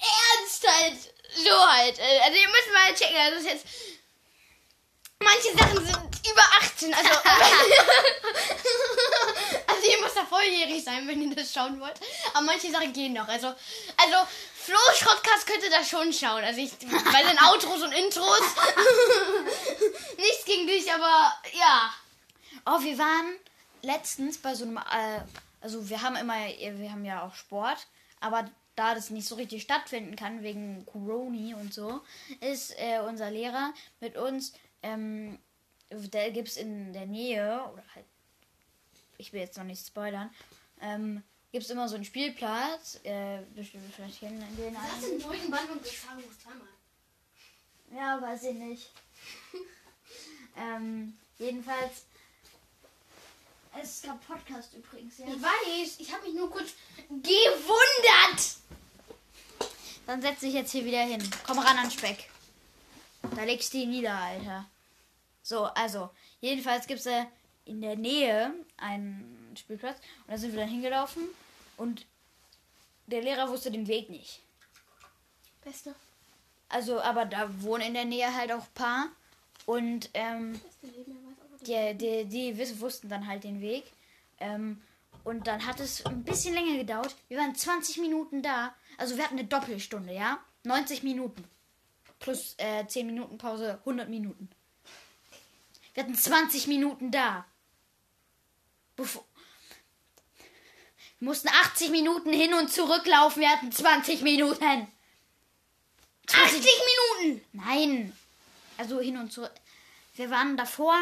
Ernst 0.00 0.66
halt? 0.68 1.14
So 1.36 1.68
halt. 1.68 1.98
Äh, 1.98 2.20
Also 2.24 2.38
ihr 2.38 2.48
müsst 2.48 2.72
mal 2.72 2.94
checken. 2.94 3.16
Also 3.16 3.38
ist 3.38 3.46
jetzt. 3.46 3.66
Manche 5.22 5.52
Sachen 5.56 5.86
sind 5.86 6.30
über 6.30 6.42
18. 6.62 6.94
Also, 6.94 7.10
also 9.66 9.86
ihr 9.86 10.00
müsst 10.00 10.16
da 10.16 10.24
volljährig 10.24 10.82
sein, 10.82 11.06
wenn 11.06 11.28
ihr 11.28 11.36
das 11.36 11.52
schauen 11.52 11.78
wollt. 11.78 12.00
Aber 12.32 12.46
manche 12.46 12.70
Sachen 12.70 12.92
gehen 12.92 13.12
noch. 13.12 13.28
Also, 13.28 13.48
also 13.48 14.26
Flo 14.62 14.78
Schrottkast 14.94 15.46
könnte 15.46 15.70
das 15.70 15.88
schon 15.88 16.12
schauen. 16.12 16.44
Also 16.44 16.60
ich 16.60 16.72
bei 16.78 17.22
den 17.22 17.38
Outros 17.38 17.82
und 17.82 17.92
Intros. 17.92 18.40
Nichts 20.16 20.44
gegen 20.44 20.66
dich, 20.66 20.92
aber 20.92 21.34
ja. 21.52 21.94
Oh, 22.66 22.80
wir 22.80 22.98
waren 22.98 23.36
letztens 23.82 24.38
bei 24.38 24.54
so 24.54 24.64
einem, 24.64 24.76
äh, 24.76 25.20
also 25.60 25.88
wir 25.88 26.02
haben 26.02 26.16
immer, 26.16 26.34
wir 26.34 26.92
haben 26.92 27.04
ja 27.04 27.22
auch 27.22 27.34
Sport, 27.34 27.78
aber 28.20 28.50
da 28.80 28.94
das 28.94 29.10
nicht 29.10 29.28
so 29.28 29.34
richtig 29.34 29.62
stattfinden 29.62 30.16
kann 30.16 30.42
wegen 30.42 30.86
Corona 30.86 31.54
und 31.58 31.74
so, 31.74 32.00
ist 32.40 32.72
äh, 32.78 33.00
unser 33.06 33.30
Lehrer 33.30 33.74
mit 34.00 34.16
uns, 34.16 34.54
ähm, 34.82 35.38
da 35.90 36.30
gibt 36.30 36.48
es 36.48 36.56
in 36.56 36.94
der 36.94 37.04
Nähe, 37.04 37.60
oder 37.70 37.84
halt, 37.94 38.06
ich 39.18 39.34
will 39.34 39.40
jetzt 39.40 39.58
noch 39.58 39.64
nicht 39.64 39.86
spoilern, 39.86 40.30
ähm, 40.80 41.22
gibt 41.52 41.64
es 41.64 41.70
immer 41.70 41.90
so 41.90 41.96
einen 41.96 42.06
Spielplatz, 42.06 42.98
äh, 43.02 43.42
bestimmt 43.54 43.84
vielleicht 43.94 44.20
kennen 44.20 44.42
den 44.56 44.72
Das 44.72 44.82
einen. 44.82 45.02
sind 45.02 45.26
neuen 45.26 45.50
Band 45.50 45.70
und 45.72 45.84
zweimal. 45.84 46.24
Ja, 47.94 48.22
weiß 48.22 48.44
ich 48.44 48.54
nicht. 48.54 48.90
ähm, 50.56 51.18
jedenfalls. 51.38 52.06
Es 53.78 54.02
gab 54.02 54.26
Podcast 54.26 54.74
übrigens, 54.74 55.18
ja. 55.18 55.26
Ich 55.26 55.42
weiß, 55.42 56.00
ich 56.00 56.12
habe 56.12 56.24
mich 56.24 56.34
nur 56.34 56.50
kurz 56.50 56.70
gewundert. 57.08 58.56
Dann 60.06 60.20
setz 60.20 60.40
dich 60.40 60.54
jetzt 60.54 60.72
hier 60.72 60.84
wieder 60.84 61.02
hin. 61.02 61.22
Komm 61.46 61.58
ran 61.58 61.78
an 61.78 61.90
Speck. 61.90 62.28
Da 63.36 63.44
legst 63.44 63.72
du 63.72 63.78
ihn 63.78 63.90
nieder, 63.90 64.14
Alter. 64.14 64.68
So, 65.42 65.64
also, 65.64 66.10
jedenfalls 66.40 66.86
gibt 66.86 67.00
es 67.00 67.06
äh, 67.06 67.26
in 67.64 67.80
der 67.80 67.96
Nähe 67.96 68.52
einen 68.76 69.54
Spielplatz. 69.56 69.98
Und 70.26 70.32
da 70.32 70.38
sind 70.38 70.52
wir 70.52 70.60
dann 70.60 70.68
hingelaufen. 70.68 71.28
Und 71.76 72.06
der 73.06 73.22
Lehrer 73.22 73.48
wusste 73.48 73.70
den 73.70 73.86
Weg 73.86 74.10
nicht. 74.10 74.40
Beste. 75.64 75.94
Also, 76.68 77.00
aber 77.00 77.24
da 77.24 77.48
wohnen 77.62 77.88
in 77.88 77.94
der 77.94 78.04
Nähe 78.04 78.34
halt 78.34 78.52
auch 78.52 78.64
ein 78.64 78.74
paar. 78.74 79.08
Und, 79.66 80.10
ähm, 80.14 80.52
Beste 80.52 80.86
Leben, 80.86 81.29
die, 81.66 81.94
die, 81.94 82.24
die 82.24 82.80
wussten 82.80 83.08
dann 83.08 83.26
halt 83.26 83.44
den 83.44 83.60
Weg. 83.60 83.84
Ähm, 84.38 84.80
und 85.24 85.46
dann 85.46 85.66
hat 85.66 85.80
es 85.80 86.04
ein 86.06 86.24
bisschen 86.24 86.54
länger 86.54 86.76
gedauert. 86.76 87.14
Wir 87.28 87.38
waren 87.38 87.54
20 87.54 87.98
Minuten 87.98 88.42
da. 88.42 88.74
Also 88.96 89.16
wir 89.16 89.24
hatten 89.24 89.38
eine 89.38 89.46
Doppelstunde, 89.46 90.14
ja? 90.14 90.38
90 90.64 91.02
Minuten. 91.02 91.44
Plus 92.18 92.54
äh, 92.58 92.86
10 92.86 93.06
Minuten 93.06 93.38
Pause, 93.38 93.78
100 93.80 94.08
Minuten. 94.08 94.48
Wir 95.94 96.04
hatten 96.04 96.14
20 96.14 96.66
Minuten 96.66 97.10
da. 97.10 97.44
Bevor 98.96 99.24
wir 101.20 101.26
mussten 101.26 101.48
80 101.48 101.90
Minuten 101.90 102.32
hin 102.32 102.54
und 102.54 102.72
zurücklaufen. 102.72 103.42
Wir 103.42 103.50
hatten 103.50 103.70
20 103.70 104.22
Minuten. 104.22 104.88
80 106.32 106.64
Minuten! 107.20 107.44
Nein. 107.52 108.16
Also 108.78 109.00
hin 109.00 109.18
und 109.18 109.30
zurück. 109.30 109.52
Wir 110.14 110.30
waren 110.30 110.56
davor. 110.56 110.96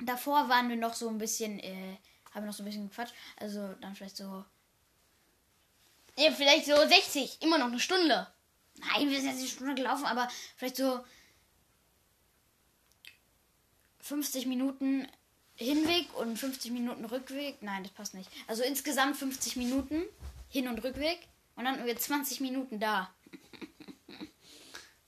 Davor 0.00 0.48
waren 0.48 0.68
wir 0.68 0.76
noch 0.76 0.94
so 0.94 1.08
ein 1.08 1.18
bisschen. 1.18 1.58
Äh, 1.60 1.96
haben 2.32 2.42
wir 2.42 2.46
noch 2.46 2.54
so 2.54 2.62
ein 2.62 2.66
bisschen 2.66 2.88
gequatscht. 2.88 3.14
Also 3.36 3.74
dann 3.80 3.94
vielleicht 3.94 4.16
so. 4.16 4.44
Ja, 6.16 6.32
vielleicht 6.32 6.66
so 6.66 6.74
60. 6.76 7.42
Immer 7.42 7.58
noch 7.58 7.66
eine 7.66 7.80
Stunde. 7.80 8.26
Nein, 8.76 9.10
wir 9.10 9.20
sind 9.20 9.30
jetzt 9.30 9.40
eine 9.40 9.48
Stunde 9.48 9.74
gelaufen, 9.74 10.04
aber 10.04 10.28
vielleicht 10.56 10.76
so 10.76 11.00
50 14.00 14.46
Minuten 14.46 15.08
Hinweg 15.56 16.06
und 16.16 16.38
50 16.38 16.70
Minuten 16.70 17.04
Rückweg. 17.04 17.62
Nein, 17.62 17.82
das 17.82 17.92
passt 17.92 18.14
nicht. 18.14 18.30
Also 18.46 18.62
insgesamt 18.62 19.16
50 19.16 19.56
Minuten 19.56 20.02
Hin- 20.48 20.68
und 20.68 20.82
Rückweg 20.82 21.26
und 21.56 21.64
dann 21.64 21.84
wir 21.84 21.96
20 21.96 22.40
Minuten 22.40 22.78
da. 22.78 23.10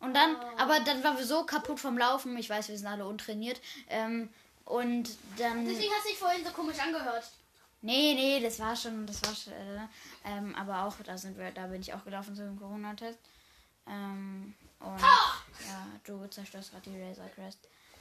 Und 0.01 0.15
dann, 0.15 0.35
aber 0.57 0.81
dann 0.81 1.05
waren 1.05 1.19
wir 1.19 1.27
so 1.27 1.45
kaputt 1.45 1.79
vom 1.79 1.97
Laufen. 1.97 2.37
Ich 2.39 2.49
weiß, 2.49 2.69
wir 2.69 2.77
sind 2.77 2.87
alle 2.87 3.07
untrainiert. 3.07 3.61
Ähm, 3.89 4.31
und 4.65 5.11
dann. 5.39 5.65
Deswegen 5.65 5.93
hast 5.93 6.05
du 6.05 6.11
dich 6.11 6.19
vorhin 6.19 6.45
so 6.45 6.51
komisch 6.51 6.79
angehört. 6.79 7.31
Nee, 7.83 8.15
nee, 8.15 8.41
das 8.41 8.59
war 8.59 8.77
schon, 8.77 9.07
das 9.07 9.23
war 9.25 9.35
schon, 9.35 9.55
äh, 9.55 9.87
ähm, 10.25 10.55
aber 10.55 10.85
auch, 10.85 10.95
da 11.03 11.17
sind 11.17 11.39
wir, 11.39 11.51
da 11.51 11.67
bin 11.67 11.81
ich 11.81 11.95
auch 11.95 12.05
gelaufen 12.05 12.37
zu 12.37 12.43
dem 12.43 12.59
Corona-Test. 12.59 13.19
Ähm, 13.87 14.55
und 14.81 15.01
ja, 15.01 15.87
du 16.05 16.27
zerstörst 16.27 16.73
gerade 16.73 16.91
die 16.91 17.03
Razor 17.03 17.29
Crest. 17.35 17.59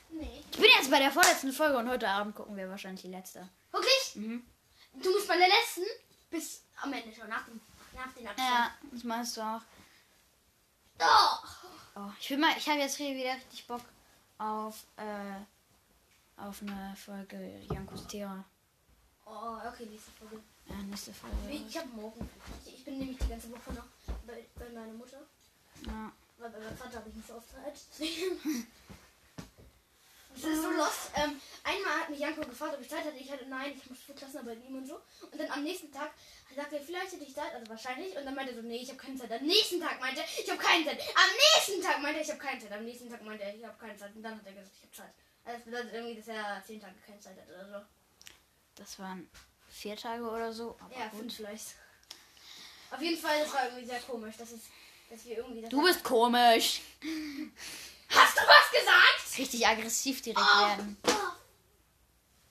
Nee. 0.10 0.43
Ich 0.51 0.57
bin 0.57 0.70
jetzt 0.78 0.91
bei 0.91 0.99
der 0.99 1.12
vorletzten 1.12 1.53
Folge 1.53 1.78
und 1.78 1.88
heute 1.88 2.10
Abend 2.10 2.36
gucken 2.36 2.57
wir 2.57 2.70
wahrscheinlich 2.70 3.01
die 3.01 3.10
letzte. 3.10 3.47
Wirklich? 3.72 4.16
Mhm. 4.16 4.43
Du 5.01 5.12
musst 5.12 5.28
bei 5.28 5.38
der 5.38 5.47
letzten 5.47 5.84
bis 6.30 6.64
am 6.82 6.91
Ende 6.91 7.16
schon 7.16 7.30
nach 7.30 7.45
dem, 7.45 7.62
nach 7.95 8.12
den 8.14 8.28
Abstand. 8.28 8.49
Ja, 8.49 8.72
das 8.91 9.03
meinst 9.03 9.38
du 9.38 9.41
auch. 9.41 9.62
Oh. 10.99 11.47
Oh, 11.95 12.12
ich 12.20 12.30
will 12.30 12.38
mal, 12.38 12.53
ich 12.57 12.68
habe 12.68 12.80
jetzt 12.80 12.97
hier 12.97 13.16
wieder 13.16 13.36
richtig 13.36 13.68
Bock 13.68 13.82
auf, 14.38 14.84
äh, 14.97 15.36
auf 16.41 16.61
eine 16.61 16.95
Folge 16.95 17.59
Jankos 17.71 18.07
Thera. 18.07 18.43
oh, 19.25 19.57
okay, 19.67 19.85
nächste 19.85 20.11
Folge. 20.11 20.41
Ja, 20.67 20.75
nächste 20.83 21.13
Folge. 21.13 21.35
Ich 21.49 21.77
habe 21.77 21.87
morgen. 21.89 22.29
Ich, 22.65 22.83
bin 22.85 22.99
nämlich 22.99 23.17
die 23.17 23.27
ganze 23.27 23.51
Woche 23.51 23.73
noch 23.73 23.85
bei, 24.25 24.45
bei 24.55 24.69
meiner 24.69 24.93
Mutter. 24.93 25.19
Ja. 25.85 26.11
Weil 26.37 26.49
bei 26.51 26.59
meinem 26.59 26.77
Vater 26.77 26.99
habe 26.99 27.09
ich 27.09 27.15
nicht 27.15 27.27
so 27.27 27.35
oft 27.35 27.49
Zeit. 27.49 27.79
Das 30.41 30.51
ist 30.51 30.61
so 30.61 30.71
lost. 30.71 31.11
Ähm, 31.15 31.41
einmal 31.63 31.99
hat 31.99 32.09
mich 32.09 32.19
Janko 32.19 32.41
gefragt, 32.41 32.75
ob 32.75 32.81
ich 32.81 32.87
Zeit 32.87 33.03
hatte. 33.03 33.17
Ich 33.17 33.29
hatte 33.29 33.45
nein, 33.47 33.73
ich 33.75 33.89
muss 33.89 33.99
für 33.99 34.13
Klassenarbeit 34.13 34.59
nehmen 34.59 34.77
und 34.77 34.85
so. 34.87 35.01
Und 35.29 35.37
dann 35.37 35.51
am 35.51 35.63
nächsten 35.63 35.91
Tag 35.91 36.11
sagte 36.55 36.77
er, 36.77 36.81
vielleicht 36.81 37.11
hätte 37.11 37.23
ich 37.23 37.35
Zeit, 37.35 37.53
also 37.53 37.67
wahrscheinlich. 37.67 38.15
Und 38.15 38.25
dann 38.25 38.35
meinte 38.35 38.53
er 38.53 38.61
so, 38.61 38.65
nee, 38.65 38.77
ich 38.77 38.89
habe 38.89 38.99
keine 38.99 39.17
Zeit. 39.17 39.31
Am 39.31 39.45
nächsten 39.45 39.81
Tag 39.81 39.99
meinte 39.99 40.21
er, 40.21 40.27
ich 40.27 40.49
habe 40.49 40.61
keine 40.61 40.85
Zeit. 40.85 40.99
Am 41.01 41.31
nächsten 41.35 41.81
Tag 41.81 42.01
meinte 42.01 42.19
er, 42.19 42.23
ich 42.23 42.29
habe 42.29 42.39
keine 42.39 42.59
Zeit. 42.61 42.71
Am 42.71 42.85
nächsten 42.85 43.09
Tag 43.09 43.21
meinte 43.23 43.43
er, 43.43 43.55
ich 43.55 43.65
habe 43.65 43.77
keine 43.77 43.97
Zeit. 43.97 44.15
Und 44.15 44.23
dann 44.23 44.37
hat 44.37 44.45
er 44.45 44.53
gesagt, 44.53 44.71
ich 44.77 44.83
habe 44.83 44.93
Zeit. 44.93 45.13
Das 45.53 45.63
bedeutet 45.63 45.93
irgendwie, 45.93 46.15
dass 46.15 46.27
er 46.27 46.63
zehn 46.65 46.79
Tage 46.81 46.93
keine 47.05 47.19
Zeit 47.19 47.37
hat 47.37 47.47
oder 47.49 47.79
so. 47.79 47.85
Das 48.75 48.99
waren 48.99 49.29
vier 49.69 49.95
Tage 49.95 50.23
oder 50.23 50.51
so. 50.53 50.77
Ja, 50.97 51.07
gut. 51.07 51.19
fünf 51.21 51.35
vielleicht. 51.37 51.65
Auf 52.91 53.01
jeden 53.01 53.19
Fall, 53.21 53.39
das 53.43 53.53
war 53.53 53.65
irgendwie 53.65 53.85
sehr 53.85 53.99
komisch, 54.01 54.35
dass, 54.37 54.51
es, 54.51 54.61
dass 55.09 55.25
wir 55.25 55.37
irgendwie... 55.37 55.61
Das 55.61 55.69
Du 55.69 55.83
bist 55.83 56.03
komisch. 56.03 56.81
Hast 58.09 58.37
du 58.37 58.41
was 58.41 58.71
gesagt? 58.71 59.37
Richtig 59.37 59.67
aggressiv 59.67 60.21
direkt 60.21 60.41
Oh. 60.41 60.67
werden. 60.67 60.97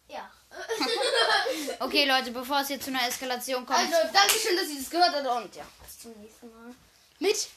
Ja. 0.09 0.31
Okay, 1.81 2.07
Leute, 2.07 2.31
bevor 2.33 2.61
es 2.61 2.69
jetzt 2.71 2.85
zu 2.85 2.91
einer 2.91 3.07
Eskalation 3.07 3.65
kommt. 3.65 3.79
Also, 3.79 3.95
danke 4.13 4.35
schön, 4.35 4.57
dass 4.57 4.69
ihr 4.69 4.79
das 4.79 4.91
gehört 4.91 5.15
habt 5.15 5.27
und 5.45 5.55
ja, 5.55 5.65
bis 5.85 5.99
zum 6.01 6.13
nächsten 6.21 6.51
Mal. 6.51 6.75
Mit 7.21 7.49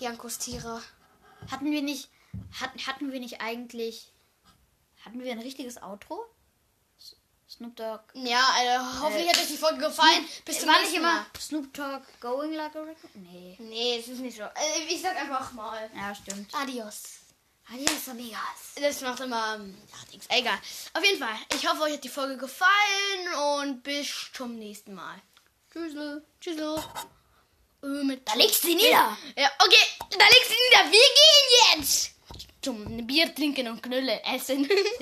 Jankos 0.00 0.38
Tira. 0.38 0.82
Hatten 1.50 1.70
wir 1.70 1.82
nicht. 1.82 2.08
Hatten, 2.60 2.86
hatten 2.86 3.12
wir 3.12 3.20
nicht 3.20 3.40
eigentlich. 3.40 4.10
Hatten 5.04 5.22
wir 5.22 5.32
ein 5.32 5.38
richtiges 5.40 5.82
Outro? 5.82 6.24
Snoop 7.48 7.76
Dogg. 7.76 8.00
Ja, 8.14 8.42
also, 8.56 9.02
hoffentlich 9.02 9.28
hat 9.28 9.38
euch 9.38 9.46
die 9.46 9.56
Folge 9.56 9.78
gefallen. 9.78 10.26
Bis 10.44 10.58
zum 10.60 10.68
War 10.68 10.74
nicht 10.80 10.90
nächsten 10.90 11.00
immer 11.00 11.12
Mal. 11.14 11.26
Snoop 11.38 11.72
Dogg 11.74 12.02
going 12.20 12.52
like 12.54 12.74
a 12.74 12.80
record? 12.80 13.14
Nee. 13.14 13.56
Nee, 13.60 13.98
es 14.00 14.08
ist 14.08 14.18
nicht 14.20 14.36
so. 14.36 14.42
Äh, 14.44 14.82
Ich 14.88 15.00
sag 15.02 15.16
einfach 15.16 15.52
mal. 15.52 15.88
Ja, 15.94 16.14
stimmt. 16.14 16.52
Adios. 16.54 17.02
Adios, 17.72 18.08
amigas. 18.08 18.40
Das 18.76 19.00
macht 19.02 19.20
immer. 19.20 19.54
ähm, 19.56 19.76
Ja, 19.90 20.10
Dings. 20.12 20.26
Egal. 20.30 20.58
Auf 20.94 21.04
jeden 21.04 21.18
Fall. 21.22 21.36
Ich 21.54 21.68
hoffe, 21.68 21.82
euch 21.82 21.92
hat 21.94 22.04
die 22.04 22.08
Folge 22.08 22.36
gefallen 22.38 23.34
und 23.60 23.82
bis 23.82 24.08
zum 24.32 24.56
nächsten 24.58 24.94
Mal. 24.94 25.20
Tschüssel. 25.72 26.24
Tschüssel. 26.40 26.76
Äh, 27.82 28.18
Da 28.24 28.34
legst 28.34 28.64
du 28.64 28.68
sie 28.68 28.74
nieder. 28.74 29.16
Ja, 29.36 29.50
okay, 29.60 29.86
da 30.10 30.24
legst 30.26 30.50
du 30.50 30.54
nieder. 30.54 30.90
Wir 30.90 30.90
gehen 30.90 31.78
jetzt 31.80 32.10
zum 32.64 33.06
Bier 33.06 33.32
trinken 33.34 33.68
und 33.68 33.82
Knülle 33.82 34.20
essen. 34.34 34.66